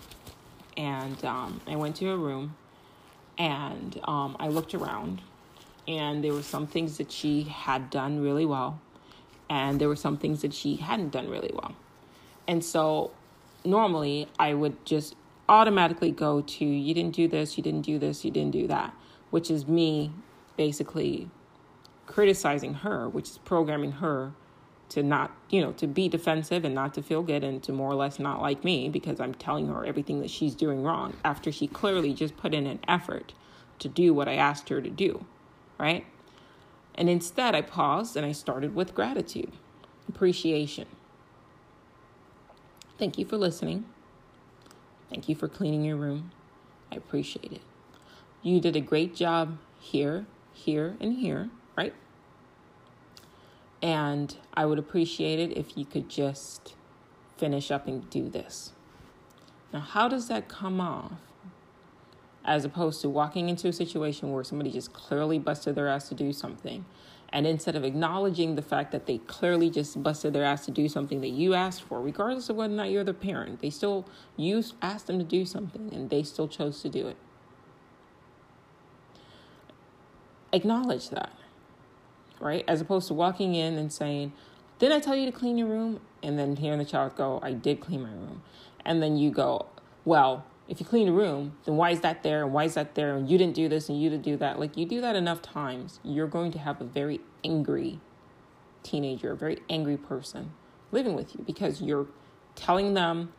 and 0.76 1.22
um, 1.24 1.60
I 1.66 1.76
went 1.76 1.96
to 1.96 2.06
her 2.06 2.16
room, 2.16 2.56
and 3.38 3.98
um, 4.04 4.36
I 4.38 4.48
looked 4.48 4.74
around, 4.74 5.22
and 5.88 6.22
there 6.22 6.32
were 6.32 6.42
some 6.42 6.66
things 6.66 6.98
that 6.98 7.10
she 7.10 7.44
had 7.44 7.90
done 7.90 8.20
really 8.20 8.46
well, 8.46 8.80
and 9.48 9.80
there 9.80 9.88
were 9.88 9.96
some 9.96 10.16
things 10.18 10.42
that 10.42 10.54
she 10.54 10.76
hadn't 10.76 11.10
done 11.10 11.28
really 11.28 11.50
well, 11.52 11.74
and 12.46 12.64
so 12.64 13.10
normally 13.64 14.28
I 14.38 14.54
would 14.54 14.84
just 14.84 15.16
automatically 15.48 16.10
go 16.10 16.40
to 16.40 16.64
you 16.64 16.94
didn't 16.94 17.14
do 17.14 17.28
this, 17.28 17.56
you 17.56 17.62
didn't 17.62 17.82
do 17.82 17.98
this, 17.98 18.24
you 18.24 18.30
didn't 18.30 18.52
do 18.52 18.66
that, 18.66 18.94
which 19.30 19.50
is 19.50 19.66
me 19.66 20.12
basically 20.56 21.28
criticizing 22.06 22.74
her, 22.74 23.08
which 23.08 23.30
is 23.30 23.38
programming 23.38 23.92
her 23.92 24.32
to 24.90 25.02
not, 25.02 25.32
you 25.50 25.60
know, 25.60 25.72
to 25.72 25.86
be 25.86 26.08
defensive 26.08 26.64
and 26.64 26.74
not 26.74 26.94
to 26.94 27.02
feel 27.02 27.22
good 27.22 27.42
and 27.42 27.62
to 27.62 27.72
more 27.72 27.90
or 27.90 27.94
less 27.94 28.18
not 28.18 28.40
like 28.40 28.64
me 28.64 28.88
because 28.88 29.20
I'm 29.20 29.34
telling 29.34 29.68
her 29.68 29.84
everything 29.84 30.20
that 30.20 30.30
she's 30.30 30.54
doing 30.54 30.82
wrong 30.82 31.14
after 31.24 31.50
she 31.50 31.66
clearly 31.66 32.14
just 32.14 32.36
put 32.36 32.54
in 32.54 32.66
an 32.66 32.80
effort 32.86 33.32
to 33.80 33.88
do 33.88 34.14
what 34.14 34.28
I 34.28 34.34
asked 34.34 34.68
her 34.68 34.80
to 34.80 34.90
do, 34.90 35.24
right? 35.78 36.06
And 36.94 37.10
instead, 37.10 37.54
I 37.54 37.62
paused 37.62 38.16
and 38.16 38.24
I 38.24 38.32
started 38.32 38.74
with 38.74 38.94
gratitude, 38.94 39.52
appreciation. 40.08 40.86
Thank 42.98 43.18
you 43.18 43.26
for 43.26 43.36
listening. 43.36 43.84
Thank 45.10 45.28
you 45.28 45.34
for 45.34 45.48
cleaning 45.48 45.84
your 45.84 45.96
room. 45.96 46.30
I 46.90 46.96
appreciate 46.96 47.52
it. 47.52 47.60
You 48.42 48.60
did 48.60 48.76
a 48.76 48.80
great 48.80 49.14
job 49.14 49.58
here, 49.78 50.26
here, 50.54 50.96
and 51.00 51.14
here? 51.18 51.50
And 53.82 54.36
I 54.54 54.66
would 54.66 54.78
appreciate 54.78 55.38
it 55.38 55.56
if 55.56 55.76
you 55.76 55.84
could 55.84 56.08
just 56.08 56.74
finish 57.36 57.70
up 57.70 57.86
and 57.86 58.08
do 58.10 58.28
this. 58.28 58.72
Now, 59.72 59.80
how 59.80 60.08
does 60.08 60.28
that 60.28 60.48
come 60.48 60.80
off? 60.80 61.12
As 62.44 62.64
opposed 62.64 63.00
to 63.02 63.08
walking 63.08 63.48
into 63.48 63.68
a 63.68 63.72
situation 63.72 64.32
where 64.32 64.44
somebody 64.44 64.70
just 64.70 64.92
clearly 64.92 65.38
busted 65.38 65.74
their 65.74 65.88
ass 65.88 66.08
to 66.08 66.14
do 66.14 66.32
something. 66.32 66.84
And 67.30 67.46
instead 67.46 67.74
of 67.74 67.84
acknowledging 67.84 68.54
the 68.54 68.62
fact 68.62 68.92
that 68.92 69.06
they 69.06 69.18
clearly 69.18 69.68
just 69.68 70.00
busted 70.02 70.32
their 70.32 70.44
ass 70.44 70.64
to 70.66 70.70
do 70.70 70.88
something 70.88 71.20
that 71.20 71.30
you 71.30 71.54
asked 71.54 71.82
for, 71.82 72.00
regardless 72.00 72.48
of 72.48 72.56
whether 72.56 72.72
or 72.72 72.76
not 72.76 72.90
you're 72.90 73.04
the 73.04 73.12
parent, 73.12 73.60
they 73.60 73.70
still, 73.70 74.06
you 74.36 74.62
asked 74.80 75.08
them 75.08 75.18
to 75.18 75.24
do 75.24 75.44
something 75.44 75.92
and 75.92 76.08
they 76.08 76.22
still 76.22 76.46
chose 76.46 76.80
to 76.82 76.88
do 76.88 77.08
it. 77.08 77.16
Acknowledge 80.52 81.10
that 81.10 81.32
right? 82.40 82.64
As 82.68 82.80
opposed 82.80 83.08
to 83.08 83.14
walking 83.14 83.54
in 83.54 83.76
and 83.76 83.92
saying, 83.92 84.32
Did 84.78 84.92
I 84.92 85.00
tell 85.00 85.16
you 85.16 85.26
to 85.26 85.32
clean 85.32 85.58
your 85.58 85.68
room? 85.68 86.00
And 86.22 86.38
then 86.38 86.56
hearing 86.56 86.78
the 86.78 86.84
child 86.84 87.16
go, 87.16 87.40
I 87.42 87.52
did 87.52 87.80
clean 87.80 88.02
my 88.02 88.10
room. 88.10 88.42
And 88.84 89.02
then 89.02 89.16
you 89.16 89.30
go, 89.30 89.66
Well, 90.04 90.44
if 90.68 90.80
you 90.80 90.86
clean 90.86 91.06
the 91.06 91.12
room, 91.12 91.56
then 91.64 91.76
why 91.76 91.90
is 91.90 92.00
that 92.00 92.22
there? 92.22 92.42
And 92.42 92.52
why 92.52 92.64
is 92.64 92.74
that 92.74 92.94
there? 92.94 93.16
And 93.16 93.30
you 93.30 93.38
didn't 93.38 93.54
do 93.54 93.68
this 93.68 93.88
and 93.88 94.00
you 94.00 94.10
didn't 94.10 94.24
do 94.24 94.36
that. 94.38 94.58
Like, 94.58 94.76
you 94.76 94.84
do 94.84 95.00
that 95.00 95.14
enough 95.14 95.40
times, 95.40 96.00
you're 96.02 96.26
going 96.26 96.50
to 96.52 96.58
have 96.58 96.80
a 96.80 96.84
very 96.84 97.20
angry 97.44 98.00
teenager, 98.82 99.32
a 99.32 99.36
very 99.36 99.58
angry 99.68 99.96
person 99.96 100.52
living 100.92 101.14
with 101.14 101.34
you 101.34 101.44
because 101.44 101.80
you're 101.82 102.06
telling 102.54 102.94
them 102.94 103.32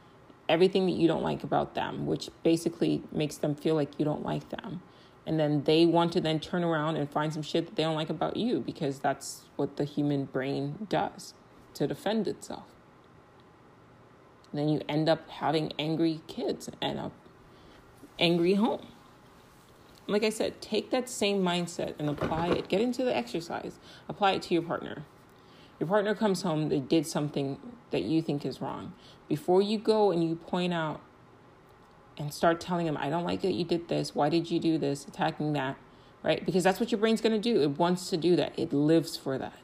everything 0.47 0.85
that 0.85 0.93
you 0.93 1.07
don't 1.07 1.23
like 1.23 1.43
about 1.43 1.75
them, 1.75 2.05
which 2.05 2.29
basically 2.43 3.03
makes 3.11 3.37
them 3.37 3.55
feel 3.55 3.75
like 3.75 3.97
you 3.97 4.05
don't 4.05 4.23
like 4.23 4.47
them 4.49 4.81
and 5.27 5.37
then 5.37 5.63
they 5.65 5.85
want 5.85 6.13
to 6.13 6.21
then 6.21 6.39
turn 6.39 6.63
around 6.63 6.95
and 6.95 7.11
find 7.11 7.33
some 7.33 7.43
shit 7.43 7.65
that 7.65 7.75
they 7.75 7.83
don't 7.83 7.95
like 7.95 8.09
about 8.09 8.37
you 8.37 8.61
because 8.61 8.99
that's 8.99 9.41
what 9.57 9.75
the 9.75 9.83
human 9.83 10.23
brain 10.23 10.87
does 10.89 11.33
to 11.73 11.85
defend 11.85 12.29
itself. 12.29 12.63
And 14.51 14.61
then 14.61 14.69
you 14.69 14.81
end 14.87 15.09
up 15.09 15.29
having 15.29 15.73
angry 15.77 16.21
kids 16.27 16.69
and 16.81 16.97
a 16.97 17.11
angry 18.17 18.53
home. 18.53 18.87
Like 20.07 20.23
I 20.23 20.29
said, 20.29 20.61
take 20.61 20.91
that 20.91 21.09
same 21.09 21.43
mindset 21.43 21.95
and 21.99 22.09
apply 22.09 22.47
it. 22.47 22.69
Get 22.69 22.79
into 22.79 23.03
the 23.03 23.15
exercise, 23.15 23.77
apply 24.07 24.31
it 24.31 24.43
to 24.43 24.53
your 24.53 24.63
partner. 24.63 25.03
Your 25.77 25.87
partner 25.87 26.15
comes 26.15 26.43
home, 26.43 26.69
they 26.69 26.79
did 26.79 27.05
something 27.05 27.59
that 27.91 28.03
you 28.03 28.21
think 28.21 28.45
is 28.45 28.61
wrong. 28.61 28.93
Before 29.27 29.61
you 29.61 29.77
go 29.77 30.11
and 30.11 30.23
you 30.23 30.35
point 30.37 30.73
out 30.73 31.01
and 32.17 32.33
start 32.33 32.59
telling 32.59 32.85
them, 32.85 32.97
I 32.97 33.09
don't 33.09 33.23
like 33.23 33.41
that 33.41 33.53
you 33.53 33.63
did 33.63 33.87
this. 33.87 34.15
Why 34.15 34.29
did 34.29 34.49
you 34.49 34.59
do 34.59 34.77
this? 34.77 35.07
Attacking 35.07 35.53
that, 35.53 35.77
right? 36.23 36.45
Because 36.45 36.63
that's 36.63 36.79
what 36.79 36.91
your 36.91 36.99
brain's 36.99 37.21
going 37.21 37.39
to 37.39 37.53
do. 37.53 37.61
It 37.61 37.77
wants 37.77 38.09
to 38.09 38.17
do 38.17 38.35
that, 38.35 38.57
it 38.57 38.73
lives 38.73 39.17
for 39.17 39.37
that. 39.37 39.59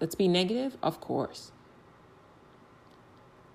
Let's 0.00 0.14
be 0.14 0.28
negative? 0.28 0.76
Of 0.82 1.00
course. 1.00 1.52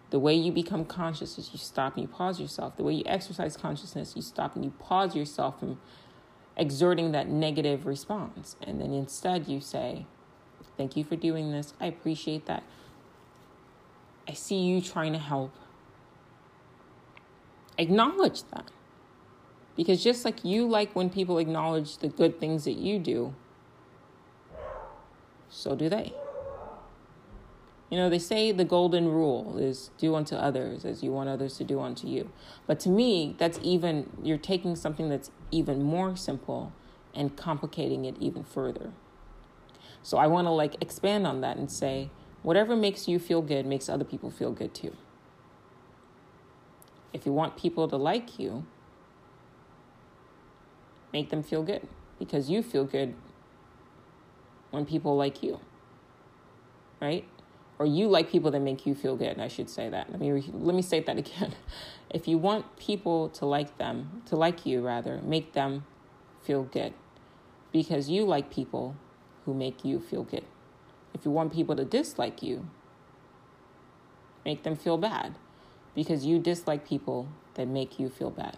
The 0.10 0.20
way 0.20 0.34
you 0.34 0.54
become 0.54 0.86
conscious 0.86 1.38
is 1.38 1.52
you 1.52 1.60
stop 1.60 1.96
and 1.96 2.04
you 2.04 2.08
pause 2.08 2.40
yourself. 2.40 2.78
The 2.78 2.84
way 2.84 2.94
you 2.94 3.04
exercise 3.06 3.58
consciousness, 3.58 4.14
you 4.16 4.22
stop 4.22 4.56
and 4.56 4.64
you 4.64 4.72
pause 4.80 5.16
yourself 5.16 5.60
from 5.60 5.80
exerting 6.56 7.12
that 7.12 7.28
negative 7.28 7.86
response. 7.86 8.56
And 8.66 8.80
then 8.80 8.94
instead 8.94 9.48
you 9.48 9.60
say, 9.60 10.06
Thank 10.78 10.96
you 10.96 11.04
for 11.04 11.16
doing 11.16 11.52
this. 11.52 11.74
I 11.80 11.88
appreciate 11.88 12.46
that. 12.46 12.64
I 14.28 14.34
see 14.34 14.60
you 14.60 14.80
trying 14.80 15.14
to 15.14 15.20
help. 15.20 15.54
Acknowledge 17.78 18.44
that. 18.52 18.72
Because 19.76 20.04
just 20.04 20.26
like 20.26 20.44
you 20.44 20.68
like 20.68 20.96
when 20.96 21.10
people 21.10 21.38
acknowledge 21.38 22.00
the 22.00 22.08
good 22.08 22.40
things 22.40 22.66
that 22.66 22.78
you 22.78 22.98
do, 22.98 23.36
so 25.50 25.76
do 25.76 25.88
they. 25.88 26.14
You 27.90 27.98
know, 27.98 28.10
they 28.10 28.20
say 28.20 28.52
the 28.52 28.66
golden 28.66 29.08
rule 29.08 29.58
is 29.58 29.92
do 29.98 30.16
unto 30.16 30.36
others 30.36 30.84
as 30.84 31.04
you 31.04 31.12
want 31.12 31.30
others 31.30 31.58
to 31.58 31.64
do 31.64 31.80
unto 31.80 32.08
you. 32.08 32.30
But 32.66 32.80
to 32.82 32.90
me, 32.90 33.36
that's 33.38 33.60
even, 33.62 34.10
you're 34.22 34.38
taking 34.38 34.76
something 34.76 35.08
that's 35.08 35.32
even 35.52 35.84
more 35.84 36.16
simple 36.18 36.74
and 37.14 37.38
complicating 37.38 38.04
it 38.04 38.18
even 38.20 38.44
further. 38.44 38.92
So 40.04 40.18
I 40.18 40.28
want 40.28 40.48
to 40.48 40.52
like 40.52 40.76
expand 40.82 41.26
on 41.26 41.42
that 41.42 41.58
and 41.58 41.72
say, 41.72 42.10
whatever 42.44 42.76
makes 42.76 43.08
you 43.08 43.20
feel 43.20 43.42
good 43.42 43.66
makes 43.66 43.88
other 43.88 44.06
people 44.06 44.32
feel 44.32 44.52
good 44.52 44.74
too. 44.74 44.94
If 47.18 47.26
you 47.26 47.34
want 47.34 47.58
people 47.58 47.88
to 47.88 47.98
like 47.98 48.38
you, 48.38 48.66
make 51.12 51.30
them 51.30 51.42
feel 51.42 51.64
good 51.64 51.88
because 52.20 52.50
you 52.50 52.62
feel 52.62 52.86
good 52.86 53.16
when 54.72 54.86
people 54.86 55.18
like 55.18 55.42
you. 55.42 55.60
Right? 57.02 57.26
or 57.80 57.86
you 57.86 58.08
like 58.08 58.30
people 58.30 58.50
that 58.52 58.60
make 58.60 58.86
you 58.86 58.96
feel 58.96 59.16
good. 59.16 59.40
I 59.40 59.48
should 59.48 59.70
say 59.70 59.90
that. 59.90 60.10
Let 60.12 60.20
me 60.20 60.32
let 60.54 60.76
me 60.76 60.82
say 60.82 61.00
that 61.02 61.18
again. 61.24 61.54
If 62.10 62.28
you 62.28 62.38
want 62.38 62.78
people 62.78 63.30
to 63.30 63.46
like 63.46 63.78
them, 63.78 64.22
to 64.28 64.36
like 64.36 64.66
you 64.66 64.82
rather, 64.82 65.22
make 65.22 65.54
them 65.54 65.86
feel 66.42 66.64
good, 66.64 66.94
because 67.72 68.10
you 68.10 68.26
like 68.26 68.50
people 68.50 68.96
who 69.46 69.54
make 69.54 69.84
you 69.86 70.00
feel 70.00 70.24
good. 70.24 70.46
If 71.14 71.26
you 71.26 71.32
want 71.32 71.54
people 71.54 71.76
to 71.76 71.86
dislike 71.86 72.42
you, 72.42 72.68
make 74.46 74.64
them 74.64 74.76
feel 74.76 74.98
bad, 74.98 75.36
because 75.98 76.26
you 76.26 76.40
dislike 76.40 76.88
people 76.88 77.28
that 77.56 77.68
make 77.68 78.00
you 78.00 78.08
feel 78.08 78.30
bad. 78.30 78.56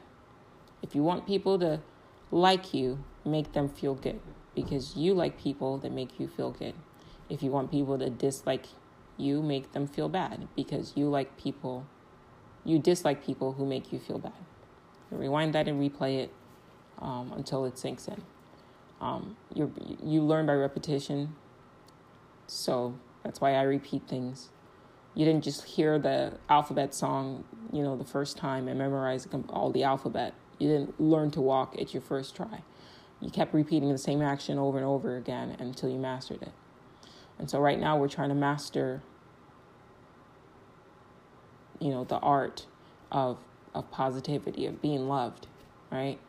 If 0.83 0.93
you 0.93 1.01
want 1.01 1.25
people 1.25 1.57
to 1.57 1.79
like 2.29 2.73
you, 2.75 3.03
make 3.25 3.53
them 3.53 3.69
feel 3.69 3.95
good, 3.95 4.19
because 4.53 4.95
you 4.95 5.15
like 5.15 5.41
people 5.41 5.79
that 5.79 5.91
make 5.91 6.19
you 6.19 6.27
feel 6.27 6.51
good. 6.51 6.75
If 7.29 7.41
you 7.41 7.49
want 7.49 7.71
people 7.71 7.97
to 7.97 8.11
dislike 8.11 8.65
you 9.19 9.41
make 9.43 9.73
them 9.73 9.85
feel 9.85 10.09
bad 10.09 10.47
because 10.55 10.93
you 10.95 11.09
like 11.09 11.37
people, 11.37 11.85
you 12.63 12.79
dislike 12.79 13.23
people 13.23 13.53
who 13.53 13.65
make 13.65 13.91
you 13.91 13.99
feel 13.99 14.17
bad. 14.17 14.31
rewind 15.11 15.53
that 15.53 15.67
and 15.67 15.79
replay 15.79 16.19
it 16.19 16.31
um, 16.99 17.33
until 17.35 17.65
it 17.65 17.77
sinks 17.77 18.07
in. 18.07 18.21
Um, 19.01 19.35
you 19.53 19.73
you 20.03 20.21
learn 20.21 20.45
by 20.45 20.53
repetition, 20.53 21.35
so 22.47 22.95
that's 23.23 23.39
why 23.39 23.55
I 23.55 23.61
repeat 23.61 24.03
things. 24.07 24.49
You 25.15 25.25
didn't 25.25 25.43
just 25.43 25.65
hear 25.65 25.99
the 25.99 26.37
alphabet 26.49 26.93
song, 26.93 27.43
you 27.73 27.83
know, 27.83 27.97
the 27.97 28.05
first 28.05 28.37
time 28.37 28.67
and 28.67 28.77
memorize 28.77 29.27
all 29.49 29.71
the 29.71 29.83
alphabet. 29.83 30.33
You 30.59 30.69
didn't 30.69 30.99
learn 30.99 31.31
to 31.31 31.41
walk 31.41 31.75
at 31.79 31.93
your 31.93 32.01
first 32.01 32.35
try. 32.35 32.61
You 33.21 33.29
kept 33.29 33.53
repeating 33.53 33.91
the 33.91 33.97
same 33.97 34.21
action 34.21 34.57
over 34.57 34.77
and 34.77 34.85
over 34.85 35.17
again 35.17 35.55
until 35.59 35.89
you 35.89 35.97
mastered 35.97 36.41
it. 36.41 36.51
And 37.37 37.49
so 37.49 37.59
right 37.59 37.79
now 37.79 37.97
we're 37.97 38.07
trying 38.07 38.29
to 38.29 38.35
master 38.35 39.01
you 41.79 41.89
know, 41.89 42.03
the 42.03 42.17
art 42.17 42.65
of 43.11 43.37
of 43.73 43.89
positivity, 43.91 44.65
of 44.65 44.81
being 44.81 45.07
loved, 45.07 45.47
right? 45.91 46.19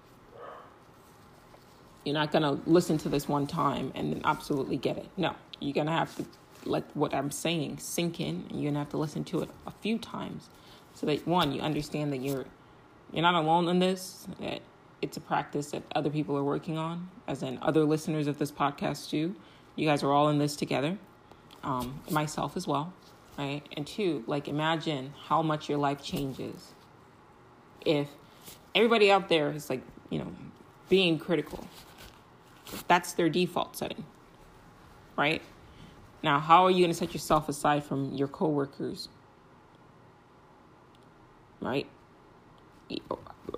You're 2.05 2.15
not 2.15 2.33
going 2.33 2.43
to 2.43 2.61
listen 2.71 2.99
to 2.99 3.09
this 3.09 3.29
one 3.29 3.47
time 3.47 3.93
and 3.95 4.13
then 4.13 4.23
absolutely 4.25 4.77
get 4.77 4.99
it. 4.99 5.09
No, 5.17 5.35
you're 5.59 5.75
going 5.75 5.87
to 5.87 5.93
have 5.93 6.15
to 6.17 6.27
let 6.65 6.85
what 6.97 7.15
I'm 7.15 7.31
saying 7.31 7.79
sink 7.79 8.21
in 8.21 8.47
and 8.51 8.63
you're 8.63 8.73
to 8.73 8.79
have 8.79 8.91
to 8.91 8.97
listen 8.97 9.25
to 9.25 9.41
it 9.41 9.51
a 9.67 9.71
few 9.71 9.99
times 9.99 10.49
so 10.95 11.07
that 11.07 11.27
one, 11.27 11.53
you 11.53 11.61
understand 11.61 12.13
that 12.13 12.19
you're 12.19 12.45
you're 13.13 13.23
not 13.23 13.35
alone 13.35 13.69
in 13.69 13.81
this, 13.81 14.27
that 14.41 14.61
it's 15.03 15.17
a 15.17 15.21
practice 15.21 15.73
that 15.73 15.83
other 15.97 16.11
people 16.11 16.37
are 16.37 16.45
working 16.45 16.79
on, 16.79 17.09
as 17.27 17.43
in 17.43 17.59
other 17.61 17.85
listeners 17.85 18.29
of 18.29 18.39
this 18.39 18.53
podcast 18.53 19.11
too. 19.11 19.35
You 19.75 19.87
guys 19.87 20.05
are 20.05 20.13
all 20.13 20.29
in 20.29 20.39
this 20.39 20.55
together, 20.55 20.97
um, 21.65 22.01
myself 22.09 22.57
as 22.57 22.69
well 22.69 22.93
right? 23.41 23.63
And 23.77 23.87
two, 23.87 24.23
like 24.27 24.49
imagine 24.49 25.15
how 25.27 25.41
much 25.41 25.69
your 25.69 25.79
life 25.79 26.03
changes 26.03 26.75
if 27.87 28.09
everybody 28.75 29.11
out 29.11 29.31
there 29.31 29.51
is 29.51 29.71
like, 29.71 29.81
you 30.11 30.19
know, 30.19 30.31
being 30.91 31.19
critical. 31.19 31.67
That's 32.87 33.15
their 33.15 33.31
default 33.31 33.77
setting, 33.79 34.05
right? 35.17 35.41
Now, 36.23 36.39
how 36.39 36.65
are 36.65 36.71
you 36.71 36.79
going 36.79 36.91
to 36.91 36.97
set 36.97 37.15
yourself 37.15 37.49
aside 37.49 37.85
from 37.85 38.15
your 38.15 38.29
coworkers? 38.29 39.09
Right? 41.61 41.87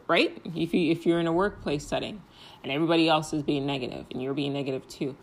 Right? 0.06 0.40
If 0.44 0.74
you 0.74 0.92
if 0.92 1.06
you're 1.06 1.20
in 1.20 1.26
a 1.26 1.32
workplace 1.32 1.86
setting 1.86 2.22
and 2.62 2.70
everybody 2.70 3.08
else 3.08 3.32
is 3.32 3.42
being 3.42 3.66
negative 3.66 4.06
and 4.10 4.22
you're 4.22 4.34
being 4.34 4.52
negative 4.52 4.86
too, 4.88 5.16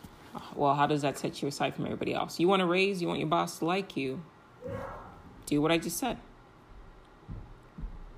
well, 0.55 0.75
how 0.75 0.87
does 0.87 1.01
that 1.01 1.17
set 1.17 1.41
you 1.41 1.47
aside 1.47 1.75
from 1.75 1.85
everybody 1.85 2.13
else? 2.13 2.39
You 2.39 2.47
want 2.47 2.61
to 2.61 2.65
raise, 2.65 3.01
you 3.01 3.07
want 3.07 3.19
your 3.19 3.29
boss 3.29 3.59
to 3.59 3.65
like 3.65 3.95
you, 3.95 4.21
do 5.45 5.61
what 5.61 5.71
I 5.71 5.77
just 5.77 5.97
said. 5.97 6.17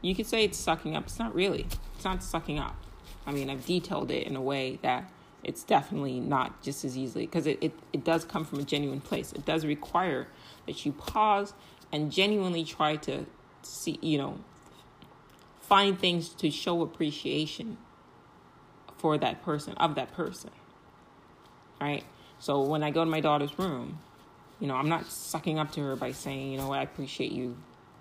You 0.02 0.16
could 0.16 0.26
say 0.26 0.44
it's 0.44 0.58
sucking 0.58 0.96
up. 0.96 1.06
It's 1.06 1.20
not 1.20 1.34
really. 1.36 1.68
It's 1.96 2.04
not 2.04 2.24
sucking 2.24 2.58
up. 2.58 2.76
I 3.26 3.32
mean, 3.32 3.50
I've 3.50 3.66
detailed 3.66 4.10
it 4.10 4.26
in 4.26 4.36
a 4.36 4.42
way 4.42 4.80
that 4.82 5.10
it's 5.44 5.64
definitely 5.64 6.20
not 6.20 6.62
just 6.62 6.86
as 6.86 6.98
easily 6.98 7.26
because 7.26 7.48
it, 7.48 7.58
it, 7.62 7.74
it 7.94 8.04
does 8.04 8.24
come 8.24 8.46
from 8.46 8.60
a 8.60 8.64
genuine 8.64 9.02
place. 9.02 9.34
It 9.34 9.46
does 9.46 9.66
require 9.66 10.28
that 10.68 10.86
you 10.86 10.92
pause 10.92 11.54
and 11.92 12.12
genuinely 12.12 12.64
try 12.64 12.96
to 12.98 13.26
see, 13.64 13.98
you 14.02 14.18
know, 14.18 14.38
find 15.60 16.00
things 16.00 16.30
to 16.30 16.52
show 16.52 16.82
appreciation 16.82 17.78
for 18.98 19.18
that 19.18 19.44
person, 19.44 19.74
of 19.76 19.96
that 19.96 20.14
person. 20.14 20.52
Right? 21.80 22.04
So 22.40 22.62
when 22.62 22.84
I 22.84 22.92
go 22.92 23.04
to 23.04 23.10
my 23.10 23.20
daughter's 23.20 23.58
room, 23.58 24.00
you 24.60 24.68
know, 24.68 24.76
I'm 24.76 24.90
not 24.90 25.08
sucking 25.08 25.58
up 25.58 25.72
to 25.72 25.82
her 25.82 25.96
by 25.96 26.12
saying, 26.12 26.52
you 26.52 26.58
know, 26.58 26.72
I 26.72 26.84
appreciate 26.84 27.32
you 27.32 27.58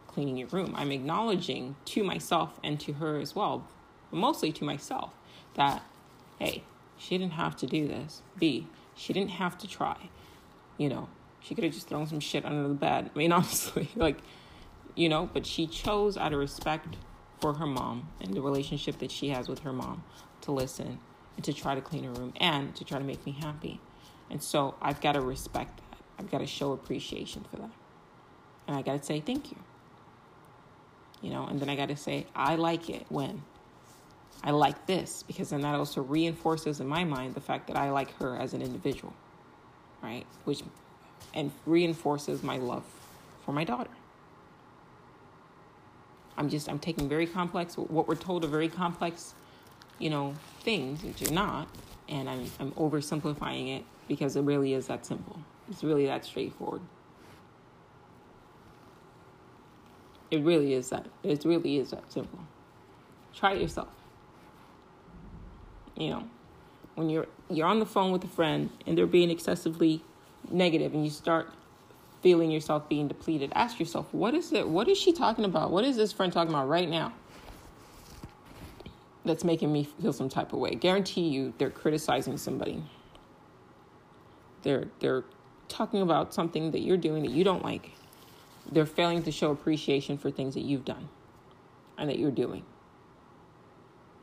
cleaning 0.07 0.37
your 0.37 0.49
room. 0.49 0.75
I'm 0.77 0.93
acknowledging 0.93 1.77
to 1.87 2.05
myself 2.05 2.61
and 2.63 2.79
to 2.81 2.95
her 2.95 3.19
as 3.19 3.35
well, 3.35 3.67
mostly 4.11 4.53
to 4.53 4.65
myself, 4.65 5.13
that, 5.55 5.83
hey, 6.39 6.65
she 7.01 7.17
didn't 7.17 7.33
have 7.33 7.57
to 7.57 7.67
do 7.67 7.89
this. 7.89 8.23
B, 8.39 8.67
she 8.95 9.13
didn't 9.13 9.31
have 9.31 9.57
to 9.59 9.67
try. 9.67 9.97
You 10.77 10.91
know, 10.91 11.09
she 11.41 11.55
could 11.55 11.65
have 11.65 11.73
just 11.73 11.89
thrown 11.89 12.07
some 12.07 12.21
shit 12.21 12.45
under 12.45 12.69
the 12.69 12.75
bed. 12.75 13.11
I 13.15 13.19
mean, 13.19 13.33
honestly, 13.39 13.89
like, 13.97 14.19
you 14.95 15.09
know, 15.09 15.29
but 15.33 15.47
she 15.47 15.67
chose 15.67 16.17
out 16.19 16.33
of 16.33 16.39
respect 16.39 16.97
for 17.41 17.55
her 17.55 17.67
mom 17.67 18.09
and 18.21 18.35
the 18.35 18.43
relationship 18.43 18.99
that 18.99 19.11
she 19.11 19.31
has 19.31 19.49
with 19.49 19.61
her 19.61 19.73
mom 19.73 20.05
to 20.43 20.53
listen 20.53 20.99
and 21.37 21.45
to 21.45 21.55
try 21.55 21.75
to 21.75 21.81
clean 21.81 22.05
her 22.05 22.13
room 22.13 22.35
and 22.39 22.77
to 22.77 22.85
try 22.85 22.99
to 22.99 23.05
make 23.05 23.25
me 23.25 23.33
happy. 23.33 23.81
And 24.29 24.43
so 24.43 24.75
I've 24.83 25.01
got 25.01 25.13
to 25.13 25.23
respect 25.23 25.79
that. 25.79 25.99
I've 26.19 26.31
got 26.31 26.39
to 26.39 26.47
show 26.47 26.73
appreciation 26.73 27.47
for 27.51 27.57
that. 27.57 27.71
And 28.69 28.77
I 28.77 28.83
got 28.83 29.01
to 29.01 29.03
say 29.03 29.21
thank 29.21 29.51
you. 29.51 29.57
You 31.23 31.31
know, 31.31 31.47
and 31.47 31.61
then 31.61 31.71
I 31.71 31.77
got 31.77 31.89
to 31.89 31.97
say, 31.97 32.27
I 32.35 32.57
like 32.57 32.91
it 32.91 33.07
when 33.09 33.43
I 34.43 34.53
like 34.53 34.87
this, 34.87 35.23
because 35.23 35.51
then 35.51 35.61
that 35.61 35.75
also 35.75 36.03
reinforces 36.03 36.81
in 36.81 36.87
my 36.87 37.05
mind 37.05 37.35
the 37.35 37.41
fact 37.41 37.67
that 37.67 37.77
I 37.77 37.91
like 37.91 38.17
her 38.19 38.37
as 38.37 38.55
an 38.55 38.63
individual, 38.63 39.13
right? 40.03 40.25
Which, 40.45 40.63
and 41.35 41.53
reinforces 41.67 42.43
my 42.43 42.57
love 42.57 42.85
for 43.45 43.53
my 43.53 43.65
daughter. 43.65 43.91
I'm 46.39 46.49
just, 46.49 46.71
I'm 46.71 46.79
taking 46.79 47.07
very 47.07 47.27
complex, 47.27 47.77
what 47.77 48.09
we're 48.09 48.15
told 48.15 48.45
are 48.45 48.49
very 48.49 48.71
complex, 48.71 49.35
you 49.99 50.09
know, 50.09 50.35
things, 50.61 51.03
which 51.03 51.29
are 51.29 51.35
not, 51.35 51.69
and 52.09 52.31
I'm, 52.31 52.51
I'm 52.59 52.73
oversimplifying 52.73 53.77
it 53.77 53.85
because 54.09 54.37
it 54.37 54.43
really 54.43 54.73
is 54.73 54.87
that 54.87 55.05
simple. 55.05 55.39
It's 55.71 55.85
really 55.85 56.07
that 56.07 56.25
straightforward. 56.25 56.81
It 60.31 60.43
really 60.43 60.73
is 60.73 60.89
that. 60.91 61.07
It 61.23 61.45
really 61.45 61.77
is 61.77 61.91
that 61.91 62.11
simple. 62.11 62.39
Try 63.35 63.53
it 63.53 63.61
yourself. 63.61 63.89
You 66.01 66.09
know, 66.09 66.25
when 66.95 67.11
you're 67.11 67.27
you're 67.51 67.67
on 67.67 67.79
the 67.79 67.87
phone 67.87 68.11
with 68.11 68.25
a 68.25 68.29
friend 68.29 68.71
and 68.87 68.97
they're 68.97 69.07
being 69.07 69.31
excessively 69.31 70.03
negative 70.51 70.95
and 70.95 71.05
you 71.05 71.11
start 71.11 71.53
feeling 72.23 72.51
yourself 72.51 72.89
being 72.89 73.07
depleted, 73.07 73.53
ask 73.55 73.79
yourself, 73.79 74.13
what 74.13 74.35
is 74.35 74.51
it? 74.53 74.67
What 74.67 74.89
is 74.89 74.97
she 74.97 75.13
talking 75.13 75.45
about? 75.45 75.71
What 75.71 75.85
is 75.85 75.97
this 75.97 76.11
friend 76.11 76.33
talking 76.33 76.55
about 76.55 76.69
right 76.69 76.89
now? 76.89 77.13
That's 79.27 79.45
making 79.45 79.71
me 79.71 79.85
feel 79.85 80.15
some 80.15 80.31
type 80.31 80.55
of 80.55 80.59
way. 80.59 80.75
Guarantee 80.75 81.29
you 81.29 81.53
they're 81.59 81.69
criticizing 81.69 82.39
somebody. 82.39 82.83
They're 84.63 84.89
they're 85.01 85.25
talking 85.69 86.01
about 86.01 86.33
something 86.33 86.71
that 86.71 86.81
you're 86.81 86.97
doing 86.97 87.25
that 87.25 87.31
you 87.31 87.45
don't 87.45 87.63
like. 87.63 87.91
They're 88.73 88.87
failing 88.87 89.23
to 89.25 89.33
show 89.33 89.51
appreciation 89.51 90.17
for 90.17 90.31
things 90.31 90.55
that 90.55 90.63
you've 90.63 90.87
done 90.87 91.11
and 91.99 92.09
that 92.09 92.19
you're 92.19 92.31
doing. 92.31 92.65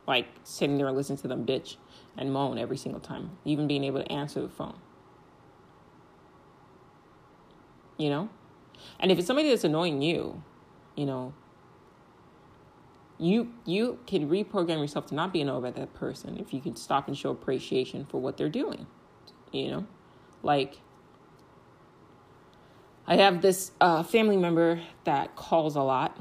Like 0.08 0.28
sitting 0.43 0.78
there 0.78 0.88
and 0.88 0.95
listening 0.95 1.18
to 1.20 1.28
them 1.28 1.45
bitch 1.45 1.76
and 2.18 2.32
moan 2.32 2.58
every 2.58 2.78
single 2.78 3.01
time, 3.01 3.38
even 3.45 3.68
being 3.68 3.84
able 3.84 4.01
to 4.01 4.12
answer 4.12 4.41
the 4.41 4.49
phone. 4.49 4.76
You 7.97 8.10
know? 8.10 8.30
And 8.99 9.12
if 9.12 9.18
it's 9.18 9.28
somebody 9.28 9.49
that's 9.49 9.64
annoying 9.64 10.01
you, 10.01 10.43
you 10.95 11.05
know, 11.05 11.34
you 13.20 13.51
you 13.66 13.99
can 14.05 14.30
reprogram 14.30 14.80
yourself 14.80 15.08
to 15.08 15.16
not 15.16 15.34
be 15.34 15.41
annoyed 15.41 15.64
by 15.64 15.72
that 15.72 15.93
person 15.93 16.38
if 16.38 16.53
you 16.53 16.62
can 16.62 16.76
stop 16.76 17.08
and 17.08 17.18
show 17.18 17.32
appreciation 17.32 18.05
for 18.05 18.22
what 18.22 18.38
they're 18.38 18.49
doing. 18.49 18.86
You 19.51 19.72
know? 19.72 19.88
Like 20.43 20.80
I 23.08 23.16
have 23.16 23.41
this 23.41 23.72
uh, 23.80 24.03
family 24.03 24.38
member 24.38 24.82
that 25.05 25.36
calls 25.36 25.76
a 25.76 25.82
lot. 25.82 26.18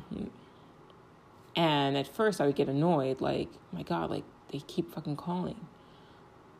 And 1.56 1.96
at 1.96 2.06
first 2.06 2.40
I 2.40 2.46
would 2.46 2.54
get 2.54 2.68
annoyed, 2.68 3.20
like, 3.20 3.48
my 3.72 3.82
God, 3.82 4.10
like 4.10 4.24
they 4.52 4.60
keep 4.60 4.94
fucking 4.94 5.16
calling. 5.16 5.66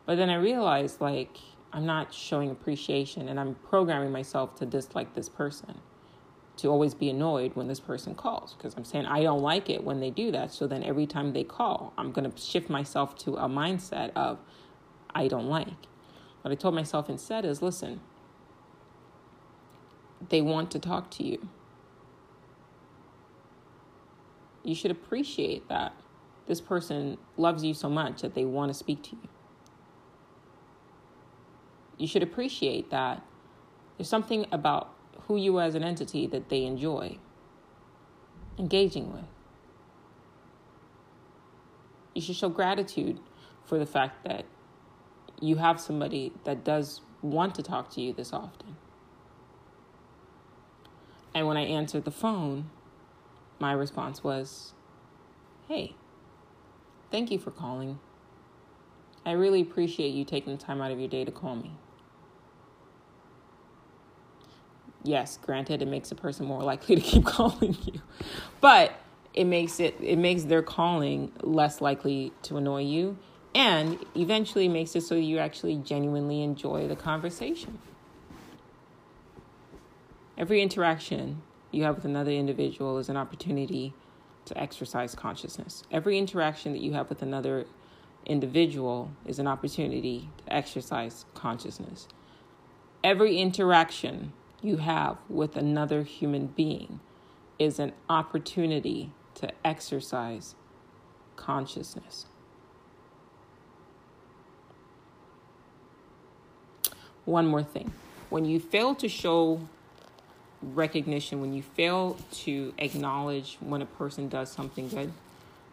But 0.05 0.15
then 0.15 0.29
I 0.29 0.35
realized, 0.35 0.99
like, 0.99 1.37
I'm 1.71 1.85
not 1.85 2.13
showing 2.13 2.49
appreciation 2.49 3.27
and 3.27 3.39
I'm 3.39 3.55
programming 3.55 4.11
myself 4.11 4.55
to 4.55 4.65
dislike 4.65 5.13
this 5.13 5.29
person, 5.29 5.75
to 6.57 6.69
always 6.69 6.93
be 6.95 7.09
annoyed 7.09 7.55
when 7.55 7.67
this 7.67 7.79
person 7.79 8.15
calls 8.15 8.53
because 8.53 8.73
I'm 8.75 8.85
saying 8.85 9.05
I 9.05 9.21
don't 9.21 9.41
like 9.41 9.69
it 9.69 9.83
when 9.83 9.99
they 9.99 10.09
do 10.09 10.31
that. 10.31 10.51
So 10.51 10.65
then 10.65 10.83
every 10.83 11.05
time 11.05 11.33
they 11.33 11.43
call, 11.43 11.93
I'm 11.97 12.11
going 12.11 12.29
to 12.29 12.41
shift 12.41 12.69
myself 12.69 13.15
to 13.19 13.35
a 13.35 13.47
mindset 13.47 14.11
of 14.15 14.39
I 15.13 15.27
don't 15.27 15.47
like. 15.47 15.67
What 16.41 16.51
I 16.51 16.55
told 16.55 16.73
myself 16.73 17.09
instead 17.09 17.45
is 17.45 17.61
listen, 17.61 17.99
they 20.29 20.41
want 20.41 20.71
to 20.71 20.79
talk 20.79 21.11
to 21.11 21.23
you. 21.23 21.49
You 24.67 24.75
should 24.75 24.91
appreciate 24.91 25.69
that 25.69 25.93
this 26.45 26.59
person 26.59 27.17
loves 27.37 27.63
you 27.63 27.73
so 27.73 27.89
much 27.89 28.21
that 28.21 28.35
they 28.35 28.43
want 28.43 28.69
to 28.69 28.73
speak 28.73 29.01
to 29.03 29.11
you. 29.11 29.29
You 31.97 32.05
should 32.05 32.21
appreciate 32.21 32.89
that 32.89 33.23
there's 33.97 34.09
something 34.09 34.45
about 34.51 34.93
who 35.21 35.37
you 35.37 35.55
are 35.55 35.63
as 35.63 35.75
an 35.75 35.85
entity 35.85 36.27
that 36.27 36.49
they 36.49 36.65
enjoy 36.65 37.17
engaging 38.59 39.13
with. 39.13 39.23
You 42.13 42.21
should 42.21 42.35
show 42.35 42.49
gratitude 42.49 43.21
for 43.63 43.79
the 43.79 43.85
fact 43.85 44.25
that 44.25 44.43
you 45.39 45.55
have 45.55 45.79
somebody 45.79 46.33
that 46.43 46.65
does 46.65 46.99
want 47.21 47.55
to 47.55 47.63
talk 47.63 47.89
to 47.91 48.01
you 48.01 48.11
this 48.11 48.33
often. 48.33 48.75
And 51.33 51.47
when 51.47 51.55
I 51.55 51.61
answered 51.61 52.03
the 52.03 52.11
phone, 52.11 52.69
my 53.59 53.71
response 53.71 54.23
was, 54.23 54.73
Hey, 55.67 55.95
thank 57.11 57.31
you 57.31 57.39
for 57.39 57.51
calling. 57.51 57.99
I 59.25 59.31
really 59.31 59.61
appreciate 59.61 60.09
you 60.13 60.23
taking 60.23 60.55
the 60.55 60.63
time 60.63 60.81
out 60.81 60.91
of 60.91 60.99
your 60.99 61.09
day 61.09 61.25
to 61.25 61.31
call 61.31 61.55
me. 61.55 61.71
Yes, 65.03 65.37
granted, 65.41 65.81
it 65.81 65.87
makes 65.87 66.11
a 66.11 66.15
person 66.15 66.45
more 66.45 66.63
likely 66.63 66.95
to 66.95 67.01
keep 67.01 67.25
calling 67.25 67.77
you, 67.83 68.01
but 68.61 68.93
it 69.33 69.45
makes 69.45 69.79
it 69.79 69.95
it 70.01 70.17
makes 70.17 70.43
their 70.43 70.61
calling 70.63 71.31
less 71.41 71.81
likely 71.81 72.31
to 72.43 72.57
annoy 72.57 72.83
you, 72.83 73.17
and 73.53 73.99
eventually 74.15 74.67
makes 74.67 74.95
it 74.95 75.01
so 75.01 75.15
you 75.15 75.39
actually 75.39 75.75
genuinely 75.75 76.41
enjoy 76.41 76.87
the 76.87 76.95
conversation. 76.95 77.79
Every 80.37 80.61
interaction 80.61 81.41
you 81.71 81.83
have 81.83 81.95
with 81.95 82.05
another 82.05 82.31
individual 82.31 82.97
is 82.97 83.09
an 83.09 83.17
opportunity 83.17 83.93
to 84.45 84.57
exercise 84.57 85.13
consciousness. 85.13 85.83
Every 85.91 86.17
interaction 86.17 86.73
that 86.73 86.81
you 86.81 86.93
have 86.93 87.09
with 87.09 87.21
another 87.21 87.65
individual 88.25 89.11
is 89.25 89.39
an 89.39 89.47
opportunity 89.47 90.29
to 90.37 90.53
exercise 90.53 91.25
consciousness. 91.33 92.07
Every 93.03 93.37
interaction 93.37 94.33
you 94.61 94.77
have 94.77 95.17
with 95.29 95.55
another 95.55 96.03
human 96.03 96.47
being 96.47 96.99
is 97.59 97.79
an 97.79 97.93
opportunity 98.09 99.11
to 99.35 99.49
exercise 99.65 100.55
consciousness. 101.35 102.25
One 107.25 107.45
more 107.45 107.63
thing. 107.63 107.91
When 108.29 108.45
you 108.45 108.59
fail 108.59 108.95
to 108.95 109.09
show 109.09 109.67
recognition, 110.61 111.41
when 111.41 111.53
you 111.53 111.61
fail 111.61 112.17
to 112.31 112.73
acknowledge 112.77 113.57
when 113.59 113.81
a 113.81 113.85
person 113.85 114.27
does 114.27 114.51
something 114.51 114.89
good, 114.89 115.13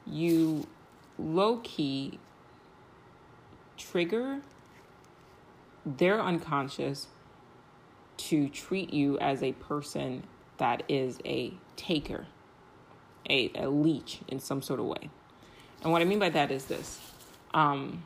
you 0.07 0.67
low 1.19 1.59
key 1.59 2.19
trigger 3.77 4.41
their 5.87 6.21
unconscious 6.21 7.09
to 8.17 8.49
treat 8.49 8.93
you 8.93 9.19
as 9.19 9.43
a 9.43 9.53
person 9.53 10.23
that 10.59 10.83
is 10.89 11.19
a 11.25 11.53
taker, 11.77 12.27
a, 13.29 13.51
a 13.55 13.69
leech 13.69 14.21
in 14.29 14.39
some 14.39 14.63
sort 14.63 14.81
of 14.81 14.87
way. 14.87 15.11
And 15.83 15.93
what 15.93 16.01
I 16.01 16.05
mean 16.05 16.19
by 16.19 16.31
that 16.31 16.51
is 16.51 16.67
this. 16.67 17.01
Um, 17.53 18.05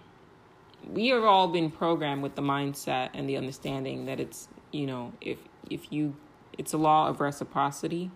we 0.88 1.08
have 1.08 1.24
all 1.24 1.48
been 1.48 1.70
programmed 1.70 2.22
with 2.22 2.34
the 2.34 2.42
mindset 2.42 3.10
and 3.14 3.28
the 3.28 3.36
understanding 3.36 4.06
that 4.06 4.20
it's, 4.20 4.48
you 4.72 4.86
know, 4.86 5.12
if 5.20 5.38
if 5.70 5.92
you 5.92 6.16
it's 6.58 6.72
a 6.72 6.76
law 6.76 7.08
of 7.08 7.20
reciprocity 7.20 8.10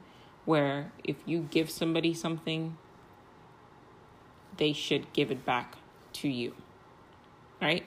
where 0.45 0.93
if 1.05 1.17
you 1.25 1.49
give 1.51 1.71
somebody 1.71 2.13
something, 2.13 2.77
they 4.57 4.73
should 4.73 5.13
give 5.13 5.31
it 5.31 5.45
back 5.47 5.77
to 6.15 6.29
you. 6.29 6.55
Right? 7.61 7.85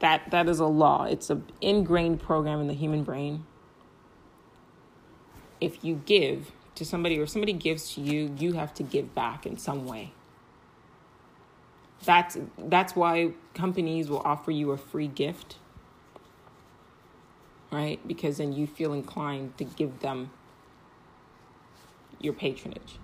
That 0.00 0.30
that 0.30 0.48
is 0.48 0.58
a 0.58 0.66
law. 0.66 1.04
It's 1.04 1.30
an 1.30 1.44
ingrained 1.60 2.20
program 2.20 2.60
in 2.60 2.66
the 2.66 2.74
human 2.74 3.04
brain. 3.04 3.44
If 5.60 5.84
you 5.84 6.02
give 6.06 6.50
to 6.74 6.84
somebody 6.84 7.18
or 7.20 7.26
somebody 7.26 7.52
gives 7.52 7.94
to 7.94 8.00
you, 8.00 8.34
you 8.38 8.54
have 8.54 8.74
to 8.74 8.82
give 8.82 9.14
back 9.14 9.46
in 9.46 9.58
some 9.58 9.86
way. 9.86 10.12
That's 12.04 12.38
that's 12.58 12.96
why 12.96 13.32
companies 13.54 14.08
will 14.08 14.22
offer 14.24 14.50
you 14.50 14.72
a 14.72 14.76
free 14.76 15.06
gift 15.06 15.56
right? 17.72 18.06
Because 18.06 18.36
then 18.36 18.52
you 18.52 18.66
feel 18.66 18.92
inclined 18.92 19.56
to 19.58 19.64
give 19.64 20.00
them 20.00 20.30
your 22.20 22.34
patronage. 22.34 22.98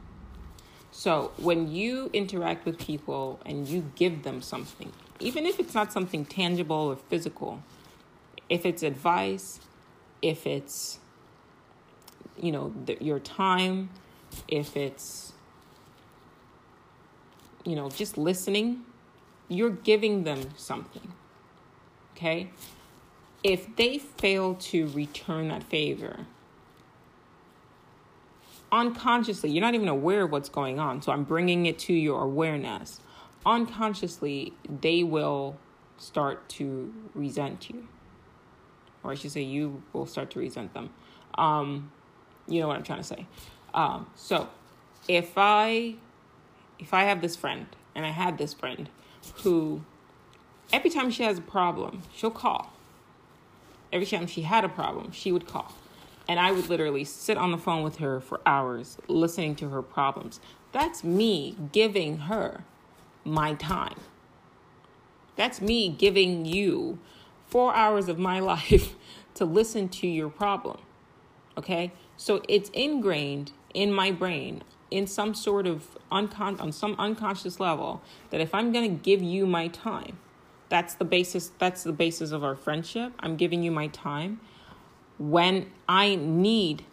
So 0.93 1.33
when 1.39 1.73
you 1.73 2.11
interact 2.13 2.67
with 2.67 2.79
people 2.79 3.41
and 3.47 3.67
you 3.67 3.91
give 3.97 4.23
them 4.23 4.43
something, 4.43 4.93
even 5.21 5.47
if 5.47 5.59
it's 5.59 5.75
not 5.75 5.93
something 5.93 6.25
tangible 6.25 6.77
or 6.77 6.97
physical, 6.97 7.63
if 8.49 8.67
it's 8.67 8.83
advice, 8.83 9.61
if 10.23 10.47
it's 10.47 10.99
you 12.37 12.53
know 12.53 12.73
the, 12.85 12.97
your 13.01 13.19
time, 13.19 13.91
if 14.49 14.77
it's 14.77 15.33
you 17.65 17.75
know 17.75 17.89
just 17.91 18.19
listening, 18.19 18.83
you're 19.49 19.71
giving 19.71 20.25
them 20.25 20.51
something. 20.57 21.13
Okay? 22.17 22.51
If 23.43 23.75
they 23.77 23.99
fail 23.99 24.55
to 24.55 24.89
return 24.89 25.49
that 25.49 25.63
favor, 25.63 26.27
unconsciously, 28.73 29.51
you're 29.51 29.61
not 29.61 29.75
even 29.75 29.89
aware 29.89 30.25
of 30.25 30.33
what's 30.33 30.49
going 30.49 30.79
on. 30.79 31.03
So 31.03 31.13
I'm 31.13 31.25
bringing 31.25 31.67
it 31.67 31.79
to 31.81 31.93
your 31.93 32.23
awareness. 32.23 33.01
Unconsciously, 33.47 34.53
they 34.81 35.03
will 35.03 35.57
start 35.97 36.49
to 36.51 36.93
resent 37.15 37.71
you. 37.71 37.87
Or 39.03 39.13
I 39.13 39.15
should 39.15 39.31
say, 39.31 39.43
you 39.43 39.83
will 39.93 40.07
start 40.07 40.31
to 40.33 40.39
resent 40.41 40.75
them. 40.75 40.91
Um, 41.37 41.93
you 42.47 42.61
know 42.61 42.69
what 42.69 42.77
I'm 42.77 42.83
trying 42.83 43.01
to 43.01 43.05
say. 43.05 43.27
Um, 43.75 44.11
so 44.17 44.49
if 45.07 45.33
I 45.37 45.95
if 46.79 46.95
I 46.95 47.05
have 47.05 47.21
this 47.21 47.37
friend 47.37 47.67
and 47.95 48.07
I 48.07 48.11
had 48.11 48.39
this 48.39 48.55
friend 48.55 48.89
who 49.43 49.83
every 50.73 50.91
time 50.91 51.11
she 51.11 51.23
has 51.23 51.39
a 51.39 51.43
problem, 51.43 52.03
she'll 52.15 52.31
call 52.31 52.73
every 53.93 54.07
time 54.07 54.27
she 54.27 54.43
had 54.43 54.65
a 54.65 54.69
problem, 54.69 55.13
she 55.13 55.33
would 55.33 55.47
call. 55.47 55.73
And 56.29 56.39
I 56.39 56.53
would 56.53 56.69
literally 56.69 57.05
sit 57.05 57.39
on 57.39 57.53
the 57.53 57.59
phone 57.59 57.83
with 57.83 57.97
her 57.97 58.21
for 58.21 58.41
hours 58.45 58.99
listening 59.09 59.55
to 59.57 59.71
her 59.71 59.83
problems. 59.83 60.41
That's 60.73 61.03
me 61.03 61.57
giving 61.73 62.19
her 62.19 62.65
my 63.25 63.55
time. 63.55 63.99
That's 65.37 65.61
me 65.61 65.89
giving 65.89 66.45
you 66.45 66.99
four 67.47 67.75
hours 67.75 68.09
of 68.09 68.19
my 68.19 68.41
life 68.55 68.95
to 69.35 69.45
listen 69.45 69.89
to 69.89 70.07
your 70.07 70.29
problem. 70.29 70.79
Okay? 71.57 71.93
So 72.17 72.43
it's 72.49 72.71
ingrained 72.71 73.53
in 73.73 73.93
my 73.93 74.11
brain 74.11 74.63
in 74.91 75.07
some 75.07 75.35
sort 75.35 75.67
of 75.67 75.97
uncon- 76.11 76.61
on 76.61 76.73
some 76.73 76.95
unconscious 76.99 77.61
level 77.61 78.03
that 78.31 78.41
if 78.41 78.55
I'm 78.55 78.73
going 78.73 78.91
to 78.91 79.03
give 79.03 79.23
you 79.23 79.47
my 79.47 79.69
time, 79.69 80.19
that's 80.69 80.95
the 80.95 81.05
basis 81.05 81.51
that's 81.59 81.83
the 81.83 81.93
basis 81.93 82.31
of 82.31 82.45
our 82.45 82.55
friendship. 82.55 83.13
I'm 83.21 83.37
giving 83.37 83.63
you 83.63 83.71
my 83.71 83.89
time 83.89 84.41
when 85.19 85.71
I 85.89 86.15
need 86.15 86.85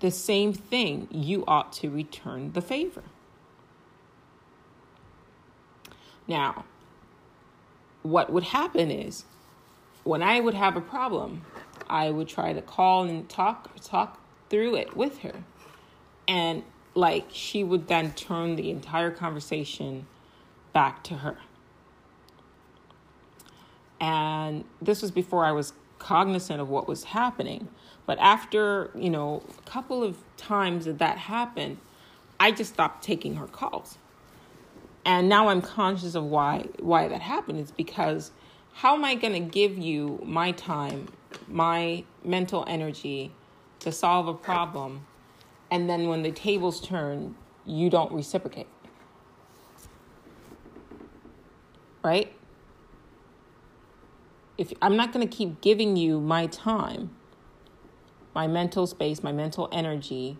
the 0.00 0.10
same 0.10 0.52
thing, 0.52 1.08
you 1.10 1.44
ought 1.46 1.72
to 1.74 1.90
return 1.90 2.52
the 2.52 2.62
favor. 2.62 3.02
Now, 6.26 6.64
what 8.02 8.32
would 8.32 8.44
happen 8.44 8.90
is 8.90 9.24
when 10.04 10.22
I 10.22 10.40
would 10.40 10.54
have 10.54 10.76
a 10.76 10.80
problem, 10.80 11.44
I 11.88 12.10
would 12.10 12.28
try 12.28 12.52
to 12.52 12.62
call 12.62 13.04
and 13.04 13.28
talk 13.28 13.74
talk 13.82 14.20
through 14.48 14.76
it 14.76 14.96
with 14.96 15.18
her. 15.18 15.44
And 16.28 16.62
like 16.94 17.26
she 17.30 17.64
would 17.64 17.88
then 17.88 18.12
turn 18.12 18.56
the 18.56 18.70
entire 18.70 19.10
conversation 19.10 20.06
back 20.72 21.02
to 21.04 21.16
her. 21.16 21.36
And 24.00 24.64
this 24.80 25.02
was 25.02 25.10
before 25.10 25.44
I 25.44 25.52
was 25.52 25.72
cognizant 25.98 26.60
of 26.60 26.68
what 26.68 26.88
was 26.88 27.04
happening. 27.04 27.68
But 28.06 28.18
after, 28.18 28.90
you 28.94 29.10
know, 29.10 29.42
a 29.58 29.70
couple 29.70 30.02
of 30.02 30.16
times 30.36 30.86
that 30.86 30.98
that 30.98 31.18
happened, 31.18 31.78
I 32.38 32.50
just 32.50 32.72
stopped 32.72 33.04
taking 33.04 33.36
her 33.36 33.46
calls. 33.46 33.98
And 35.04 35.28
now 35.28 35.48
I'm 35.48 35.62
conscious 35.62 36.14
of 36.14 36.24
why 36.24 36.66
why 36.78 37.08
that 37.08 37.20
happened. 37.20 37.58
It's 37.58 37.70
because 37.70 38.32
how 38.72 38.94
am 38.94 39.04
I 39.04 39.14
going 39.14 39.34
to 39.34 39.40
give 39.40 39.76
you 39.76 40.20
my 40.24 40.52
time, 40.52 41.08
my 41.46 42.04
mental 42.24 42.64
energy 42.66 43.32
to 43.80 43.92
solve 43.92 44.28
a 44.28 44.34
problem 44.34 45.06
and 45.70 45.88
then 45.88 46.08
when 46.08 46.22
the 46.22 46.32
tables 46.32 46.80
turn, 46.80 47.36
you 47.64 47.90
don't 47.90 48.12
reciprocate? 48.12 48.66
Right? 52.02 52.32
If 54.60 54.74
I'm 54.82 54.94
not 54.94 55.10
going 55.10 55.26
to 55.26 55.36
keep 55.36 55.62
giving 55.62 55.96
you 55.96 56.20
my 56.20 56.46
time, 56.46 57.08
my 58.34 58.46
mental 58.46 58.86
space, 58.86 59.22
my 59.22 59.32
mental 59.32 59.70
energy, 59.72 60.36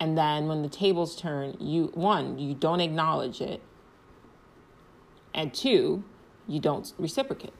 and 0.00 0.18
then 0.18 0.48
when 0.48 0.62
the 0.62 0.68
tables 0.68 1.14
turn, 1.14 1.56
you 1.60 1.92
one, 1.94 2.40
you 2.40 2.54
don't 2.54 2.80
acknowledge 2.80 3.40
it, 3.40 3.62
and 5.32 5.54
two, 5.54 6.02
you 6.48 6.58
don't 6.58 6.92
reciprocate. 6.98 7.52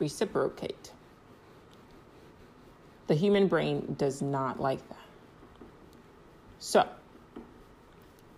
Reciprocate. 0.00 0.90
The 3.06 3.14
human 3.14 3.46
brain 3.46 3.94
does 3.96 4.20
not 4.20 4.58
like 4.58 4.86
that. 4.88 4.96
So, 6.58 6.88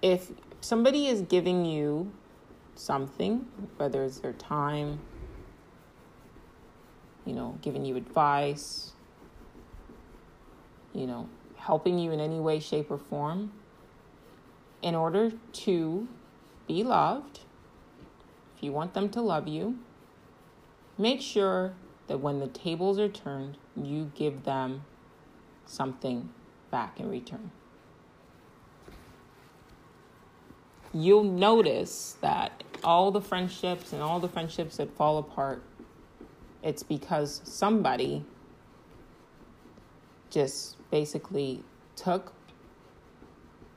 if 0.02 0.30
somebody 0.60 1.06
is 1.06 1.22
giving 1.22 1.64
you 1.64 2.12
something, 2.74 3.46
whether 3.78 4.04
it's 4.04 4.18
their 4.18 4.34
time, 4.34 4.98
you 7.24 7.34
know, 7.34 7.58
giving 7.62 7.84
you 7.84 7.96
advice, 7.96 8.92
you 10.92 11.06
know, 11.06 11.28
helping 11.56 11.98
you 11.98 12.10
in 12.10 12.20
any 12.20 12.40
way, 12.40 12.58
shape, 12.58 12.90
or 12.90 12.98
form 12.98 13.52
in 14.82 14.94
order 14.94 15.32
to 15.52 16.08
be 16.66 16.82
loved. 16.82 17.40
If 18.56 18.62
you 18.62 18.72
want 18.72 18.94
them 18.94 19.08
to 19.10 19.20
love 19.20 19.46
you, 19.48 19.78
make 20.98 21.20
sure 21.20 21.74
that 22.08 22.18
when 22.18 22.40
the 22.40 22.48
tables 22.48 22.98
are 22.98 23.08
turned, 23.08 23.56
you 23.76 24.10
give 24.14 24.44
them 24.44 24.84
something 25.66 26.30
back 26.70 26.98
in 26.98 27.08
return. 27.08 27.50
You'll 30.92 31.24
notice 31.24 32.16
that 32.20 32.64
all 32.84 33.10
the 33.10 33.20
friendships 33.20 33.92
and 33.92 34.02
all 34.02 34.20
the 34.20 34.28
friendships 34.28 34.76
that 34.76 34.94
fall 34.96 35.16
apart 35.18 35.62
it's 36.62 36.82
because 36.82 37.40
somebody 37.44 38.24
just 40.30 40.76
basically 40.90 41.62
took 41.96 42.32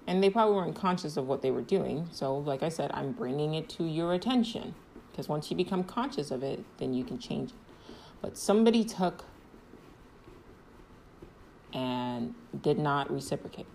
and 0.08 0.22
they 0.24 0.30
probably 0.30 0.56
weren't 0.56 0.76
conscious 0.76 1.18
of 1.18 1.28
what 1.28 1.42
they 1.42 1.52
were 1.52 1.62
doing. 1.62 2.08
So, 2.12 2.38
like 2.38 2.62
I 2.62 2.70
said, 2.70 2.92
I'm 2.94 3.12
bringing 3.12 3.56
it 3.56 3.68
to 3.70 3.84
your 3.84 4.14
attention 4.14 4.76
because 5.12 5.28
once 5.28 5.50
you 5.50 5.58
become 5.58 5.84
conscious 5.84 6.30
of 6.30 6.44
it, 6.44 6.64
then 6.78 6.94
you 6.94 7.04
can 7.04 7.18
change 7.18 7.52
it. 7.52 7.58
But 8.22 8.38
somebody 8.38 8.84
took 8.84 9.24
and 11.74 12.36
did 12.62 12.78
not 12.78 13.12
reciprocate. 13.12 13.68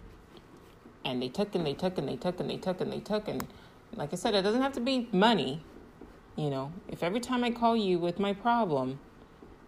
And 1.04 1.20
they 1.22 1.28
took 1.28 1.54
and 1.54 1.66
they 1.66 1.74
took 1.74 1.98
and 1.98 2.08
they 2.08 2.16
took 2.16 2.40
and 2.40 2.48
they 2.48 2.56
took 2.58 2.80
and 2.80 2.92
they 2.92 3.00
took. 3.00 3.26
And 3.26 3.46
like 3.94 4.12
I 4.12 4.16
said, 4.16 4.34
it 4.34 4.42
doesn't 4.42 4.62
have 4.62 4.72
to 4.72 4.80
be 4.80 5.08
money, 5.12 5.62
you 6.40 6.48
know, 6.48 6.72
if 6.88 7.02
every 7.02 7.20
time 7.20 7.44
I 7.44 7.50
call 7.50 7.76
you 7.76 7.98
with 7.98 8.18
my 8.18 8.32
problem, 8.32 8.98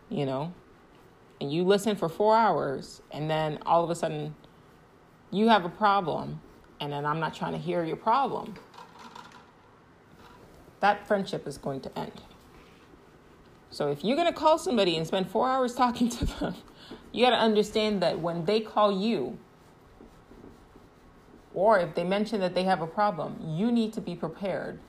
you 0.08 0.24
know, 0.24 0.54
and 1.38 1.52
you 1.52 1.64
listen 1.64 1.96
for 1.96 2.08
four 2.08 2.34
hours, 2.34 3.02
and 3.10 3.28
then 3.28 3.58
all 3.66 3.84
of 3.84 3.90
a 3.90 3.94
sudden 3.94 4.34
you 5.30 5.48
have 5.48 5.66
a 5.66 5.68
problem, 5.68 6.40
and 6.80 6.90
then 6.90 7.04
I'm 7.04 7.20
not 7.20 7.34
trying 7.34 7.52
to 7.52 7.58
hear 7.58 7.84
your 7.84 7.96
problem, 7.96 8.54
that 10.80 11.06
friendship 11.06 11.46
is 11.46 11.58
going 11.58 11.82
to 11.82 11.98
end. 11.98 12.22
So 13.68 13.90
if 13.90 14.02
you're 14.02 14.16
going 14.16 14.32
to 14.32 14.38
call 14.38 14.56
somebody 14.56 14.96
and 14.96 15.06
spend 15.06 15.30
four 15.30 15.50
hours 15.50 15.74
talking 15.74 16.08
to 16.08 16.24
them, 16.24 16.54
you 17.12 17.22
got 17.22 17.30
to 17.30 17.36
understand 17.36 18.02
that 18.02 18.18
when 18.18 18.46
they 18.46 18.60
call 18.60 18.98
you, 18.98 19.36
or 21.52 21.78
if 21.80 21.94
they 21.94 22.04
mention 22.04 22.40
that 22.40 22.54
they 22.54 22.64
have 22.64 22.80
a 22.80 22.86
problem, 22.86 23.36
you 23.46 23.70
need 23.70 23.92
to 23.92 24.00
be 24.00 24.14
prepared 24.14 24.80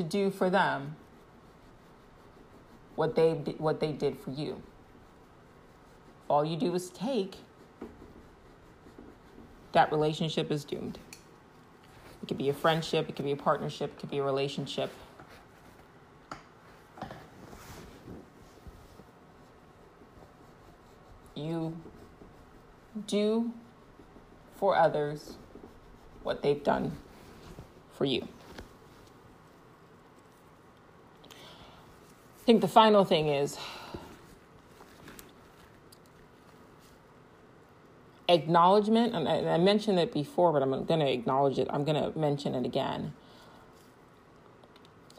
to 0.00 0.04
do 0.04 0.30
for 0.30 0.48
them 0.48 0.96
what 2.96 3.14
they 3.14 3.32
what 3.58 3.80
they 3.80 3.92
did 3.92 4.18
for 4.18 4.30
you. 4.30 4.62
All 6.28 6.42
you 6.44 6.56
do 6.56 6.74
is 6.74 6.88
take. 6.90 7.36
That 9.72 9.92
relationship 9.92 10.50
is 10.50 10.64
doomed. 10.64 10.98
It 12.22 12.28
could 12.28 12.38
be 12.38 12.48
a 12.48 12.54
friendship, 12.54 13.08
it 13.08 13.14
could 13.14 13.24
be 13.24 13.32
a 13.32 13.36
partnership, 13.36 13.92
it 13.92 14.00
could 14.00 14.10
be 14.10 14.18
a 14.18 14.22
relationship. 14.22 14.90
You 21.34 21.76
do 23.06 23.52
for 24.56 24.76
others 24.76 25.36
what 26.22 26.42
they've 26.42 26.62
done 26.62 26.96
for 27.92 28.04
you. 28.04 28.26
I 32.40 32.44
think 32.44 32.62
the 32.62 32.68
final 32.68 33.04
thing 33.04 33.28
is 33.28 33.58
acknowledgement. 38.30 39.14
And 39.14 39.28
I, 39.28 39.58
mentioned 39.58 39.98
it 39.98 40.12
before, 40.12 40.52
but 40.52 40.62
I'm 40.62 40.84
going 40.84 41.00
to 41.00 41.10
acknowledge 41.10 41.58
it. 41.58 41.68
I'm 41.70 41.84
going 41.84 42.00
to 42.00 42.18
mention 42.18 42.54
it 42.54 42.64
again. 42.64 43.12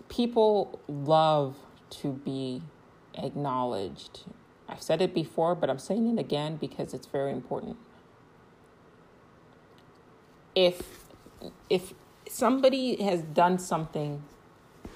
People 0.09 0.79
love 0.87 1.55
to 2.01 2.13
be 2.13 2.61
acknowledged. 3.15 4.21
I've 4.67 4.81
said 4.81 5.01
it 5.01 5.13
before, 5.13 5.55
but 5.55 5.69
I'm 5.69 5.79
saying 5.79 6.17
it 6.17 6.19
again 6.19 6.55
because 6.55 6.93
it's 6.93 7.07
very 7.07 7.31
important. 7.31 7.77
If 10.55 10.81
if 11.69 11.93
somebody 12.27 13.01
has 13.01 13.21
done 13.21 13.57
something 13.57 14.23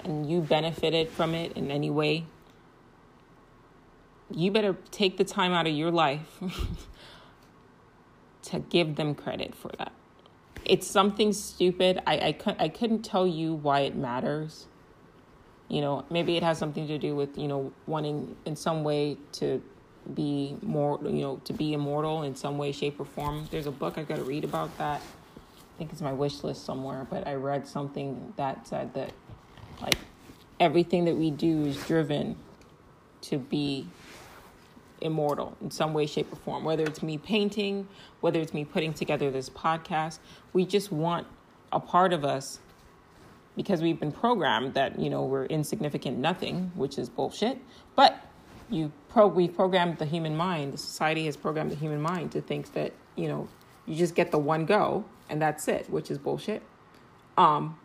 and 0.06 0.30
you 0.30 0.40
benefited 0.40 1.10
from 1.10 1.34
it 1.34 1.52
in 1.56 1.70
any 1.70 1.90
way, 1.90 2.24
you 4.30 4.50
better 4.50 4.76
take 4.90 5.16
the 5.16 5.24
time 5.24 5.52
out 5.52 5.66
of 5.66 5.74
your 5.74 5.90
life 5.90 6.40
to 8.42 8.60
give 8.60 8.96
them 8.96 9.14
credit 9.14 9.54
for 9.54 9.70
that. 9.78 9.92
It's 10.64 10.86
something 10.86 11.32
stupid. 11.32 12.00
I, 12.06 12.36
I, 12.46 12.56
I 12.58 12.68
couldn't 12.68 13.02
tell 13.02 13.26
you 13.26 13.54
why 13.54 13.80
it 13.80 13.96
matters. 13.96 14.66
You 15.68 15.80
know, 15.80 16.04
maybe 16.10 16.36
it 16.36 16.42
has 16.42 16.58
something 16.58 16.86
to 16.86 16.98
do 16.98 17.16
with, 17.16 17.36
you 17.36 17.48
know, 17.48 17.72
wanting 17.86 18.36
in 18.44 18.54
some 18.54 18.84
way 18.84 19.16
to 19.32 19.62
be 20.14 20.56
more, 20.62 21.00
you 21.02 21.22
know, 21.22 21.40
to 21.44 21.52
be 21.52 21.72
immortal 21.72 22.22
in 22.22 22.36
some 22.36 22.58
way, 22.58 22.70
shape, 22.70 23.00
or 23.00 23.04
form. 23.04 23.48
There's 23.50 23.66
a 23.66 23.72
book 23.72 23.98
I've 23.98 24.06
got 24.06 24.16
to 24.16 24.24
read 24.24 24.44
about 24.44 24.76
that. 24.78 25.00
I 25.00 25.78
think 25.78 25.92
it's 25.92 26.00
my 26.00 26.12
wish 26.12 26.44
list 26.44 26.64
somewhere, 26.64 27.06
but 27.10 27.26
I 27.26 27.34
read 27.34 27.66
something 27.66 28.32
that 28.36 28.66
said 28.66 28.94
that 28.94 29.12
like 29.80 29.96
everything 30.60 31.04
that 31.04 31.16
we 31.16 31.30
do 31.30 31.66
is 31.66 31.76
driven 31.86 32.36
to 33.22 33.38
be 33.38 33.86
immortal 35.00 35.56
in 35.60 35.70
some 35.70 35.92
way, 35.92 36.06
shape, 36.06 36.32
or 36.32 36.36
form. 36.36 36.64
Whether 36.64 36.84
it's 36.84 37.02
me 37.02 37.18
painting, 37.18 37.88
whether 38.20 38.40
it's 38.40 38.54
me 38.54 38.64
putting 38.64 38.94
together 38.94 39.30
this 39.30 39.50
podcast, 39.50 40.18
we 40.52 40.64
just 40.64 40.90
want 40.90 41.26
a 41.72 41.80
part 41.80 42.12
of 42.12 42.24
us 42.24 42.60
because 43.56 43.80
we've 43.80 43.98
been 43.98 44.12
programmed 44.12 44.74
that 44.74 44.98
you 44.98 45.10
know 45.10 45.24
we're 45.24 45.46
insignificant 45.46 46.18
nothing 46.18 46.70
which 46.74 46.98
is 46.98 47.08
bullshit 47.08 47.58
but 47.96 48.20
you 48.70 48.92
pro 49.08 49.26
we've 49.26 49.54
programmed 49.54 49.98
the 49.98 50.04
human 50.04 50.36
mind 50.36 50.72
the 50.72 50.78
society 50.78 51.24
has 51.24 51.36
programmed 51.36 51.70
the 51.70 51.76
human 51.76 52.00
mind 52.00 52.30
to 52.30 52.40
think 52.40 52.72
that 52.74 52.92
you 53.16 53.26
know 53.26 53.48
you 53.86 53.94
just 53.96 54.14
get 54.14 54.30
the 54.30 54.38
one 54.38 54.66
go 54.66 55.04
and 55.28 55.40
that's 55.40 55.66
it 55.68 55.88
which 55.90 56.10
is 56.10 56.18
bullshit 56.18 56.62
um 57.38 57.76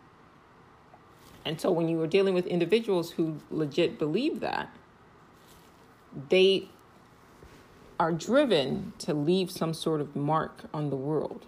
and 1.44 1.60
so 1.60 1.70
when 1.70 1.88
you 1.88 1.96
were 1.98 2.06
dealing 2.06 2.34
with 2.34 2.46
individuals 2.46 3.12
who 3.12 3.38
legit 3.50 3.98
believe 3.98 4.40
that 4.40 4.68
they 6.28 6.68
are 7.98 8.12
driven 8.12 8.92
to 8.98 9.14
leave 9.14 9.50
some 9.50 9.74
sort 9.74 10.00
of 10.00 10.14
mark 10.14 10.64
on 10.72 10.90
the 10.90 10.96
world 10.96 11.46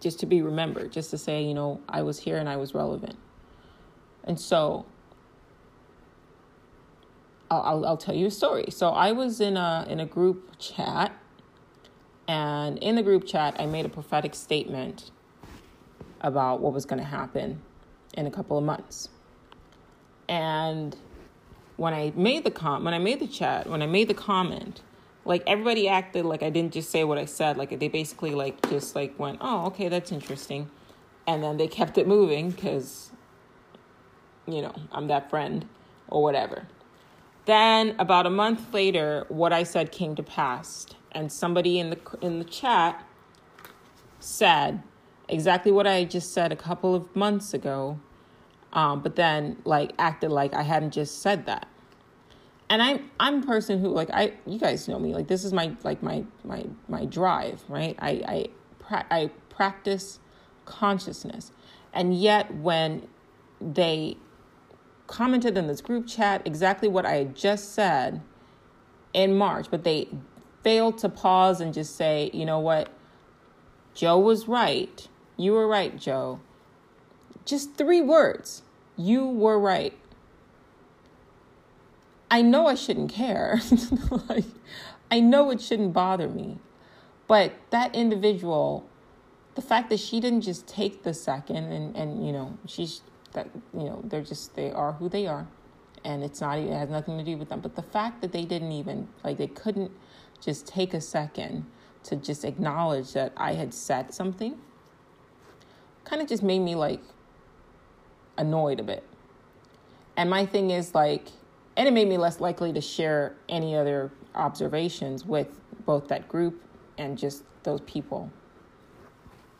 just 0.00 0.18
to 0.20 0.26
be 0.26 0.40
remembered, 0.42 0.92
just 0.92 1.10
to 1.10 1.18
say, 1.18 1.42
you 1.42 1.54
know, 1.54 1.80
I 1.88 2.02
was 2.02 2.20
here 2.20 2.36
and 2.36 2.48
I 2.48 2.56
was 2.56 2.74
relevant. 2.74 3.16
And 4.24 4.40
so 4.40 4.86
I'll, 7.50 7.62
I'll, 7.62 7.86
I'll 7.86 7.96
tell 7.96 8.14
you 8.14 8.26
a 8.26 8.30
story. 8.30 8.66
So 8.70 8.90
I 8.90 9.12
was 9.12 9.40
in 9.40 9.56
a 9.56 9.86
in 9.88 10.00
a 10.00 10.06
group 10.06 10.58
chat, 10.58 11.12
and 12.28 12.78
in 12.78 12.96
the 12.96 13.02
group 13.02 13.26
chat, 13.26 13.56
I 13.58 13.66
made 13.66 13.84
a 13.84 13.88
prophetic 13.88 14.34
statement 14.34 15.10
about 16.20 16.60
what 16.60 16.72
was 16.72 16.84
going 16.84 17.00
to 17.00 17.08
happen 17.08 17.60
in 18.14 18.26
a 18.26 18.30
couple 18.30 18.58
of 18.58 18.64
months. 18.64 19.08
And 20.28 20.96
when 21.76 21.94
I 21.94 22.12
made 22.14 22.44
the 22.44 22.50
com 22.50 22.84
when 22.84 22.94
I 22.94 22.98
made 22.98 23.20
the 23.20 23.26
chat, 23.26 23.68
when 23.68 23.82
I 23.82 23.86
made 23.86 24.08
the 24.08 24.14
comment, 24.14 24.82
like 25.24 25.42
everybody 25.46 25.88
acted 25.88 26.24
like 26.24 26.42
I 26.42 26.50
didn't 26.50 26.72
just 26.72 26.90
say 26.90 27.04
what 27.04 27.18
I 27.18 27.24
said. 27.24 27.56
Like 27.56 27.78
they 27.78 27.88
basically 27.88 28.34
like 28.34 28.68
just 28.68 28.94
like 28.94 29.18
went, 29.18 29.38
"Oh, 29.40 29.66
okay, 29.66 29.88
that's 29.88 30.12
interesting," 30.12 30.70
and 31.26 31.42
then 31.42 31.56
they 31.56 31.68
kept 31.80 31.98
it 31.98 32.06
moving 32.06 32.50
because, 32.50 33.10
you 34.46 34.62
know, 34.62 34.74
I'm 34.92 35.08
that 35.08 35.30
friend 35.30 35.66
or 36.08 36.22
whatever. 36.22 36.66
Then 37.46 37.96
about 37.98 38.26
a 38.26 38.30
month 38.30 38.72
later, 38.72 39.24
what 39.28 39.52
I 39.52 39.62
said 39.62 39.90
came 39.90 40.14
to 40.16 40.22
pass, 40.22 40.86
and 41.12 41.32
somebody 41.32 41.78
in 41.78 41.90
the 41.90 41.98
in 42.20 42.38
the 42.38 42.44
chat 42.44 43.04
said 44.20 44.82
exactly 45.30 45.72
what 45.72 45.86
I 45.86 46.04
just 46.04 46.32
said 46.34 46.52
a 46.52 46.56
couple 46.56 46.94
of 46.94 47.14
months 47.16 47.54
ago, 47.54 47.98
um, 48.72 49.02
but 49.02 49.16
then 49.16 49.56
like 49.64 49.92
acted 49.98 50.30
like 50.30 50.54
I 50.54 50.62
hadn't 50.62 50.92
just 50.92 51.22
said 51.22 51.46
that. 51.46 51.68
And 52.68 52.82
I'm 52.82 53.10
I'm 53.18 53.42
a 53.42 53.46
person 53.46 53.80
who 53.80 53.88
like 53.88 54.10
I 54.10 54.34
you 54.46 54.58
guys 54.58 54.86
know 54.88 54.98
me 54.98 55.14
like 55.14 55.26
this 55.26 55.44
is 55.44 55.52
my 55.52 55.76
like 55.82 56.02
my 56.02 56.24
my 56.44 56.66
my 56.88 57.04
drive 57.04 57.62
right? 57.68 57.96
I 57.98 58.10
I 58.10 58.46
pra- 58.78 59.06
I 59.10 59.30
practice 59.48 60.20
consciousness. 60.66 61.52
And 61.92 62.14
yet 62.18 62.54
when 62.54 63.08
they 63.60 64.16
commented 65.08 65.58
in 65.58 65.66
this 65.66 65.80
group 65.80 66.06
chat 66.06 66.42
exactly 66.46 66.88
what 66.88 67.04
I 67.04 67.16
had 67.16 67.34
just 67.34 67.74
said 67.74 68.22
in 69.12 69.36
March 69.36 69.66
but 69.68 69.82
they 69.82 70.08
failed 70.62 70.96
to 70.98 71.08
pause 71.08 71.60
and 71.60 71.74
just 71.74 71.96
say 71.96 72.30
you 72.32 72.44
know 72.44 72.60
what? 72.60 72.88
Joe 73.94 74.18
was 74.18 74.46
right 74.46 75.08
you 75.40 75.52
were 75.52 75.66
right 75.66 75.98
Joe 75.98 76.40
just 77.44 77.74
three 77.76 78.00
words 78.00 78.62
you 78.96 79.26
were 79.26 79.58
right 79.58 79.96
I 82.30 82.42
know 82.42 82.66
I 82.66 82.76
shouldn't 82.76 83.10
care. 83.10 83.60
like, 84.28 84.44
I 85.10 85.20
know 85.20 85.50
it 85.50 85.60
shouldn't 85.60 85.92
bother 85.92 86.28
me. 86.28 86.58
But 87.26 87.54
that 87.70 87.94
individual, 87.94 88.88
the 89.56 89.62
fact 89.62 89.90
that 89.90 89.98
she 89.98 90.20
didn't 90.20 90.42
just 90.42 90.66
take 90.66 91.02
the 91.02 91.12
second 91.12 91.72
and, 91.72 91.96
and 91.96 92.24
you 92.24 92.32
know, 92.32 92.56
she's 92.66 93.02
that, 93.32 93.48
you 93.74 93.84
know, 93.84 94.00
they're 94.04 94.22
just, 94.22 94.54
they 94.54 94.70
are 94.70 94.92
who 94.92 95.08
they 95.08 95.26
are. 95.26 95.46
And 96.04 96.22
it's 96.22 96.40
not, 96.40 96.58
it 96.58 96.72
has 96.72 96.88
nothing 96.88 97.18
to 97.18 97.24
do 97.24 97.36
with 97.36 97.48
them. 97.48 97.60
But 97.60 97.74
the 97.74 97.82
fact 97.82 98.22
that 98.22 98.32
they 98.32 98.44
didn't 98.44 98.72
even, 98.72 99.08
like, 99.22 99.36
they 99.36 99.46
couldn't 99.46 99.90
just 100.40 100.66
take 100.66 100.94
a 100.94 101.00
second 101.00 101.66
to 102.04 102.16
just 102.16 102.44
acknowledge 102.44 103.12
that 103.12 103.32
I 103.36 103.54
had 103.54 103.74
said 103.74 104.14
something 104.14 104.56
kind 106.04 106.22
of 106.22 106.28
just 106.28 106.42
made 106.42 106.60
me 106.60 106.74
like 106.74 107.00
annoyed 108.36 108.80
a 108.80 108.82
bit. 108.82 109.04
And 110.16 110.28
my 110.28 110.46
thing 110.46 110.70
is 110.70 110.94
like, 110.94 111.28
and 111.76 111.86
it 111.86 111.92
made 111.92 112.08
me 112.08 112.18
less 112.18 112.40
likely 112.40 112.72
to 112.72 112.80
share 112.80 113.34
any 113.48 113.76
other 113.76 114.10
observations 114.34 115.24
with 115.24 115.48
both 115.86 116.08
that 116.08 116.28
group 116.28 116.62
and 116.98 117.16
just 117.16 117.44
those 117.62 117.80
people 117.82 118.30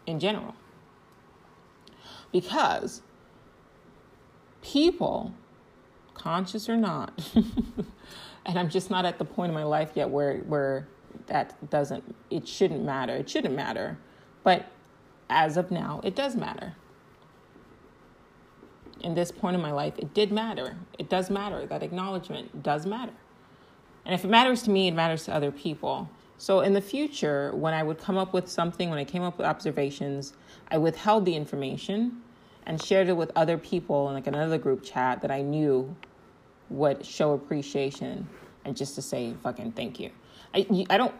in 0.06 0.18
general. 0.18 0.54
Because 2.32 3.02
people, 4.62 5.34
conscious 6.14 6.68
or 6.68 6.76
not, 6.76 7.12
and 8.46 8.58
I'm 8.58 8.68
just 8.68 8.90
not 8.90 9.04
at 9.04 9.18
the 9.18 9.24
point 9.24 9.50
in 9.50 9.54
my 9.54 9.64
life 9.64 9.92
yet 9.94 10.08
where 10.08 10.38
where 10.38 10.88
that 11.26 11.70
doesn't 11.70 12.14
it 12.30 12.46
shouldn't 12.46 12.84
matter. 12.84 13.16
It 13.16 13.28
shouldn't 13.28 13.54
matter. 13.54 13.98
But 14.42 14.66
as 15.30 15.56
of 15.56 15.70
now, 15.70 16.00
it 16.04 16.14
does 16.14 16.36
matter 16.36 16.74
in 19.02 19.14
this 19.14 19.32
point 19.32 19.54
in 19.54 19.62
my 19.62 19.72
life, 19.72 19.94
it 19.98 20.14
did 20.14 20.32
matter. 20.32 20.76
It 20.98 21.08
does 21.08 21.30
matter. 21.30 21.66
That 21.66 21.82
acknowledgement 21.82 22.62
does 22.62 22.86
matter. 22.86 23.12
And 24.04 24.14
if 24.14 24.24
it 24.24 24.28
matters 24.28 24.62
to 24.62 24.70
me, 24.70 24.88
it 24.88 24.94
matters 24.94 25.24
to 25.24 25.34
other 25.34 25.50
people. 25.50 26.08
So 26.38 26.60
in 26.60 26.72
the 26.72 26.80
future, 26.80 27.52
when 27.54 27.74
I 27.74 27.82
would 27.82 27.98
come 27.98 28.16
up 28.16 28.32
with 28.32 28.48
something, 28.48 28.88
when 28.88 28.98
I 28.98 29.04
came 29.04 29.22
up 29.22 29.36
with 29.36 29.46
observations, 29.46 30.32
I 30.70 30.78
withheld 30.78 31.24
the 31.26 31.34
information 31.34 32.22
and 32.66 32.82
shared 32.82 33.08
it 33.08 33.16
with 33.16 33.30
other 33.36 33.58
people 33.58 34.08
in 34.08 34.14
like 34.14 34.26
another 34.26 34.58
group 34.58 34.82
chat 34.82 35.20
that 35.22 35.30
I 35.30 35.42
knew 35.42 35.94
would 36.70 37.04
show 37.04 37.32
appreciation 37.32 38.26
and 38.64 38.76
just 38.76 38.94
to 38.94 39.02
say 39.02 39.34
fucking 39.42 39.72
thank 39.72 40.00
you. 40.00 40.10
I, 40.54 40.66
I 40.88 40.96
don't 40.96 41.14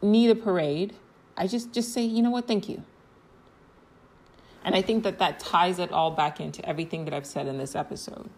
need 0.00 0.30
a 0.30 0.34
parade. 0.34 0.94
I 1.36 1.46
just 1.46 1.72
just 1.72 1.92
say, 1.92 2.02
you 2.02 2.22
know 2.22 2.30
what, 2.30 2.46
thank 2.46 2.68
you. 2.68 2.82
And 4.64 4.74
I 4.74 4.82
think 4.82 5.02
that 5.04 5.18
that 5.18 5.40
ties 5.40 5.78
it 5.78 5.90
all 5.90 6.10
back 6.10 6.40
into 6.40 6.66
everything 6.66 7.04
that 7.04 7.14
I've 7.14 7.26
said 7.26 7.46
in 7.46 7.58
this 7.58 7.74
episode. 7.74 8.30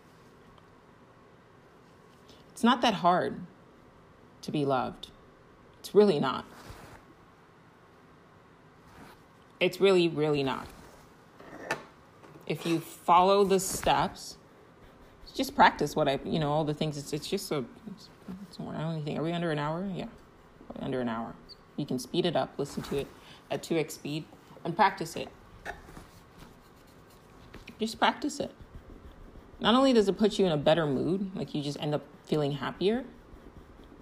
It's 2.52 2.64
not 2.64 2.80
that 2.82 2.94
hard 2.94 3.40
to 4.42 4.50
be 4.50 4.64
loved. 4.64 5.08
It's 5.80 5.94
really 5.94 6.18
not. 6.18 6.46
It's 9.60 9.80
really, 9.80 10.08
really 10.08 10.42
not. 10.42 10.66
If 12.46 12.66
you 12.66 12.80
follow 12.80 13.44
the 13.44 13.58
steps, 13.60 14.36
just 15.34 15.56
practice 15.56 15.96
what 15.96 16.08
I, 16.08 16.20
you 16.24 16.38
know, 16.38 16.50
all 16.50 16.64
the 16.64 16.74
things. 16.74 16.96
It's, 16.96 17.12
it's 17.12 17.26
just 17.26 17.50
a, 17.50 17.64
it's, 17.90 18.08
it's 18.48 18.58
more, 18.58 18.74
I 18.74 18.82
don't 18.82 19.04
think, 19.04 19.18
are 19.18 19.22
we 19.22 19.32
under 19.32 19.50
an 19.50 19.58
hour? 19.58 19.86
Yeah, 19.94 20.06
under 20.80 21.00
an 21.00 21.08
hour. 21.08 21.34
You 21.76 21.86
can 21.86 21.98
speed 21.98 22.24
it 22.24 22.36
up, 22.36 22.52
listen 22.56 22.82
to 22.84 22.98
it 22.98 23.06
at 23.50 23.62
2x 23.62 23.92
speed, 23.92 24.24
and 24.64 24.76
practice 24.76 25.16
it 25.16 25.28
just 27.78 27.98
practice 27.98 28.40
it. 28.40 28.52
Not 29.60 29.74
only 29.74 29.92
does 29.92 30.08
it 30.08 30.18
put 30.18 30.38
you 30.38 30.46
in 30.46 30.52
a 30.52 30.56
better 30.56 30.86
mood, 30.86 31.34
like 31.34 31.54
you 31.54 31.62
just 31.62 31.80
end 31.80 31.94
up 31.94 32.02
feeling 32.24 32.52
happier. 32.52 33.04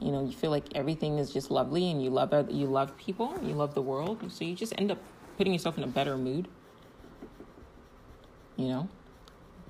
You 0.00 0.10
know, 0.10 0.24
you 0.24 0.32
feel 0.32 0.50
like 0.50 0.64
everything 0.74 1.18
is 1.18 1.32
just 1.32 1.50
lovely, 1.50 1.90
and 1.90 2.02
you 2.02 2.10
love 2.10 2.32
you 2.50 2.66
love 2.66 2.96
people, 2.96 3.38
you 3.42 3.54
love 3.54 3.74
the 3.74 3.82
world, 3.82 4.24
so 4.32 4.44
you 4.44 4.54
just 4.54 4.74
end 4.76 4.90
up 4.90 4.98
putting 5.36 5.52
yourself 5.52 5.78
in 5.78 5.84
a 5.84 5.88
better 5.88 6.16
mood. 6.16 6.48
You 8.56 8.68
know, 8.68 8.88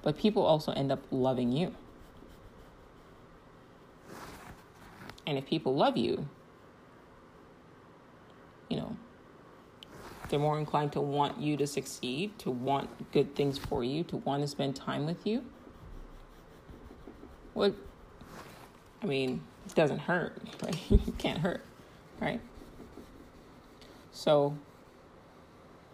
but 0.02 0.16
people 0.16 0.42
also 0.42 0.72
end 0.72 0.90
up 0.90 1.00
loving 1.10 1.52
you. 1.52 1.74
And 5.26 5.38
if 5.38 5.46
people 5.46 5.74
love 5.74 5.96
you, 5.96 6.28
you 8.68 8.76
know, 8.76 8.96
they're 10.32 10.40
more 10.40 10.58
inclined 10.58 10.92
to 10.92 11.00
want 11.02 11.38
you 11.38 11.58
to 11.58 11.66
succeed, 11.66 12.38
to 12.38 12.50
want 12.50 12.88
good 13.12 13.34
things 13.34 13.58
for 13.58 13.84
you, 13.84 14.02
to 14.04 14.16
want 14.16 14.40
to 14.40 14.48
spend 14.48 14.74
time 14.74 15.04
with 15.04 15.26
you. 15.26 15.44
What, 17.52 17.74
I 19.02 19.06
mean, 19.06 19.42
it 19.66 19.74
doesn't 19.74 19.98
hurt, 19.98 20.38
right? 20.62 20.74
it 20.90 21.18
can't 21.18 21.38
hurt, 21.38 21.62
right? 22.18 22.40
So, 24.10 24.56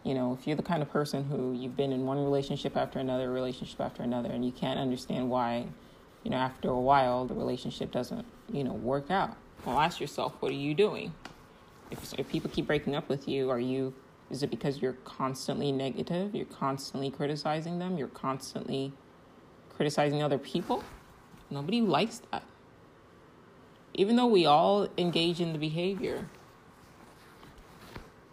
you 0.04 0.14
know, 0.14 0.38
if 0.40 0.46
you're 0.46 0.54
the 0.54 0.62
kind 0.62 0.82
of 0.82 0.90
person 0.92 1.24
who 1.24 1.52
you've 1.52 1.76
been 1.76 1.90
in 1.90 2.06
one 2.06 2.22
relationship 2.22 2.76
after 2.76 3.00
another 3.00 3.32
relationship 3.32 3.80
after 3.80 4.04
another, 4.04 4.30
and 4.30 4.44
you 4.44 4.52
can't 4.52 4.78
understand 4.78 5.28
why, 5.28 5.66
you 6.22 6.30
know, 6.30 6.36
after 6.36 6.68
a 6.68 6.78
while 6.78 7.24
the 7.26 7.34
relationship 7.34 7.90
doesn't, 7.90 8.24
you 8.52 8.62
know, 8.62 8.72
work 8.72 9.10
out, 9.10 9.36
well, 9.66 9.80
ask 9.80 10.00
yourself, 10.00 10.34
what 10.38 10.52
are 10.52 10.54
you 10.54 10.74
doing? 10.74 11.12
If, 11.90 12.14
if 12.16 12.28
people 12.28 12.50
keep 12.54 12.68
breaking 12.68 12.94
up 12.94 13.08
with 13.08 13.26
you, 13.26 13.50
are 13.50 13.58
you 13.58 13.94
is 14.30 14.42
it 14.42 14.50
because 14.50 14.82
you're 14.82 14.96
constantly 15.04 15.72
negative? 15.72 16.34
You're 16.34 16.46
constantly 16.46 17.10
criticizing 17.10 17.78
them? 17.78 17.96
You're 17.96 18.08
constantly 18.08 18.92
criticizing 19.74 20.22
other 20.22 20.38
people? 20.38 20.84
Nobody 21.50 21.80
likes 21.80 22.20
that. 22.30 22.42
Even 23.94 24.16
though 24.16 24.26
we 24.26 24.46
all 24.46 24.88
engage 24.98 25.40
in 25.40 25.52
the 25.52 25.58
behavior, 25.58 26.28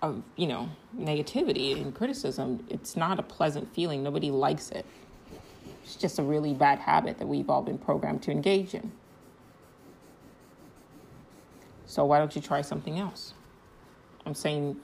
of, 0.02 0.22
you 0.36 0.48
know, 0.48 0.70
negativity 0.98 1.82
and 1.82 1.94
criticism, 1.96 2.66
it's 2.70 2.96
not 2.96 3.20
a 3.20 3.24
pleasant 3.24 3.74
feeling. 3.74 4.04
Nobody 4.04 4.30
likes 4.32 4.70
it. 4.70 4.86
It's 5.84 5.96
just 5.96 6.20
a 6.20 6.24
really 6.24 6.54
bad 6.54 6.80
habit 6.80 7.18
that 7.18 7.28
we've 7.28 7.50
all 7.50 7.62
been 7.62 7.78
programmed 7.78 8.22
to 8.24 8.32
engage 8.32 8.74
in. 8.74 8.92
So 11.86 12.06
why 12.06 12.20
don't 12.20 12.36
you 12.36 12.42
try 12.42 12.62
something 12.62 13.00
else? 13.00 13.34
I'm 14.26 14.36
saying 14.36 14.78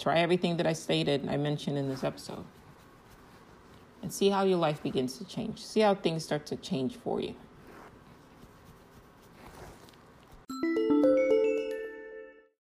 try 0.00 0.18
everything 0.18 0.56
that 0.56 0.66
I 0.66 0.72
stated 0.72 1.20
and 1.20 1.30
I 1.30 1.36
mentioned 1.36 1.78
in 1.78 1.88
this 1.88 2.02
episode. 2.02 2.44
And 4.02 4.12
see 4.12 4.30
how 4.30 4.44
your 4.44 4.58
life 4.58 4.82
begins 4.82 5.18
to 5.18 5.24
change. 5.24 5.62
See 5.62 5.80
how 5.80 5.94
things 5.94 6.24
start 6.24 6.46
to 6.46 6.56
change 6.56 6.96
for 6.96 7.20
you. 7.20 7.34